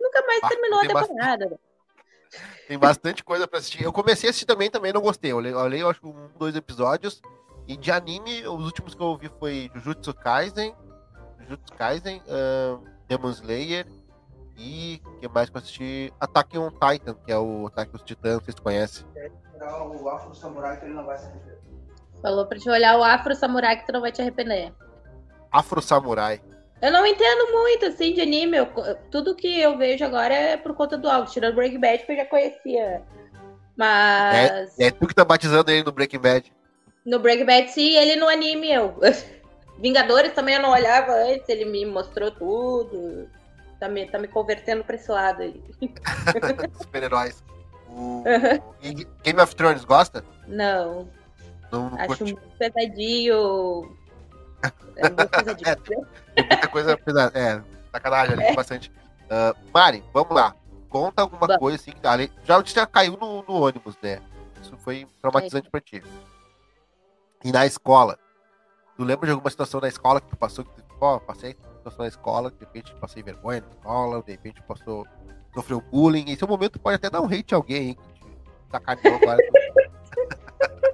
Nunca 0.00 0.22
mais 0.24 0.40
Ah, 0.44 0.48
terminou 0.48 0.78
a 0.78 0.82
tem 0.82 0.92
bastante. 0.92 1.16
temporada. 1.16 1.46
né? 1.50 1.56
Tem 2.68 2.78
bastante 2.78 3.24
coisa 3.24 3.46
pra 3.48 3.58
assistir. 3.58 3.82
Eu 3.82 3.92
comecei 3.92 4.28
a 4.28 4.30
assistir 4.30 4.46
também, 4.46 4.70
também 4.70 4.92
não 4.92 5.00
gostei. 5.02 5.32
Eu 5.32 5.36
olhei, 5.36 5.82
eu 5.82 5.90
acho, 5.90 6.06
um, 6.06 6.30
dois 6.38 6.54
episódios. 6.54 7.20
E 7.66 7.76
de 7.76 7.90
anime, 7.90 8.46
os 8.46 8.64
últimos 8.64 8.94
que 8.94 9.02
eu 9.02 9.06
ouvi 9.08 9.30
foi 9.38 9.68
Jujutsu 9.74 10.14
Kaisen, 10.14 10.74
Jujutsu 11.40 11.74
Kaisen, 11.74 12.22
ahn, 12.28 12.80
Demon 13.08 13.30
Slayer 13.30 13.84
e 14.56 15.00
o 15.04 15.18
que 15.20 15.28
mais 15.28 15.48
que 15.50 15.56
eu 15.56 15.60
assisti? 15.60 16.12
Attack 16.20 16.56
on 16.58 16.70
Titan, 16.70 17.14
que 17.24 17.32
é 17.32 17.38
o 17.38 17.66
Ataque 17.66 17.92
dos 17.92 18.02
Titãs, 18.02 18.42
vocês 18.42 18.54
conhecem. 18.54 19.04
o 19.60 20.08
Afro 20.08 20.34
Samurai 20.34 20.78
que 20.78 20.84
ele 20.86 20.94
não 20.94 21.04
vai 21.04 21.18
se 21.18 21.26
arrepender. 21.26 21.58
Falou 22.20 22.46
pra 22.46 22.58
te 22.58 22.70
olhar 22.70 22.98
o 22.98 23.02
Afro 23.02 23.34
Samurai 23.34 23.76
que 23.78 23.86
tu 23.86 23.92
não 23.92 24.00
vai 24.00 24.12
te 24.12 24.20
arrepender. 24.22 24.72
Afro 25.50 25.82
Samurai. 25.82 26.40
Eu 26.80 26.90
não 26.90 27.06
entendo 27.06 27.52
muito, 27.52 27.86
assim, 27.86 28.12
de 28.12 28.20
anime. 28.20 28.56
Eu- 28.56 28.96
tudo 29.10 29.34
que 29.36 29.60
eu 29.60 29.76
vejo 29.78 30.04
agora 30.04 30.34
é 30.34 30.56
por 30.56 30.74
conta 30.74 30.98
do 30.98 31.08
áudio. 31.08 31.32
Tirando 31.32 31.54
Breaking 31.54 31.78
Bad, 31.80 32.04
que 32.04 32.12
eu 32.12 32.16
já 32.16 32.24
conhecia. 32.26 33.02
Mas 33.76 34.78
É 34.78 34.90
tu 34.90 35.06
que 35.06 35.14
tá 35.14 35.24
batizando 35.24 35.70
ele 35.70 35.82
no 35.84 35.92
Breaking 35.92 36.18
Bad. 36.18 36.52
no 37.04 37.18
Breaking 37.18 37.46
Bad, 37.46 37.70
sim, 37.70 37.96
ele 37.96 38.16
no 38.16 38.28
anime, 38.28 38.70
eu. 38.72 38.96
Vingadores 39.78 40.32
também 40.32 40.54
eu 40.56 40.62
não 40.62 40.70
olhava 40.70 41.12
antes, 41.12 41.48
ele 41.48 41.64
me 41.64 41.84
mostrou 41.86 42.30
tudo. 42.30 43.28
Tá 43.82 43.88
me, 43.88 44.06
tá 44.06 44.16
me 44.16 44.28
convertendo 44.28 44.84
pra 44.84 44.94
esse 44.94 45.10
lado 45.10 45.42
aí. 45.42 45.60
Super-heróis. 46.80 47.42
O... 47.88 48.22
Game 49.24 49.40
of 49.40 49.56
Thrones, 49.56 49.84
gosta? 49.84 50.24
Não, 50.46 51.08
Não, 51.72 51.88
acho 51.98 52.06
curte. 52.06 52.22
muito 52.22 52.42
pesadinho. 52.56 53.96
É 54.94 55.08
muito 55.08 55.26
pesadinho. 55.28 56.06
Tem 56.32 56.46
muita 56.46 56.68
coisa 56.68 56.96
pesada. 56.96 57.36
É, 57.36 57.60
sacanagem 57.90 58.34
ali, 58.40 58.54
bastante. 58.54 58.92
Ah, 59.28 59.52
Mari, 59.74 60.04
vamos 60.14 60.30
lá. 60.32 60.54
Conta 60.88 61.22
alguma 61.22 61.48
Vamos. 61.48 61.56
coisa 61.58 61.76
assim. 61.76 61.92
além- 62.04 62.30
Já 62.44 62.62
já 62.64 62.86
caiu 62.86 63.16
no, 63.20 63.42
no 63.42 63.62
ônibus, 63.64 63.98
né? 64.00 64.22
Isso 64.62 64.76
foi 64.76 65.08
traumatizante 65.20 65.68
pra 65.68 65.80
ti. 65.80 66.04
E 67.42 67.50
na 67.50 67.66
escola. 67.66 68.16
Tu 68.96 69.02
lembra 69.02 69.26
de 69.26 69.32
alguma 69.32 69.50
situação 69.50 69.80
na 69.80 69.88
escola 69.88 70.20
que 70.20 70.28
tu 70.28 70.36
passou? 70.36 70.64
Que 70.64 70.70
tu, 70.70 70.84
ó, 71.00 71.18
passei 71.18 71.54
situação 71.82 72.02
na 72.04 72.08
escola, 72.08 72.50
de 72.50 72.58
repente 72.60 72.94
passei 72.96 73.22
vergonha 73.22 73.60
na 73.60 73.68
escola, 73.68 74.22
de 74.22 74.32
repente 74.32 74.62
passou, 74.62 75.06
sofreu 75.52 75.80
bullying. 75.80 76.30
Esse 76.30 76.42
é 76.42 76.46
o 76.46 76.50
momento 76.50 76.78
pode 76.78 76.96
até 76.96 77.10
dar 77.10 77.20
um 77.20 77.26
hate 77.26 77.54
a 77.54 77.56
alguém, 77.56 77.88
hein? 77.88 77.96
Que 77.96 78.20
te 78.20 78.70
sacaneou 78.70 79.16
agora. 79.16 79.38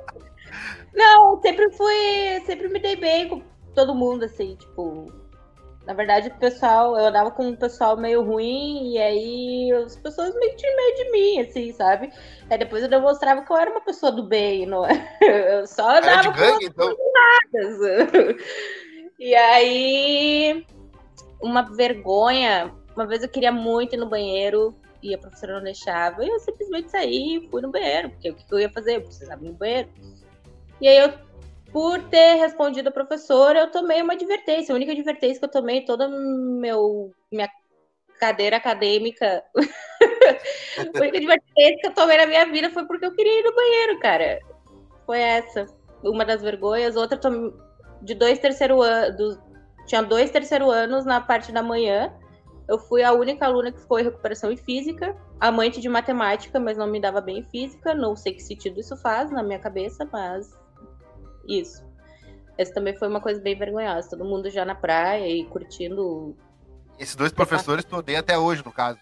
Não, 0.94 1.40
sempre 1.40 1.70
fui. 1.72 2.42
Sempre 2.44 2.68
me 2.68 2.80
dei 2.80 2.96
bem 2.96 3.28
com 3.28 3.42
todo 3.74 3.94
mundo, 3.94 4.24
assim, 4.24 4.56
tipo. 4.56 5.12
Na 5.86 5.94
verdade, 5.94 6.28
o 6.28 6.34
pessoal, 6.34 6.98
eu 6.98 7.06
andava 7.06 7.30
com 7.30 7.46
um 7.46 7.56
pessoal 7.56 7.96
meio 7.96 8.22
ruim, 8.22 8.92
e 8.92 8.98
aí 8.98 9.72
as 9.72 9.96
pessoas 9.96 10.34
meio 10.34 10.54
tinham 10.54 10.76
medo 10.76 10.96
de 10.96 11.10
mim, 11.10 11.40
assim, 11.40 11.72
sabe? 11.72 12.12
Aí 12.50 12.58
depois 12.58 12.82
eu 12.82 12.90
demonstrava 12.90 13.40
que 13.40 13.50
eu 13.50 13.56
era 13.56 13.70
uma 13.70 13.80
pessoa 13.80 14.12
do 14.12 14.22
bem, 14.22 14.66
não 14.66 14.84
é? 14.84 15.16
Eu 15.60 15.66
só 15.66 15.96
andava 15.96 16.20
de 16.20 16.28
com 16.28 16.34
gangue, 16.34 16.66
então. 16.66 16.94
E 19.18 19.34
aí, 19.34 20.64
uma 21.40 21.62
vergonha. 21.62 22.72
Uma 22.94 23.06
vez 23.06 23.22
eu 23.22 23.28
queria 23.28 23.52
muito 23.52 23.94
ir 23.94 23.98
no 23.98 24.08
banheiro 24.08 24.74
e 25.02 25.14
a 25.14 25.18
professora 25.18 25.54
não 25.54 25.62
deixava. 25.62 26.24
E 26.24 26.28
eu 26.28 26.38
simplesmente 26.40 26.90
saí 26.90 27.36
e 27.36 27.48
fui 27.48 27.62
no 27.62 27.70
banheiro, 27.70 28.10
porque 28.10 28.30
o 28.30 28.34
que 28.34 28.44
eu 28.52 28.58
ia 28.58 28.70
fazer? 28.70 28.96
Eu 28.96 29.02
precisava 29.02 29.44
ir 29.44 29.48
no 29.48 29.54
banheiro. 29.54 29.88
E 30.80 30.88
aí 30.88 30.98
eu, 30.98 31.12
por 31.72 32.02
ter 32.08 32.34
respondido 32.34 32.88
a 32.88 32.92
professora, 32.92 33.60
eu 33.60 33.70
tomei 33.70 34.02
uma 34.02 34.14
advertência. 34.14 34.72
A 34.72 34.76
única 34.76 34.92
advertência 34.92 35.38
que 35.38 35.44
eu 35.44 35.50
tomei 35.50 35.84
toda 35.84 36.08
meu 36.08 37.12
minha 37.30 37.48
cadeira 38.18 38.56
acadêmica. 38.56 39.44
a 39.56 41.00
única 41.00 41.18
advertência 41.18 41.78
que 41.80 41.86
eu 41.86 41.94
tomei 41.94 42.16
na 42.16 42.26
minha 42.26 42.46
vida 42.46 42.70
foi 42.70 42.84
porque 42.86 43.06
eu 43.06 43.14
queria 43.14 43.40
ir 43.40 43.44
no 43.44 43.54
banheiro, 43.54 44.00
cara. 44.00 44.40
Foi 45.06 45.20
essa. 45.20 45.66
Uma 46.02 46.24
das 46.24 46.42
vergonhas. 46.42 46.96
Outra 46.96 47.16
eu 47.16 47.20
tom- 47.20 47.52
de 48.02 48.14
dois 48.14 48.38
terceiro 48.38 48.82
anos. 48.82 49.38
Tinha 49.88 50.02
dois 50.02 50.30
terceiro 50.30 50.70
anos 50.70 51.06
na 51.06 51.18
parte 51.18 51.50
da 51.50 51.62
manhã. 51.62 52.12
Eu 52.68 52.78
fui 52.78 53.02
a 53.02 53.12
única 53.12 53.46
aluna 53.46 53.72
que 53.72 53.80
ficou 53.80 53.98
em 53.98 54.04
recuperação 54.04 54.52
em 54.52 54.56
física, 54.56 55.16
amante 55.40 55.80
de 55.80 55.88
matemática, 55.88 56.60
mas 56.60 56.76
não 56.76 56.86
me 56.86 57.00
dava 57.00 57.22
bem 57.22 57.38
em 57.38 57.42
física. 57.42 57.94
Não 57.94 58.14
sei 58.14 58.34
que 58.34 58.42
sentido 58.42 58.78
isso 58.78 58.94
faz 58.98 59.30
na 59.30 59.42
minha 59.42 59.58
cabeça, 59.58 60.06
mas 60.12 60.54
isso. 61.48 61.82
Essa 62.58 62.74
também 62.74 62.94
foi 62.94 63.08
uma 63.08 63.20
coisa 63.20 63.40
bem 63.40 63.56
vergonhosa. 63.56 64.10
Todo 64.10 64.26
mundo 64.26 64.50
já 64.50 64.62
na 64.62 64.74
praia 64.74 65.26
e 65.26 65.44
curtindo. 65.46 66.36
Esses 66.98 67.16
dois 67.16 67.32
professores 67.32 67.82
tu 67.82 67.96
odeia 67.96 68.18
até 68.18 68.36
hoje, 68.36 68.62
no 68.62 68.72
caso. 68.72 68.98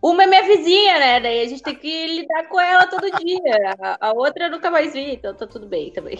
Uma 0.00 0.22
é 0.22 0.26
minha 0.28 0.44
vizinha, 0.44 0.98
né? 0.98 1.20
Daí 1.20 1.40
a 1.40 1.48
gente 1.48 1.62
tem 1.62 1.74
que 1.74 2.06
lidar 2.06 2.48
com 2.48 2.60
ela 2.60 2.86
todo 2.86 3.10
dia. 3.18 3.74
A, 4.00 4.12
outra 4.12 4.44
eu 4.44 4.50
nunca 4.50 4.70
mais 4.70 4.92
vi, 4.92 5.14
então 5.14 5.34
tá 5.34 5.46
tudo 5.46 5.66
bem 5.66 5.92
também. 5.92 6.18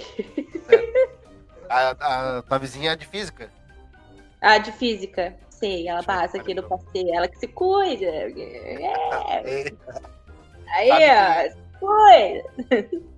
A, 1.70 1.90
a 2.38 2.42
tua 2.42 2.59
vizinha 2.59 2.92
é 2.92 2.96
de 2.96 3.06
física. 3.06 3.50
A 4.40 4.58
de 4.58 4.73
física, 4.73 5.37
sei, 5.48 5.87
ela 5.87 6.02
passa 6.02 6.38
aqui 6.38 6.52
no 6.52 6.62
passeio, 6.64 7.14
ela 7.14 7.29
que 7.29 7.38
se 7.38 7.46
cuida. 7.46 8.06
É. 8.06 9.73
Aí, 10.75 10.90
ó, 10.90 11.50
se 11.50 11.58
cuida. 11.79 13.00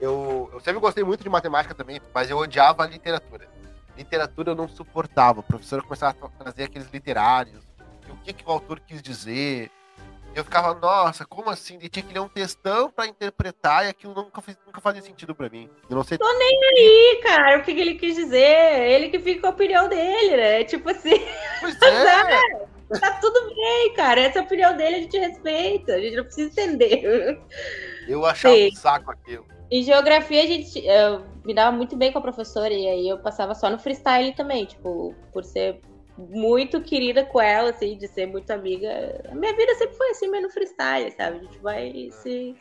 Eu, 0.00 0.48
eu 0.50 0.60
sempre 0.60 0.80
gostei 0.80 1.04
muito 1.04 1.22
de 1.22 1.28
matemática 1.28 1.74
também, 1.74 2.00
mas 2.14 2.30
eu 2.30 2.38
odiava 2.38 2.84
a 2.84 2.86
literatura. 2.86 3.46
Literatura 3.94 4.52
eu 4.52 4.54
não 4.54 4.66
suportava. 4.66 5.40
O 5.40 5.42
professor 5.42 5.82
começava 5.82 6.16
a 6.22 6.28
trazer 6.42 6.64
aqueles 6.64 6.90
literários, 6.90 7.62
o 8.08 8.16
que, 8.16 8.32
que 8.32 8.42
o 8.46 8.50
autor 8.50 8.80
quis 8.80 9.02
dizer. 9.02 9.70
Eu 10.34 10.44
ficava, 10.44 10.74
nossa, 10.74 11.24
como 11.26 11.50
assim? 11.50 11.78
E 11.82 11.88
tinha 11.88 12.04
que 12.04 12.14
ler 12.14 12.20
um 12.20 12.28
textão 12.28 12.88
pra 12.90 13.06
interpretar 13.06 13.84
e 13.84 13.88
aquilo 13.88 14.14
nunca, 14.14 14.40
fez- 14.40 14.56
nunca 14.64 14.80
fazia 14.80 15.02
sentido 15.02 15.34
pra 15.34 15.48
mim. 15.50 15.68
Eu 15.88 15.96
não 15.96 16.04
sei. 16.04 16.18
Ih, 16.20 17.20
cara, 17.22 17.58
o 17.58 17.62
que, 17.62 17.72
ele 17.72 17.96
quis 17.96 18.14
dizer? 18.14 18.80
Ele 18.88 19.08
que 19.08 19.18
fica 19.18 19.40
com 19.40 19.46
a 19.48 19.50
opinião 19.50 19.88
dele, 19.88 20.36
né? 20.36 20.62
Tipo 20.70 20.88
assim, 20.90 21.20
Pois 21.60 21.74
é, 21.82 22.40
tá 23.00 23.18
tudo 23.20 23.54
bem, 23.54 23.92
cara. 23.94 24.20
Essa 24.20 24.40
opinião 24.40 24.76
dele, 24.76 24.96
a 24.96 25.00
gente 25.00 25.18
respeita, 25.18 25.94
a 25.94 26.00
gente 26.00 26.16
não 26.16 26.24
precisa 26.24 26.48
entender. 26.60 27.40
eu 28.08 28.24
achava 28.24 28.54
Sim. 28.54 28.68
um 28.68 28.76
saco 28.76 29.10
aquilo. 29.10 29.44
Em 29.70 29.82
geografia, 29.82 30.42
a 30.42 30.46
gente 30.46 30.84
eu 30.84 31.24
me 31.44 31.54
dava 31.54 31.76
muito 31.76 31.96
bem 31.96 32.10
com 32.12 32.18
a 32.18 32.22
professora, 32.22 32.72
e 32.72 32.88
aí 32.88 33.08
eu 33.08 33.18
passava 33.18 33.54
só 33.54 33.68
no 33.70 33.78
freestyle 33.78 34.34
também, 34.34 34.64
tipo, 34.64 35.14
por 35.32 35.44
ser 35.44 35.80
muito 36.28 36.80
querida 36.80 37.24
com 37.24 37.40
ela, 37.40 37.70
assim, 37.70 37.96
de 37.96 38.06
ser 38.08 38.26
muito 38.26 38.50
amiga. 38.50 39.22
A 39.30 39.34
minha 39.34 39.54
vida 39.56 39.74
sempre 39.74 39.96
foi 39.96 40.10
assim, 40.10 40.28
meio 40.28 40.44
no 40.44 40.50
freestyle, 40.50 41.10
sabe? 41.12 41.38
A 41.38 41.40
gente 41.40 41.58
vai 41.58 42.08
se, 42.10 42.56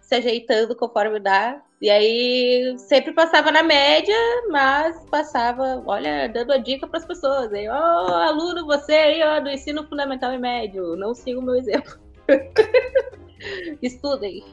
se 0.00 0.14
ajeitando 0.14 0.76
conforme 0.76 1.18
dá. 1.18 1.62
E 1.80 1.90
aí 1.90 2.74
sempre 2.78 3.12
passava 3.12 3.50
na 3.50 3.62
média, 3.62 4.16
mas 4.50 5.04
passava, 5.10 5.82
olha, 5.86 6.28
dando 6.28 6.52
a 6.52 6.58
dica 6.58 6.86
para 6.86 6.98
as 6.98 7.04
pessoas. 7.04 7.52
Aí, 7.52 7.68
ó, 7.68 8.06
oh, 8.06 8.14
aluno, 8.14 8.66
você 8.66 8.92
aí, 8.92 9.22
ó, 9.22 9.40
do 9.40 9.50
ensino 9.50 9.86
fundamental 9.86 10.32
e 10.32 10.38
médio, 10.38 10.96
não 10.96 11.14
siga 11.14 11.38
o 11.38 11.42
meu 11.42 11.54
exemplo. 11.54 11.98
Estudem. 13.82 14.44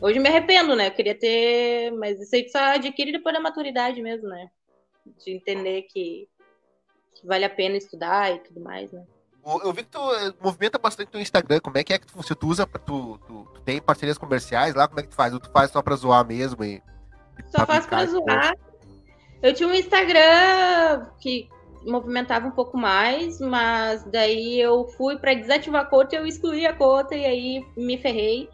Hoje 0.00 0.18
me 0.18 0.28
arrependo, 0.28 0.76
né? 0.76 0.88
Eu 0.88 0.92
queria 0.92 1.14
ter. 1.14 1.90
Mas 1.92 2.20
isso 2.20 2.34
aí 2.34 2.48
só 2.48 2.58
adquire 2.58 3.12
depois 3.12 3.34
da 3.34 3.40
maturidade 3.40 4.02
mesmo, 4.02 4.28
né? 4.28 4.50
De 5.24 5.32
entender 5.32 5.82
que, 5.82 6.28
que 7.20 7.26
vale 7.26 7.44
a 7.44 7.50
pena 7.50 7.76
estudar 7.76 8.34
e 8.34 8.38
tudo 8.40 8.60
mais, 8.60 8.92
né? 8.92 9.04
Eu 9.62 9.72
vi 9.72 9.84
que 9.84 9.90
tu 9.90 9.98
eh, 9.98 10.34
movimenta 10.40 10.76
bastante 10.76 11.14
no 11.14 11.20
Instagram. 11.20 11.60
Como 11.60 11.78
é 11.78 11.84
que 11.84 11.92
é 11.92 11.98
que 11.98 12.06
tu, 12.06 12.20
se 12.20 12.34
tu 12.34 12.48
usa, 12.48 12.66
tu, 12.66 13.18
tu, 13.28 13.46
tu, 13.54 13.60
tem 13.64 13.80
parcerias 13.80 14.18
comerciais 14.18 14.74
lá? 14.74 14.88
Como 14.88 14.98
é 14.98 15.04
que 15.04 15.08
tu 15.10 15.14
faz? 15.14 15.32
Ou 15.32 15.38
tu 15.38 15.48
faz 15.50 15.70
só 15.70 15.80
pra 15.80 15.94
zoar 15.94 16.26
mesmo? 16.26 16.64
E, 16.64 16.82
só 17.46 17.64
faço 17.64 17.88
pra 17.88 18.06
zoar. 18.06 18.54
Eu 19.40 19.54
tinha 19.54 19.68
um 19.68 19.74
Instagram 19.74 21.06
que 21.20 21.48
movimentava 21.86 22.48
um 22.48 22.50
pouco 22.50 22.76
mais, 22.76 23.40
mas 23.40 24.02
daí 24.04 24.60
eu 24.60 24.88
fui 24.96 25.16
para 25.16 25.34
desativar 25.34 25.82
a 25.82 25.86
conta, 25.86 26.16
eu 26.16 26.26
excluí 26.26 26.66
a 26.66 26.74
conta 26.74 27.14
e 27.14 27.24
aí 27.24 27.64
me 27.76 27.96
ferrei. 27.98 28.50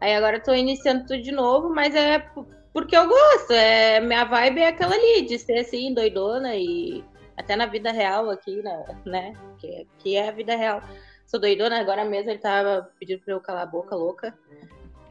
Aí 0.00 0.14
agora 0.14 0.36
eu 0.36 0.42
tô 0.42 0.54
iniciando 0.54 1.06
tudo 1.06 1.22
de 1.22 1.32
novo, 1.32 1.70
mas 1.70 1.92
é 1.94 2.24
porque 2.72 2.96
eu 2.96 3.08
gosto. 3.08 3.50
É, 3.52 4.00
minha 4.00 4.24
vibe 4.24 4.60
é 4.60 4.68
aquela 4.68 4.94
ali, 4.94 5.22
de 5.22 5.38
ser 5.38 5.58
assim, 5.58 5.92
doidona 5.92 6.54
e 6.54 7.02
até 7.36 7.54
na 7.54 7.66
vida 7.66 7.92
real 7.92 8.30
aqui, 8.30 8.62
né? 8.62 8.84
né 9.04 9.34
que, 9.58 9.86
que 9.98 10.16
é 10.16 10.28
a 10.28 10.32
vida 10.32 10.56
real. 10.56 10.82
Sou 11.26 11.40
doidona, 11.40 11.80
agora 11.80 12.04
mesmo 12.04 12.30
ele 12.30 12.38
tava 12.38 12.90
pedindo 12.98 13.20
pra 13.20 13.34
eu 13.34 13.40
calar 13.40 13.62
a 13.62 13.66
boca 13.66 13.94
louca, 13.96 14.36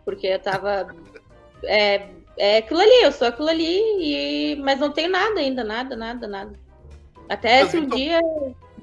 porque 0.04 0.28
eu 0.28 0.40
tava. 0.40 0.88
É, 1.64 2.10
é 2.38 2.58
aquilo 2.58 2.80
ali, 2.80 3.04
eu 3.04 3.12
sou 3.12 3.28
aquilo 3.28 3.50
ali, 3.50 3.82
e... 4.00 4.56
mas 4.58 4.80
não 4.80 4.92
tenho 4.92 5.10
nada 5.10 5.40
ainda, 5.40 5.64
nada, 5.64 5.96
nada, 5.96 6.28
nada. 6.28 6.60
Até 7.28 7.66
se 7.68 7.78
um 7.78 7.88
dia 7.88 8.22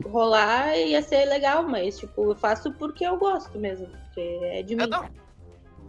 rolar 0.05 0.77
ia 0.77 1.01
ser 1.01 1.25
legal, 1.27 1.63
mas 1.63 1.99
tipo, 1.99 2.31
eu 2.31 2.35
faço 2.35 2.73
porque 2.73 3.07
eu 3.07 3.17
gosto 3.17 3.59
mesmo, 3.59 3.87
porque 3.87 4.21
é 4.21 4.63
de 4.63 4.75
é, 4.75 4.77
mim. 4.77 4.93
É, 4.93 5.23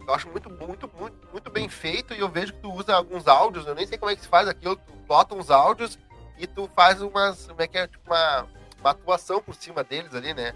eu 0.06 0.14
acho 0.14 0.28
muito, 0.28 0.50
muito, 0.50 0.90
muito, 0.98 1.28
muito 1.32 1.50
bem 1.50 1.68
feito 1.68 2.14
e 2.14 2.20
eu 2.20 2.28
vejo 2.28 2.52
que 2.52 2.60
tu 2.60 2.72
usa 2.72 2.94
alguns 2.94 3.26
áudios, 3.26 3.66
eu 3.66 3.74
nem 3.74 3.86
sei 3.86 3.98
como 3.98 4.10
é 4.10 4.16
que 4.16 4.22
se 4.22 4.28
faz 4.28 4.46
aquilo, 4.46 4.76
tu 4.76 4.92
bota 5.06 5.34
uns 5.34 5.50
áudios 5.50 5.98
e 6.38 6.46
tu 6.46 6.68
faz 6.74 7.00
umas, 7.00 7.46
como 7.46 7.62
é 7.62 7.66
que 7.66 7.78
é, 7.78 7.86
tipo 7.86 8.10
uma, 8.10 8.46
uma 8.80 8.90
atuação 8.90 9.40
por 9.40 9.54
cima 9.54 9.84
deles 9.84 10.14
ali, 10.14 10.34
né? 10.34 10.52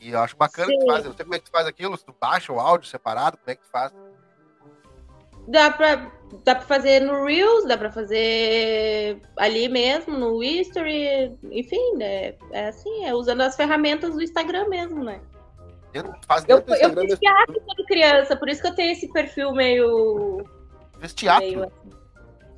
E 0.00 0.10
eu 0.10 0.20
acho 0.20 0.36
bacana 0.36 0.68
Sim. 0.68 0.78
que 0.78 0.84
tu 0.84 0.86
faz, 0.86 1.04
eu 1.04 1.10
não 1.10 1.16
sei 1.16 1.24
como 1.24 1.34
é 1.34 1.38
que 1.38 1.44
tu 1.44 1.50
faz 1.50 1.66
aquilo, 1.66 1.96
se 1.96 2.04
tu 2.04 2.14
baixa 2.20 2.52
o 2.52 2.60
áudio 2.60 2.88
separado, 2.88 3.36
como 3.36 3.50
é 3.50 3.54
que 3.54 3.62
tu 3.62 3.70
faz? 3.70 3.92
Dá 5.48 5.70
pra, 5.70 6.10
dá 6.44 6.54
pra 6.54 6.66
fazer 6.66 7.00
no 7.00 7.24
Reels, 7.24 7.66
dá 7.66 7.76
pra 7.76 7.90
fazer 7.90 9.20
ali 9.36 9.68
mesmo, 9.68 10.16
no 10.16 10.42
History, 10.42 11.36
enfim, 11.50 11.96
né? 11.96 12.34
É 12.52 12.68
assim, 12.68 13.06
é 13.06 13.14
usando 13.14 13.40
as 13.40 13.56
ferramentas 13.56 14.14
do 14.14 14.22
Instagram 14.22 14.68
mesmo, 14.68 15.02
né? 15.02 15.20
Faz 16.26 16.44
eu, 16.46 16.58
eu 16.58 16.62
fiz 17.00 17.18
teatro 17.18 17.60
quando 17.64 17.86
criança, 17.86 18.36
por 18.36 18.48
isso 18.48 18.60
que 18.60 18.68
eu 18.68 18.74
tenho 18.74 18.92
esse 18.92 19.10
perfil 19.10 19.52
meio. 19.52 20.44
Fiz 21.00 21.14
teatro? 21.14 21.46
Meio, 21.46 21.64
assim. 21.64 21.90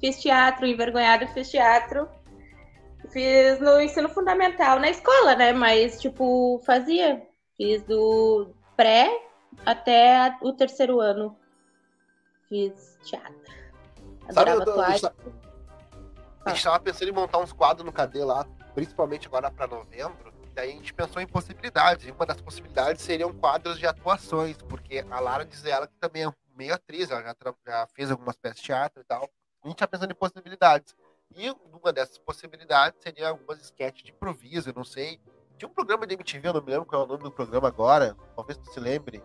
Fiz 0.01 0.20
teatro, 0.20 0.66
envergonhado, 0.66 1.26
fiz 1.28 1.51
teatro. 1.51 2.09
Fiz 3.11 3.59
no 3.61 3.81
ensino 3.81 4.09
fundamental, 4.09 4.79
na 4.79 4.91
escola, 4.91 5.35
né? 5.35 5.53
Mas, 5.53 6.01
tipo, 6.01 6.61
fazia. 6.65 7.27
Fiz 7.57 7.83
do 7.85 8.55
pré 8.77 9.11
até 9.67 10.37
o 10.41 10.53
terceiro 10.53 11.01
ano. 11.01 11.37
Fiz 12.49 12.99
teatro. 13.03 13.53
Adorava 14.29 14.65
Sabe, 14.65 14.71
eu, 14.71 14.77
eu, 14.77 15.33
eu, 15.33 15.41
a 16.45 16.51
gente 16.51 16.65
tava 16.65 16.81
pensando 16.81 17.09
em 17.09 17.13
montar 17.13 17.39
uns 17.39 17.53
quadros 17.53 17.85
no 17.85 17.93
KD 17.93 18.25
lá, 18.25 18.47
principalmente 18.75 19.27
agora 19.27 19.51
para 19.51 19.67
novembro 19.67 20.31
Daí 20.55 20.73
a 20.73 20.75
gente 20.75 20.93
pensou 20.93 21.23
em 21.23 21.27
possibilidades. 21.27 22.07
E 22.07 22.11
uma 22.11 22.27
das 22.27 22.41
possibilidades 22.41 23.03
seriam 23.03 23.33
quadros 23.33 23.79
de 23.79 23.87
atuações, 23.87 24.57
porque 24.69 25.05
a 25.11 25.21
Lara 25.21 25.45
diz 25.45 25.65
ela 25.65 25.87
que 25.87 25.95
também 25.99 26.25
é 26.25 26.33
meio 26.57 26.75
atriz, 26.75 27.11
ela 27.11 27.23
já, 27.23 27.35
já 27.67 27.87
fez 27.89 28.11
algumas 28.11 28.37
peças 28.37 28.59
de 28.59 28.65
teatro 28.65 29.01
e 29.01 29.05
tal. 29.05 29.31
A 29.63 29.69
gente 29.69 29.77
está 29.77 29.87
pensando 29.87 30.11
em 30.11 30.15
possibilidades. 30.15 30.95
E 31.37 31.51
uma 31.51 31.93
dessas 31.93 32.18
possibilidades 32.18 33.01
seria 33.01 33.28
algumas 33.28 33.61
sketches 33.61 34.03
de 34.03 34.11
improviso, 34.11 34.72
não 34.74 34.85
sei. 34.85 35.20
Tinha 35.57 35.68
um 35.68 35.74
programa 35.74 36.07
de 36.07 36.14
MTV, 36.14 36.49
eu 36.49 36.55
não 36.55 36.62
me 36.62 36.70
lembro 36.70 36.87
qual 36.87 37.03
é 37.03 37.05
o 37.05 37.09
nome 37.09 37.22
do 37.22 37.31
programa 37.31 37.68
agora, 37.68 38.16
talvez 38.35 38.59
tu 38.59 38.72
se 38.72 38.81
lembre. 38.81 39.22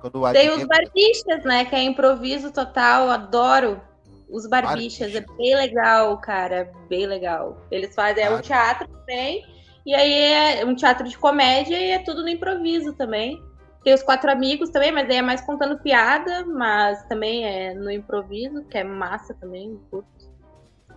Quando 0.00 0.32
Tem 0.32 0.50
os 0.50 0.64
barbichas, 0.64 1.44
né? 1.44 1.64
Que 1.64 1.74
é 1.74 1.82
improviso 1.82 2.52
total, 2.52 3.10
adoro. 3.10 3.80
Os 4.28 4.46
barbichas, 4.46 5.12
Barbicha. 5.12 5.32
é 5.32 5.36
bem 5.36 5.54
legal, 5.54 6.18
cara, 6.18 6.72
bem 6.88 7.06
legal. 7.06 7.60
Eles 7.70 7.94
fazem 7.94 8.24
é 8.24 8.30
o 8.30 8.42
teatro 8.42 8.88
também, 8.88 9.44
e 9.86 9.94
aí 9.94 10.58
é 10.58 10.64
um 10.64 10.74
teatro 10.74 11.08
de 11.08 11.16
comédia 11.16 11.78
e 11.78 11.90
é 11.90 11.98
tudo 12.00 12.22
no 12.22 12.28
improviso 12.28 12.92
também. 12.94 13.40
Tem 13.84 13.94
os 13.94 14.02
quatro 14.02 14.28
amigos 14.28 14.70
também, 14.70 14.90
mas 14.90 15.08
aí 15.08 15.18
é 15.18 15.22
mais 15.22 15.40
contando 15.42 15.78
piada, 15.78 16.44
mas 16.44 17.04
também 17.04 17.46
é 17.46 17.72
no 17.72 17.88
improviso, 17.88 18.64
que 18.64 18.76
é 18.76 18.82
massa 18.82 19.32
também, 19.34 19.80
curto. 19.88 20.25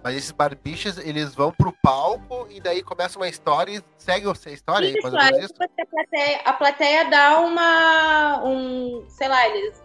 Mas 0.04 0.16
esses 0.16 0.32
barbichas, 0.32 0.98
eles 0.98 1.36
vão 1.36 1.52
pro 1.52 1.74
palco 1.84 2.48
e 2.50 2.62
daí 2.62 2.82
começa 2.82 3.20
uma 3.20 3.28
história 3.28 3.78
e 3.78 3.84
segue 3.98 4.28
a 4.28 4.50
história 4.50 4.88
isso, 4.88 5.18
aí, 5.18 5.40
isso? 5.44 5.54
A, 5.60 5.86
plateia, 5.86 6.42
a 6.46 6.54
plateia 6.54 7.10
dá 7.10 7.40
uma. 7.40 8.44
um. 8.46 9.06
sei 9.10 9.28
lá, 9.28 9.48
eles. 9.48 9.84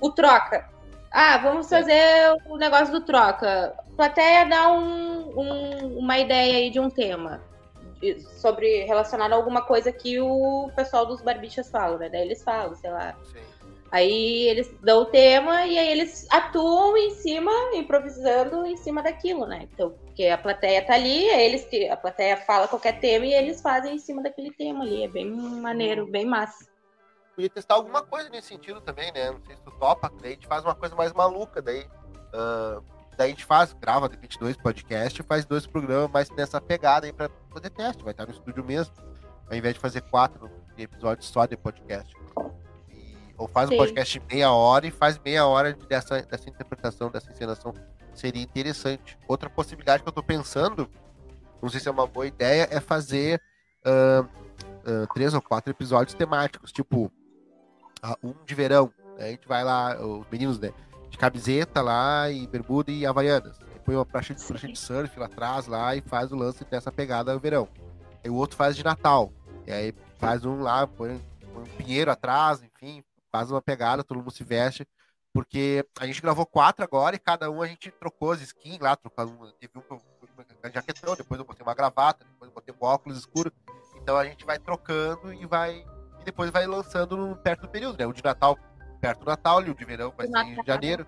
o 0.00 0.10
troca. 0.10 0.68
Ah, 1.10 1.38
vamos 1.38 1.68
fazer 1.68 2.34
o 2.46 2.56
negócio 2.56 2.92
do 2.92 3.00
troca. 3.00 3.72
A 3.78 3.96
plateia 3.96 4.46
dá 4.46 4.72
um, 4.72 5.38
um, 5.38 5.98
uma 5.98 6.18
ideia 6.18 6.56
aí 6.56 6.70
de 6.70 6.80
um 6.80 6.90
tema 6.90 7.40
sobre 8.40 8.84
relacionado 8.84 9.32
a 9.32 9.36
alguma 9.36 9.62
coisa 9.62 9.90
que 9.92 10.20
o 10.20 10.70
pessoal 10.74 11.06
dos 11.06 11.22
barbichas 11.22 11.70
falam, 11.70 11.98
né? 11.98 12.08
Daí 12.08 12.22
eles 12.22 12.42
falam, 12.42 12.74
sei 12.74 12.90
lá. 12.90 13.14
Sim. 13.22 13.53
Aí 13.94 14.48
eles 14.48 14.68
dão 14.82 15.02
o 15.02 15.06
tema 15.06 15.66
e 15.66 15.78
aí 15.78 15.88
eles 15.88 16.26
atuam 16.28 16.96
em 16.96 17.10
cima, 17.10 17.52
improvisando 17.74 18.66
em 18.66 18.76
cima 18.76 19.00
daquilo, 19.00 19.46
né? 19.46 19.68
Então, 19.72 19.90
porque 19.90 20.26
a 20.26 20.36
plateia 20.36 20.84
tá 20.84 20.94
ali, 20.94 21.28
é 21.28 21.46
eles 21.46 21.64
que 21.64 21.88
a 21.88 21.96
plateia 21.96 22.36
fala 22.38 22.66
qualquer 22.66 22.98
tema 22.98 23.24
e 23.24 23.32
eles 23.32 23.60
fazem 23.60 23.94
em 23.94 23.98
cima 24.00 24.20
daquele 24.20 24.50
tema 24.50 24.82
ali. 24.82 25.04
É 25.04 25.08
bem 25.08 25.30
maneiro, 25.30 26.06
bem 26.06 26.26
massa. 26.26 26.66
Podia 27.36 27.48
testar 27.48 27.74
alguma 27.74 28.02
coisa 28.02 28.28
nesse 28.30 28.48
sentido 28.48 28.80
também, 28.80 29.12
né? 29.12 29.30
Não 29.30 29.40
sei 29.46 29.54
se 29.54 29.62
tu 29.62 29.70
topa, 29.78 30.12
daí 30.20 30.32
a 30.32 30.34
gente 30.34 30.48
faz 30.48 30.64
uma 30.64 30.74
coisa 30.74 30.96
mais 30.96 31.12
maluca, 31.12 31.62
daí. 31.62 31.86
Uh 32.34 32.82
Daí 33.16 33.28
a 33.28 33.30
gente 33.30 33.44
faz, 33.44 33.72
grava 33.72 34.08
de 34.08 34.16
22 34.16 34.56
podcast 34.56 35.22
faz 35.22 35.44
dois 35.44 35.66
programas 35.66 36.10
mais 36.10 36.30
nessa 36.30 36.60
pegada 36.60 37.06
aí 37.06 37.12
pra 37.12 37.30
fazer 37.52 37.70
teste. 37.70 38.02
Vai 38.02 38.12
estar 38.12 38.26
no 38.26 38.32
estúdio 38.32 38.64
mesmo. 38.64 38.92
Ao 39.48 39.56
invés 39.56 39.74
de 39.74 39.80
fazer 39.80 40.00
quatro 40.02 40.50
episódios 40.76 41.28
só 41.28 41.46
de 41.46 41.56
podcast. 41.56 42.12
E, 43.34 43.42
ou 43.42 43.48
faz 43.48 43.68
Sim. 43.68 43.74
um 43.74 43.78
podcast 43.78 44.18
de 44.18 44.34
meia 44.34 44.52
hora 44.52 44.86
e 44.86 44.90
faz 44.90 45.18
meia 45.24 45.46
hora 45.46 45.72
dessa, 45.72 46.22
dessa 46.22 46.48
interpretação, 46.48 47.10
dessa 47.10 47.30
encenação. 47.30 47.72
Seria 48.14 48.42
interessante. 48.42 49.18
Outra 49.26 49.50
possibilidade 49.50 50.02
que 50.02 50.08
eu 50.08 50.12
tô 50.12 50.22
pensando, 50.22 50.88
não 51.60 51.68
sei 51.68 51.80
se 51.80 51.88
é 51.88 51.90
uma 51.90 52.06
boa 52.06 52.26
ideia, 52.26 52.68
é 52.70 52.80
fazer 52.80 53.40
uh, 53.84 54.22
uh, 54.22 55.14
três 55.14 55.34
ou 55.34 55.42
quatro 55.42 55.70
episódios 55.70 56.14
temáticos, 56.14 56.72
tipo 56.72 57.06
uh, 58.04 58.16
um 58.22 58.34
de 58.44 58.54
verão. 58.54 58.92
A 59.18 59.24
gente 59.24 59.46
vai 59.46 59.62
lá, 59.62 59.96
os 60.00 60.26
meninos, 60.30 60.58
né? 60.58 60.72
de 61.14 61.18
camiseta 61.18 61.80
lá 61.80 62.28
e 62.28 62.46
bermuda 62.46 62.90
e 62.90 63.06
havaianas. 63.06 63.56
Aí 63.72 63.78
põe 63.84 63.94
uma 63.94 64.04
prancha 64.04 64.34
de, 64.34 64.44
prancha 64.44 64.66
de 64.66 64.76
surf 64.76 65.18
lá 65.18 65.26
atrás 65.26 65.66
lá 65.66 65.94
e 65.94 66.00
faz 66.00 66.32
o 66.32 66.36
lance 66.36 66.64
dessa 66.64 66.90
pegada 66.90 67.32
no 67.32 67.38
verão. 67.38 67.68
Aí 68.22 68.30
o 68.30 68.34
outro 68.34 68.56
faz 68.56 68.76
de 68.76 68.84
Natal. 68.84 69.32
E 69.66 69.72
aí 69.72 69.94
faz 70.18 70.44
um 70.44 70.60
lá, 70.60 70.86
põe 70.86 71.20
um 71.56 71.62
pinheiro 71.76 72.10
atrás, 72.10 72.62
enfim, 72.62 73.02
faz 73.34 73.50
uma 73.50 73.60
pegada, 73.60 74.04
todo 74.04 74.18
mundo 74.18 74.30
se 74.30 74.44
veste. 74.44 74.86
Porque 75.32 75.84
a 75.98 76.06
gente 76.06 76.22
gravou 76.22 76.46
quatro 76.46 76.84
agora 76.84 77.16
e 77.16 77.18
cada 77.18 77.50
um 77.50 77.60
a 77.60 77.66
gente 77.66 77.90
trocou 77.90 78.30
as 78.30 78.40
skins 78.40 78.78
lá, 78.78 78.94
trocou 78.94 79.24
um, 79.24 79.50
teve 79.58 79.76
um 79.76 79.80
com 79.80 79.98
jaquetão, 80.72 81.16
depois 81.16 81.40
eu 81.40 81.44
botei 81.44 81.66
uma 81.66 81.74
gravata, 81.74 82.24
depois 82.24 82.48
eu 82.48 82.54
botei 82.54 82.72
um 82.72 82.86
óculos 82.86 83.18
escuro. 83.18 83.52
Então 83.96 84.16
a 84.16 84.24
gente 84.24 84.44
vai 84.44 84.60
trocando 84.60 85.34
e 85.34 85.44
vai. 85.46 85.84
E 86.20 86.24
depois 86.24 86.50
vai 86.50 86.64
lançando 86.64 87.36
perto 87.42 87.62
do 87.62 87.68
período, 87.68 87.98
né? 87.98 88.06
O 88.06 88.12
de 88.12 88.22
Natal 88.22 88.56
perto 89.00 89.24
do 89.24 89.26
Natal 89.26 89.60
e 89.64 89.70
o 89.70 89.74
de 89.74 89.84
verão 89.84 90.14
vai 90.16 90.28
ser 90.28 90.38
em 90.38 90.64
janeiro. 90.64 91.04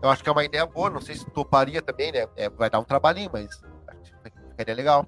Eu 0.00 0.10
acho 0.10 0.22
que 0.22 0.28
é 0.28 0.32
uma 0.32 0.44
ideia 0.44 0.64
boa, 0.64 0.88
não 0.88 1.00
sei 1.00 1.16
se 1.16 1.28
toparia 1.28 1.82
também, 1.82 2.12
né? 2.12 2.28
É, 2.36 2.48
vai 2.48 2.70
dar 2.70 2.78
um 2.78 2.84
trabalhinho, 2.84 3.30
mas 3.32 3.50
acho 3.88 4.12
que 4.22 4.30
ficaria 4.50 4.74
legal. 4.76 5.04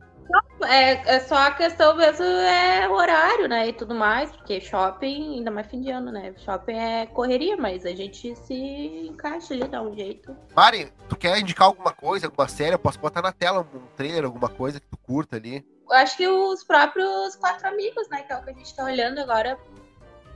É, 0.65 1.17
é 1.17 1.21
só 1.21 1.35
a 1.35 1.51
questão 1.51 1.97
mesmo 1.97 2.25
é 2.25 2.89
o 2.89 2.93
horário, 2.93 3.49
né? 3.49 3.69
E 3.69 3.73
tudo 3.73 3.95
mais, 3.95 4.31
porque 4.31 4.61
shopping, 4.61 5.37
ainda 5.37 5.51
mais 5.51 5.67
fim 5.67 5.81
de 5.81 5.91
ano, 5.91 6.11
né? 6.11 6.35
Shopping 6.39 6.75
é 6.75 7.07
correria, 7.07 7.57
mas 7.57 7.85
a 7.87 7.95
gente 7.95 8.35
se 8.37 8.55
encaixa 8.55 9.55
ali, 9.55 9.67
dá 9.67 9.83
um 9.83 9.95
jeito. 9.95 10.37
Mari, 10.55 10.93
tu 11.09 11.17
quer 11.17 11.39
indicar 11.39 11.69
alguma 11.69 11.93
coisa, 11.93 12.27
alguma 12.27 12.49
série? 12.49 12.75
Eu 12.75 12.79
posso 12.79 12.99
botar 12.99 13.23
na 13.23 13.33
tela 13.33 13.61
um 13.61 13.97
trailer, 13.97 14.25
alguma 14.25 14.49
coisa 14.49 14.81
que 14.81 14.87
tu 14.87 14.97
curta 14.97 15.37
ali. 15.37 15.65
Eu 15.89 15.97
acho 15.97 16.17
que 16.17 16.27
os 16.27 16.63
próprios 16.65 17.37
quatro 17.37 17.67
amigos, 17.69 18.09
né? 18.09 18.23
Que 18.23 18.33
é 18.33 18.37
o 18.37 18.43
que 18.43 18.51
a 18.51 18.53
gente 18.55 18.75
tá 18.75 18.85
olhando 18.85 19.19
agora. 19.19 19.59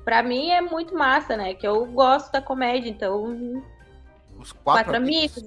Pra 0.05 0.23
mim 0.23 0.51
é 0.51 0.61
muito 0.61 0.95
massa, 0.95 1.37
né? 1.37 1.55
Que 1.55 1.67
eu 1.67 1.87
gosto 1.87 2.33
da 2.33 2.43
comédia, 2.43 2.91
então. 2.91 3.63
Os 4.39 4.53
quatro, 4.53 4.85
Quatro 4.85 4.97
amigos. 4.97 5.45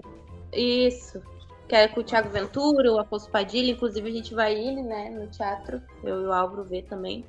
Isso. 0.53 1.21
Que 1.67 1.75
é 1.75 1.87
com 1.87 1.99
o 1.99 2.03
Thiago 2.03 2.29
Ventura, 2.29 2.91
o 2.91 2.99
Afonso 2.99 3.29
Padilha, 3.29 3.71
inclusive 3.71 4.07
a 4.09 4.11
gente 4.11 4.33
vai 4.33 4.55
ir, 4.55 4.81
né, 4.83 5.09
no 5.09 5.27
teatro. 5.27 5.81
Eu 6.03 6.21
e 6.21 6.25
o 6.25 6.33
Álvaro 6.33 6.63
ver 6.63 6.83
também. 6.83 7.25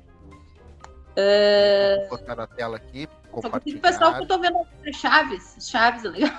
Vou 2.07 2.17
botar 2.17 2.35
na 2.35 2.47
tela 2.47 2.77
aqui. 2.77 3.07
Só 3.41 3.49
porque 3.49 3.75
o 3.75 3.81
pessoal 3.81 4.15
que 4.15 4.23
eu 4.23 4.27
tô 4.27 4.39
vendo 4.39 4.59
é 4.83 4.93
Chaves. 4.93 5.57
Chaves, 5.59 6.05
é 6.05 6.09
legal. 6.09 6.31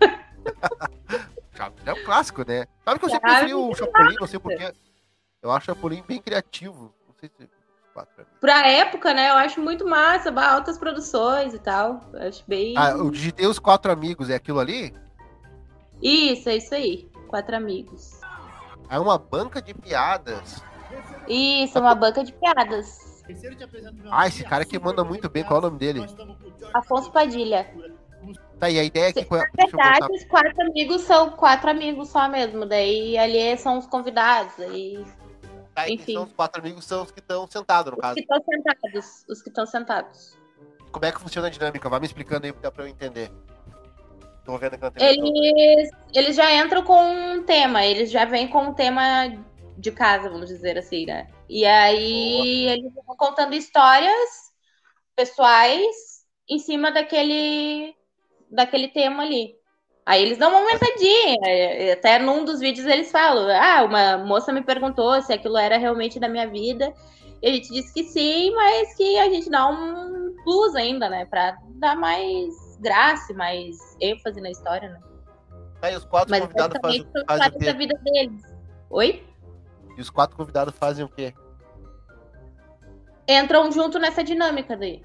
Chaves 1.56 1.86
É 1.86 1.92
um 1.92 2.04
clássico, 2.04 2.44
né? 2.46 2.66
Sabe 2.84 2.98
que 2.98 3.06
eu 3.06 3.10
sempre 3.10 3.30
preferi 3.30 3.54
o 3.54 3.74
Chapolin, 3.74 4.16
não 4.20 4.26
sei 4.26 4.38
porquê. 4.38 4.72
Eu 5.42 5.50
acho 5.50 5.70
o 5.70 5.74
Chapolin 5.74 6.02
bem 6.06 6.20
criativo. 6.20 6.94
Não 7.06 7.14
sei 7.18 7.30
se. 7.36 7.48
Pra 8.42 8.68
época, 8.68 9.14
né, 9.14 9.30
eu 9.30 9.36
acho 9.36 9.58
muito 9.58 9.86
massa, 9.88 10.30
altas 10.30 10.76
produções 10.76 11.54
e 11.54 11.58
tal. 11.58 12.10
Eu 12.12 12.28
acho 12.28 12.44
bem. 12.46 12.74
Ah, 12.76 12.90
eu 12.90 13.10
digitei 13.10 13.46
os 13.46 13.58
quatro 13.58 13.90
amigos, 13.90 14.28
é 14.28 14.34
aquilo 14.34 14.60
ali? 14.60 14.94
Isso, 16.02 16.46
é 16.50 16.56
isso 16.56 16.74
aí. 16.74 17.08
Quatro 17.36 17.54
amigos. 17.54 18.18
É 18.88 18.98
uma 18.98 19.18
banca 19.18 19.60
de 19.60 19.74
piadas. 19.74 20.62
Isso, 21.28 21.78
uma 21.78 21.94
banca 21.94 22.24
de 22.24 22.32
piadas. 22.32 23.22
Ah, 24.10 24.26
esse 24.26 24.42
cara 24.42 24.64
que 24.64 24.78
manda 24.78 25.04
muito 25.04 25.28
bem, 25.28 25.44
qual 25.44 25.56
é 25.58 25.58
o 25.58 25.66
nome 25.66 25.78
dele? 25.78 26.06
Afonso 26.72 27.12
Padilha. 27.12 27.70
Tá, 28.58 28.70
e 28.70 28.78
a 28.78 28.84
ideia 28.84 29.10
aqui 29.10 29.22
foi. 29.26 29.38
Na 29.40 29.66
verdade, 29.66 30.12
os 30.14 30.24
quatro 30.24 30.62
amigos 30.62 31.02
são 31.02 31.28
quatro 31.32 31.68
amigos 31.68 32.08
só 32.08 32.26
mesmo. 32.26 32.64
Daí 32.64 33.18
ali 33.18 33.54
são 33.58 33.76
os 33.76 33.86
convidados. 33.86 34.58
Aí 34.58 35.04
Tá, 35.74 35.90
enfim. 35.90 36.14
são 36.14 36.22
os 36.22 36.32
quatro 36.32 36.62
amigos 36.62 36.86
são 36.86 37.02
os 37.02 37.10
que 37.10 37.20
estão 37.20 37.46
sentados, 37.46 37.92
no 37.92 37.98
os 37.98 38.02
caso. 38.02 38.14
que 38.14 38.24
sentados. 38.24 39.24
Os 39.28 39.42
que 39.42 39.50
estão 39.50 39.66
sentados. 39.66 40.38
Como 40.90 41.04
é 41.04 41.12
que 41.12 41.20
funciona 41.20 41.48
a 41.48 41.50
dinâmica? 41.50 41.86
Vai 41.90 42.00
me 42.00 42.06
explicando 42.06 42.46
aí 42.46 42.52
pra 42.54 42.72
eu 42.78 42.86
entender. 42.88 43.30
Vendo 44.46 44.74
aqui. 44.74 44.98
Eles, 44.98 45.90
eles 46.14 46.36
já 46.36 46.54
entram 46.54 46.82
com 46.82 47.02
um 47.02 47.42
tema, 47.44 47.84
eles 47.84 48.10
já 48.10 48.24
vêm 48.24 48.48
com 48.48 48.64
um 48.64 48.74
tema 48.74 49.02
de 49.76 49.90
casa, 49.92 50.30
vamos 50.30 50.48
dizer 50.48 50.78
assim, 50.78 51.06
né? 51.06 51.28
E 51.48 51.64
aí 51.64 52.68
eles 52.68 52.92
vão 52.94 53.16
contando 53.16 53.54
histórias 53.54 54.52
pessoais 55.14 55.94
em 56.48 56.58
cima 56.58 56.90
daquele, 56.90 57.94
daquele 58.50 58.88
tema 58.88 59.22
ali. 59.22 59.54
Aí 60.04 60.22
eles 60.22 60.38
dão 60.38 60.50
uma 60.50 60.60
aumentadinha. 60.60 61.36
é, 61.44 61.92
Até 61.92 62.18
num 62.18 62.44
dos 62.44 62.60
vídeos 62.60 62.86
eles 62.86 63.10
falam: 63.10 63.48
Ah, 63.50 63.84
uma 63.84 64.18
moça 64.18 64.52
me 64.52 64.62
perguntou 64.62 65.20
se 65.20 65.32
aquilo 65.32 65.56
era 65.58 65.76
realmente 65.76 66.20
da 66.20 66.28
minha 66.28 66.48
vida. 66.48 66.94
E 67.42 67.48
a 67.48 67.52
gente 67.52 67.68
disse 67.68 67.92
que 67.92 68.04
sim, 68.04 68.54
mas 68.54 68.96
que 68.96 69.18
a 69.18 69.28
gente 69.28 69.50
dá 69.50 69.66
um 69.68 70.34
plus 70.44 70.74
ainda, 70.76 71.08
né? 71.08 71.26
Pra 71.26 71.58
dar 71.80 71.96
mais 71.96 72.54
graça, 72.80 73.32
mais 73.34 73.76
ênfase 74.00 74.40
na 74.40 74.50
história, 74.50 74.88
né? 74.90 75.00
Tá, 75.80 75.90
e 75.90 75.96
os 75.96 76.04
quatro 76.04 76.30
Mas 76.30 76.40
convidados 76.40 76.78
fazem, 76.80 77.04
fazem 77.04 77.22
o 77.22 77.26
fatos 77.26 77.66
da 77.66 77.72
quê? 77.72 77.78
vida 77.78 78.00
deles. 78.02 78.42
Oi? 78.90 79.26
E 79.96 80.00
os 80.00 80.10
quatro 80.10 80.36
convidados 80.36 80.74
fazem 80.76 81.04
o 81.04 81.08
quê? 81.08 81.34
Entram 83.28 83.70
junto 83.72 83.98
nessa 83.98 84.22
dinâmica 84.22 84.76
daí. 84.76 85.04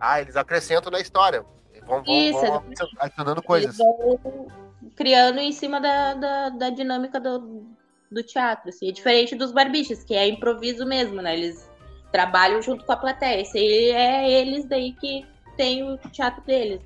Ah, 0.00 0.20
eles 0.20 0.36
acrescentam 0.36 0.90
na 0.90 1.00
história. 1.00 1.44
Vão, 1.86 2.02
vão, 2.02 2.14
Isso, 2.14 2.40
vão 2.40 2.64
adicionando 2.98 3.42
coisas. 3.42 3.78
Eles 3.78 3.94
vão 3.96 4.48
criando 4.96 5.38
em 5.38 5.52
cima 5.52 5.80
da, 5.80 6.14
da, 6.14 6.48
da 6.48 6.70
dinâmica 6.70 7.20
do, 7.20 7.66
do 8.10 8.22
teatro. 8.22 8.68
Assim. 8.68 8.88
É 8.88 8.92
diferente 8.92 9.34
dos 9.34 9.52
barbichas, 9.52 10.02
que 10.02 10.14
é 10.14 10.26
improviso 10.28 10.86
mesmo, 10.86 11.20
né? 11.20 11.34
Eles 11.34 11.70
trabalham 12.10 12.62
junto 12.62 12.84
com 12.84 12.92
a 12.92 12.96
plateia. 12.96 13.42
Esse 13.42 13.58
aí 13.58 13.90
é 13.90 14.30
eles 14.30 14.64
daí 14.64 14.92
que 14.92 15.26
tem 15.56 15.82
o 15.82 15.96
teatro 15.98 16.42
deles. 16.44 16.80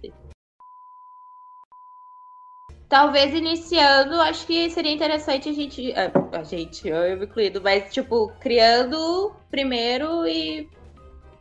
Talvez 2.88 3.34
iniciando, 3.34 4.20
acho 4.20 4.46
que 4.46 4.70
seria 4.70 4.92
interessante 4.92 5.48
a 5.48 5.52
gente. 5.52 5.90
é, 5.92 6.10
A 6.32 6.42
gente, 6.44 6.86
eu 6.86 7.22
incluído, 7.22 7.60
mas 7.60 7.92
tipo, 7.92 8.28
criando 8.40 9.34
primeiro 9.50 10.26
e 10.26 10.68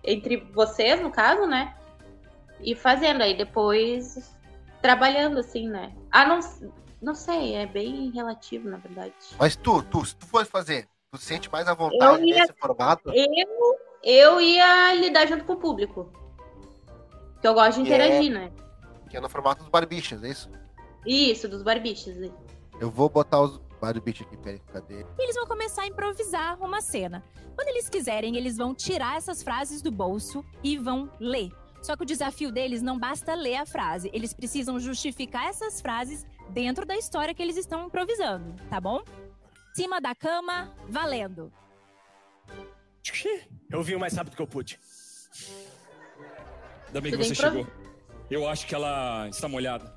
entre 0.04 0.38
vocês, 0.38 1.00
no 1.02 1.12
caso, 1.12 1.46
né? 1.46 1.76
E 2.62 2.74
fazendo 2.76 3.22
aí 3.22 3.36
depois 3.36 4.36
trabalhando 4.82 5.40
assim, 5.40 5.68
né? 5.70 5.94
Ah, 6.12 6.26
não, 6.26 6.40
não 7.02 7.14
sei, 7.14 7.56
é 7.56 7.66
bem 7.68 8.10
relativo, 8.12 8.70
na 8.70 8.78
verdade. 8.78 9.14
Mas 9.38 9.56
tu, 9.56 9.84
tu, 9.84 10.04
se 10.06 10.16
tu 10.16 10.26
for 10.26 10.46
fazer, 10.46 10.88
tu 11.12 11.18
se 11.20 11.26
sente 11.26 11.52
mais 11.52 11.68
à 11.68 11.74
vontade 11.74 12.26
ia- 12.26 12.36
nesse 12.40 12.54
formato? 12.54 13.12
Eu, 13.14 13.78
eu 14.04 14.42
ia 14.42 14.94
lidar 14.96 15.28
junto 15.28 15.44
com 15.46 15.54
o 15.54 15.58
público. 15.58 16.12
Que 17.46 17.50
eu 17.50 17.54
gosto 17.54 17.84
de 17.84 17.84
Que 17.86 17.93
é- 17.93 17.96
interagir, 17.96 18.34
né? 18.34 18.52
Que 19.08 19.18
é 19.18 19.22
no 19.22 19.30
formato 19.30 19.62
dos 19.62 19.70
barbichas, 19.70 20.24
é 20.24 20.30
isso? 20.30 20.50
Isso, 21.06 21.48
dos 21.48 21.62
barbichas. 21.62 22.18
aí. 22.18 22.34
Eu 22.82 22.89
vou 22.89 23.08
botar 23.08 23.39
os 23.39 23.60
barbichas 23.80 24.26
aqui, 24.26 24.36
peraí, 24.36 24.60
cadê? 24.74 25.02
E 25.02 25.22
eles 25.24 25.36
vão 25.36 25.46
começar 25.46 25.84
a 25.84 25.86
improvisar 25.86 26.60
uma 26.60 26.82
cena. 26.82 27.24
Quando 27.54 27.68
eles 27.68 27.88
quiserem, 27.88 28.36
eles 28.36 28.58
vão 28.58 28.74
tirar 28.74 29.18
essas 29.18 29.43
frases 29.43 29.80
do 29.84 29.91
bolso 29.91 30.43
e 30.64 30.76
vão 30.76 31.08
ler. 31.20 31.52
Só 31.84 31.96
que 31.96 32.02
o 32.02 32.06
desafio 32.06 32.52
deles 32.52 32.82
não 32.82 32.98
basta 32.98 33.36
ler 33.36 33.58
a 33.58 33.66
frase, 33.68 34.10
eles 34.12 34.34
precisam 34.34 34.80
justificar 34.80 35.46
essas 35.46 35.80
frases 35.80 36.26
dentro 36.50 36.84
da 36.84 36.98
história 36.98 37.32
que 37.36 37.43
eles 37.43 37.58
estão 37.58 37.86
improvisando, 37.86 38.56
tá 38.72 38.82
bom? 38.82 39.04
Cima 39.76 40.02
da 40.02 40.16
cama, 40.16 40.74
valendo. 40.89 41.54
Eu 43.70 43.84
vi 43.84 43.93
o 43.93 44.00
mais 44.00 44.16
rápido 44.16 44.36
que 44.36 44.41
eu 44.41 44.48
pude. 44.48 44.80
Ainda 46.96 47.02
bem 47.02 47.12
que 47.12 47.18
você 47.18 47.36
chegou. 47.36 47.68
Eu 48.32 48.48
acho 48.48 48.66
que 48.66 48.74
ela 48.74 49.28
está 49.28 49.50
molhada. 49.50 49.93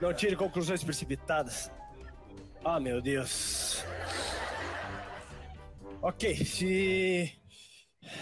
Não 0.00 0.12
tire 0.12 0.34
conclusões 0.34 0.82
precipitadas. 0.82 1.70
Ah, 2.64 2.80
meu 2.80 3.00
Deus. 3.00 3.84
Ok, 6.02 6.34
se. 6.44 7.32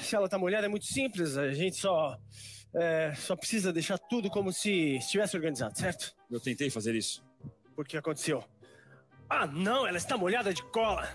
Se 0.03 0.15
ela 0.15 0.29
tá 0.29 0.37
molhada 0.37 0.67
é 0.67 0.69
muito 0.69 0.85
simples, 0.85 1.39
a 1.39 1.51
gente 1.55 1.77
só. 1.77 2.15
é, 2.75 3.15
só 3.15 3.35
precisa 3.35 3.73
deixar 3.73 3.97
tudo 3.97 4.29
como 4.29 4.53
se 4.53 4.97
estivesse 4.99 5.35
organizado, 5.35 5.79
certo? 5.79 6.15
Eu 6.31 6.41
tentei 6.41 6.69
fazer 6.69 6.95
isso. 6.95 7.25
O 7.75 7.83
que 7.83 7.97
aconteceu? 7.97 8.45
Ah, 9.31 9.47
não, 9.47 9.87
ela 9.87 9.97
está 9.97 10.15
molhada 10.19 10.53
de 10.53 10.63
cola. 10.65 11.09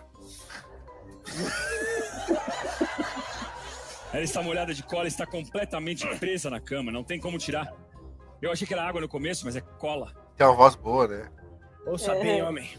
Ela 4.15 4.23
está 4.23 4.41
molhada 4.41 4.73
de 4.73 4.81
cola 4.81 5.07
está 5.09 5.25
completamente 5.25 6.07
presa 6.17 6.49
na 6.49 6.61
cama. 6.61 6.89
Não 6.89 7.03
tem 7.03 7.19
como 7.19 7.37
tirar. 7.37 7.73
Eu 8.41 8.49
achei 8.49 8.65
que 8.65 8.73
era 8.73 8.87
água 8.87 9.01
no 9.01 9.09
começo, 9.09 9.43
mas 9.45 9.57
é 9.57 9.61
cola. 9.61 10.13
Tem 10.37 10.47
uma 10.47 10.55
voz 10.55 10.73
boa, 10.73 11.05
né? 11.05 11.29
Ouça 11.85 12.13
É. 12.13 12.21
bem, 12.23 12.41
homem. 12.41 12.77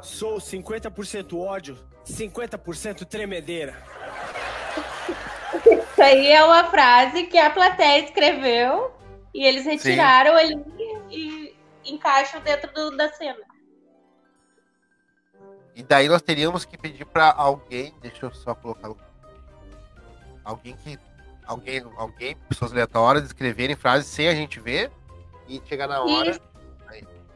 Sou 0.00 0.38
50% 0.40 1.36
ódio, 1.40 1.76
50% 2.04 3.04
tremedeira. 3.04 3.76
Isso 5.66 6.00
aí 6.02 6.28
é 6.30 6.44
uma 6.44 6.64
frase 6.70 7.24
que 7.24 7.36
a 7.36 7.50
plateia 7.50 8.04
escreveu 8.04 8.92
e 9.34 9.44
eles 9.44 9.64
retiraram 9.64 10.36
ali 10.36 10.54
e 11.10 11.56
encaixam 11.84 12.40
dentro 12.42 12.72
do- 12.72 12.96
da 12.96 13.12
cena. 13.12 13.40
E 15.74 15.82
daí 15.82 16.08
nós 16.08 16.22
teríamos 16.22 16.64
que 16.64 16.78
pedir 16.78 17.04
pra 17.06 17.32
alguém, 17.32 17.92
deixa 18.00 18.26
eu 18.26 18.32
só 18.34 18.54
colocar 18.54 18.90
um- 18.90 19.07
alguém 20.48 20.74
que 20.76 20.98
alguém, 21.46 21.82
alguém, 21.96 22.36
pessoas 22.48 22.72
aleatórias 22.72 23.24
escreverem 23.24 23.76
frases 23.76 24.06
sem 24.06 24.28
a 24.28 24.34
gente 24.34 24.58
ver 24.58 24.90
e 25.46 25.60
chegar 25.66 25.86
na 25.86 26.02
hora 26.02 26.30
Isso. 26.30 26.40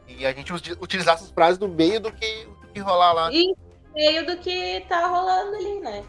e 0.07 0.25
a 0.25 0.33
gente 0.33 0.51
utilizar 0.53 1.15
essas 1.15 1.29
frases 1.29 1.59
no 1.59 1.67
meio 1.67 1.99
do 1.99 2.11
que, 2.11 2.45
do 2.45 2.67
que 2.73 2.79
rolar 2.79 3.13
lá. 3.13 3.31
E 3.31 3.53
meio 3.93 4.25
do 4.25 4.37
que 4.37 4.83
tá 4.89 5.07
rolando 5.07 5.55
ali, 5.55 5.79
né? 5.79 6.03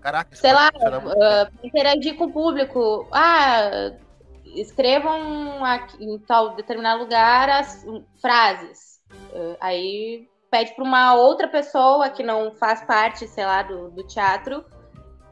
Caraca, 0.00 0.36
sei 0.36 0.52
pode 0.52 0.74
lá, 0.84 1.10
ah, 1.22 1.50
interagir 1.64 2.16
com 2.16 2.24
o 2.24 2.32
público. 2.32 3.08
Ah, 3.10 3.92
escrevam 4.54 5.64
aqui, 5.64 6.04
em 6.04 6.18
tal 6.18 6.54
determinado 6.54 7.02
lugar 7.02 7.48
as 7.48 7.84
hum, 7.84 8.04
frases. 8.20 9.00
Ah, 9.34 9.56
aí 9.60 10.28
pede 10.50 10.74
para 10.74 10.84
uma 10.84 11.14
outra 11.14 11.48
pessoa 11.48 12.08
que 12.10 12.22
não 12.22 12.52
faz 12.52 12.84
parte, 12.84 13.26
sei 13.26 13.44
lá, 13.44 13.62
do, 13.62 13.90
do 13.90 14.06
teatro, 14.06 14.64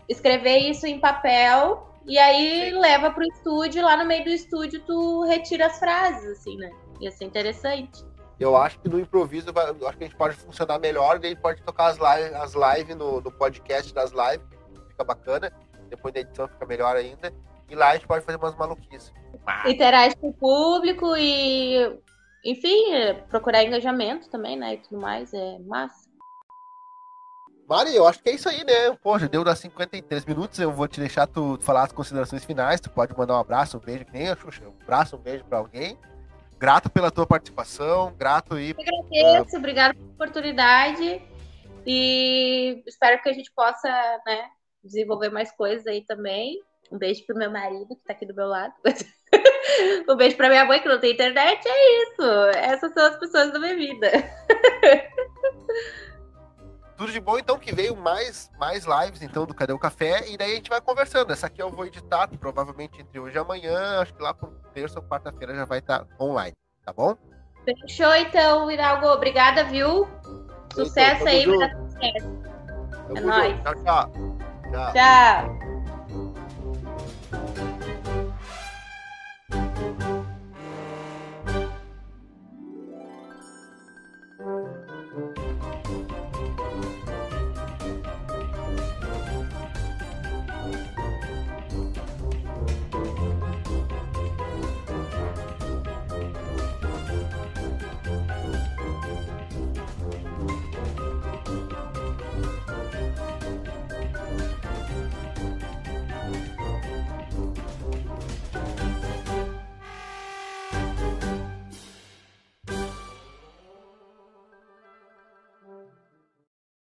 escrever 0.09 0.59
isso 0.59 0.87
em 0.87 0.99
papel 1.01 1.89
e 2.07 2.19
aí 2.19 2.71
leva 2.73 3.11
pro 3.11 3.25
estúdio. 3.25 3.83
Lá 3.83 3.97
no 3.97 4.05
meio 4.05 4.25
do 4.25 4.31
estúdio 4.31 4.81
tu 4.87 5.23
retira 5.25 5.67
as 5.67 5.79
frases, 5.79 6.39
assim, 6.39 6.57
né? 6.57 6.71
Ia 7.01 7.11
ser 7.11 7.25
interessante. 7.25 8.05
Eu 8.39 8.57
acho 8.57 8.79
que 8.81 8.89
no 8.89 8.99
improviso, 8.99 9.53
vai- 9.53 9.71
eu 9.71 9.89
acho 9.89 9.97
que 9.97 10.05
a 10.05 10.07
gente 10.09 10.17
pode 10.17 10.35
funcionar 10.37 10.79
melhor, 10.79 11.19
daí 11.19 11.37
pode 11.37 11.63
tocar 11.63 11.87
as 11.87 11.99
lives 11.99 12.35
as 12.35 12.55
live 12.55 12.95
no, 12.95 13.21
no 13.21 13.31
podcast 13.31 13.95
das 13.95 14.11
lives, 14.11 14.47
fica 14.89 15.05
bacana. 15.05 15.53
Depois 15.89 16.13
da 16.13 16.21
edição 16.21 16.49
fica 16.49 16.67
melhor 16.67 16.97
ainda. 16.97 17.33
E 17.71 17.75
lá 17.75 17.91
a 17.91 17.95
gente 17.95 18.07
pode 18.07 18.25
fazer 18.25 18.37
umas 18.39 18.55
maluquices. 18.57 19.13
Interage 19.67 20.17
com 20.17 20.29
o 20.29 20.33
público 20.35 21.17
e, 21.17 21.99
enfim, 22.45 22.93
é, 22.93 23.15
procurar 23.15 23.63
engajamento 23.65 24.29
também, 24.29 24.57
né? 24.57 24.75
E 24.75 24.79
tudo 24.79 25.01
mais. 25.01 25.33
É 25.33 25.59
massa. 25.61 26.04
Mari, 27.67 27.97
eu 27.97 28.07
acho 28.07 28.23
que 28.23 28.29
é 28.29 28.35
isso 28.35 28.49
aí, 28.49 28.63
né? 28.63 28.97
Pô, 29.03 29.19
já 29.19 29.27
deu 29.27 29.43
das 29.43 29.59
53 29.59 30.25
minutos. 30.27 30.59
Eu 30.59 30.71
vou 30.71 30.87
te 30.87 31.01
deixar 31.01 31.27
tu 31.27 31.59
falar 31.63 31.85
as 31.85 31.93
considerações 31.93 32.45
finais. 32.45 32.81
Tu 32.81 32.91
pode 32.91 33.17
mandar 33.17 33.35
um 33.35 33.41
abraço, 33.41 33.79
um 33.79 33.81
beijo, 33.81 34.05
que 34.05 34.13
nem 34.13 34.29
a 34.29 34.37
Xuxa. 34.37 34.69
Um 34.69 34.83
abraço, 34.83 35.17
um 35.17 35.21
beijo 35.21 35.45
pra 35.45 35.59
alguém. 35.59 35.99
Grato 36.59 36.91
pela 36.91 37.11
tua 37.11 37.27
participação, 37.27 38.15
grato 38.17 38.59
e 38.59 38.71
agradeço, 38.71 39.57
obrigado 39.57 39.95
pela 39.95 40.09
oportunidade 40.13 41.21
e 41.87 42.83
espero 42.87 43.21
que 43.23 43.29
a 43.29 43.33
gente 43.33 43.53
possa, 43.55 43.89
né, 44.25 44.47
desenvolver 44.83 45.31
mais 45.31 45.51
coisas 45.53 45.87
aí 45.87 46.03
também. 46.07 46.63
Um 46.91 46.99
beijo 46.99 47.27
pro 47.27 47.37
meu 47.37 47.51
marido 47.51 47.97
que 47.97 48.05
tá 48.05 48.13
aqui 48.13 48.25
do 48.25 48.35
meu 48.35 48.47
lado. 48.47 48.73
um 50.09 50.17
beijo 50.17 50.37
pra 50.37 50.49
minha 50.49 50.65
mãe 50.65 50.81
que 50.81 50.89
não 50.89 51.01
tem 51.01 51.13
internet. 51.13 51.67
É 51.67 52.03
isso. 52.03 52.23
Essas 52.55 52.93
são 52.93 53.07
as 53.07 53.19
pessoas 53.19 53.53
da 53.53 53.59
minha 53.59 53.75
vida. 53.75 54.11
tudo 56.97 57.13
de 57.13 57.21
bom. 57.21 57.39
Então, 57.39 57.59
que 57.59 57.75
veio 57.75 57.97
mais, 57.97 58.51
mais 58.59 58.85
lives, 58.85 59.23
então, 59.23 59.47
do 59.47 59.55
Cadê 59.55 59.73
o 59.73 59.79
Café. 59.79 60.29
E 60.29 60.37
daí 60.37 60.53
a 60.53 60.55
gente 60.57 60.71
vai 60.71 60.81
conversando. 60.81 61.33
Essa 61.33 61.47
aqui 61.47 61.63
eu 61.63 61.71
vou 61.71 61.87
editar, 61.87 62.29
provavelmente 62.39 63.01
entre 63.01 63.19
hoje 63.19 63.37
e 63.37 63.39
amanhã. 63.39 64.01
Acho 64.01 64.15
que 64.15 64.23
lá 64.23 64.33
por 64.35 64.51
terça 64.73 64.99
ou 64.99 65.05
quarta-feira 65.05 65.55
já 65.55 65.65
vai 65.65 65.79
estar 65.79 66.07
online, 66.21 66.57
tá 66.85 66.93
bom? 66.93 67.17
Fechou 67.65 68.15
então, 68.15 68.71
Hidalgo. 68.71 69.07
Obrigada, 69.07 69.65
viu? 69.65 70.07
Sucesso 70.75 71.19
tamo 71.19 71.31
aí, 71.31 71.43
junto. 71.43 71.69
Tamo 71.69 73.17
É 73.17 73.21
nóis. 73.21 73.63
Tchau, 73.63 73.75
tchau. 73.83 74.13
Tchau. 74.71 74.93
Tchau. 74.93 75.74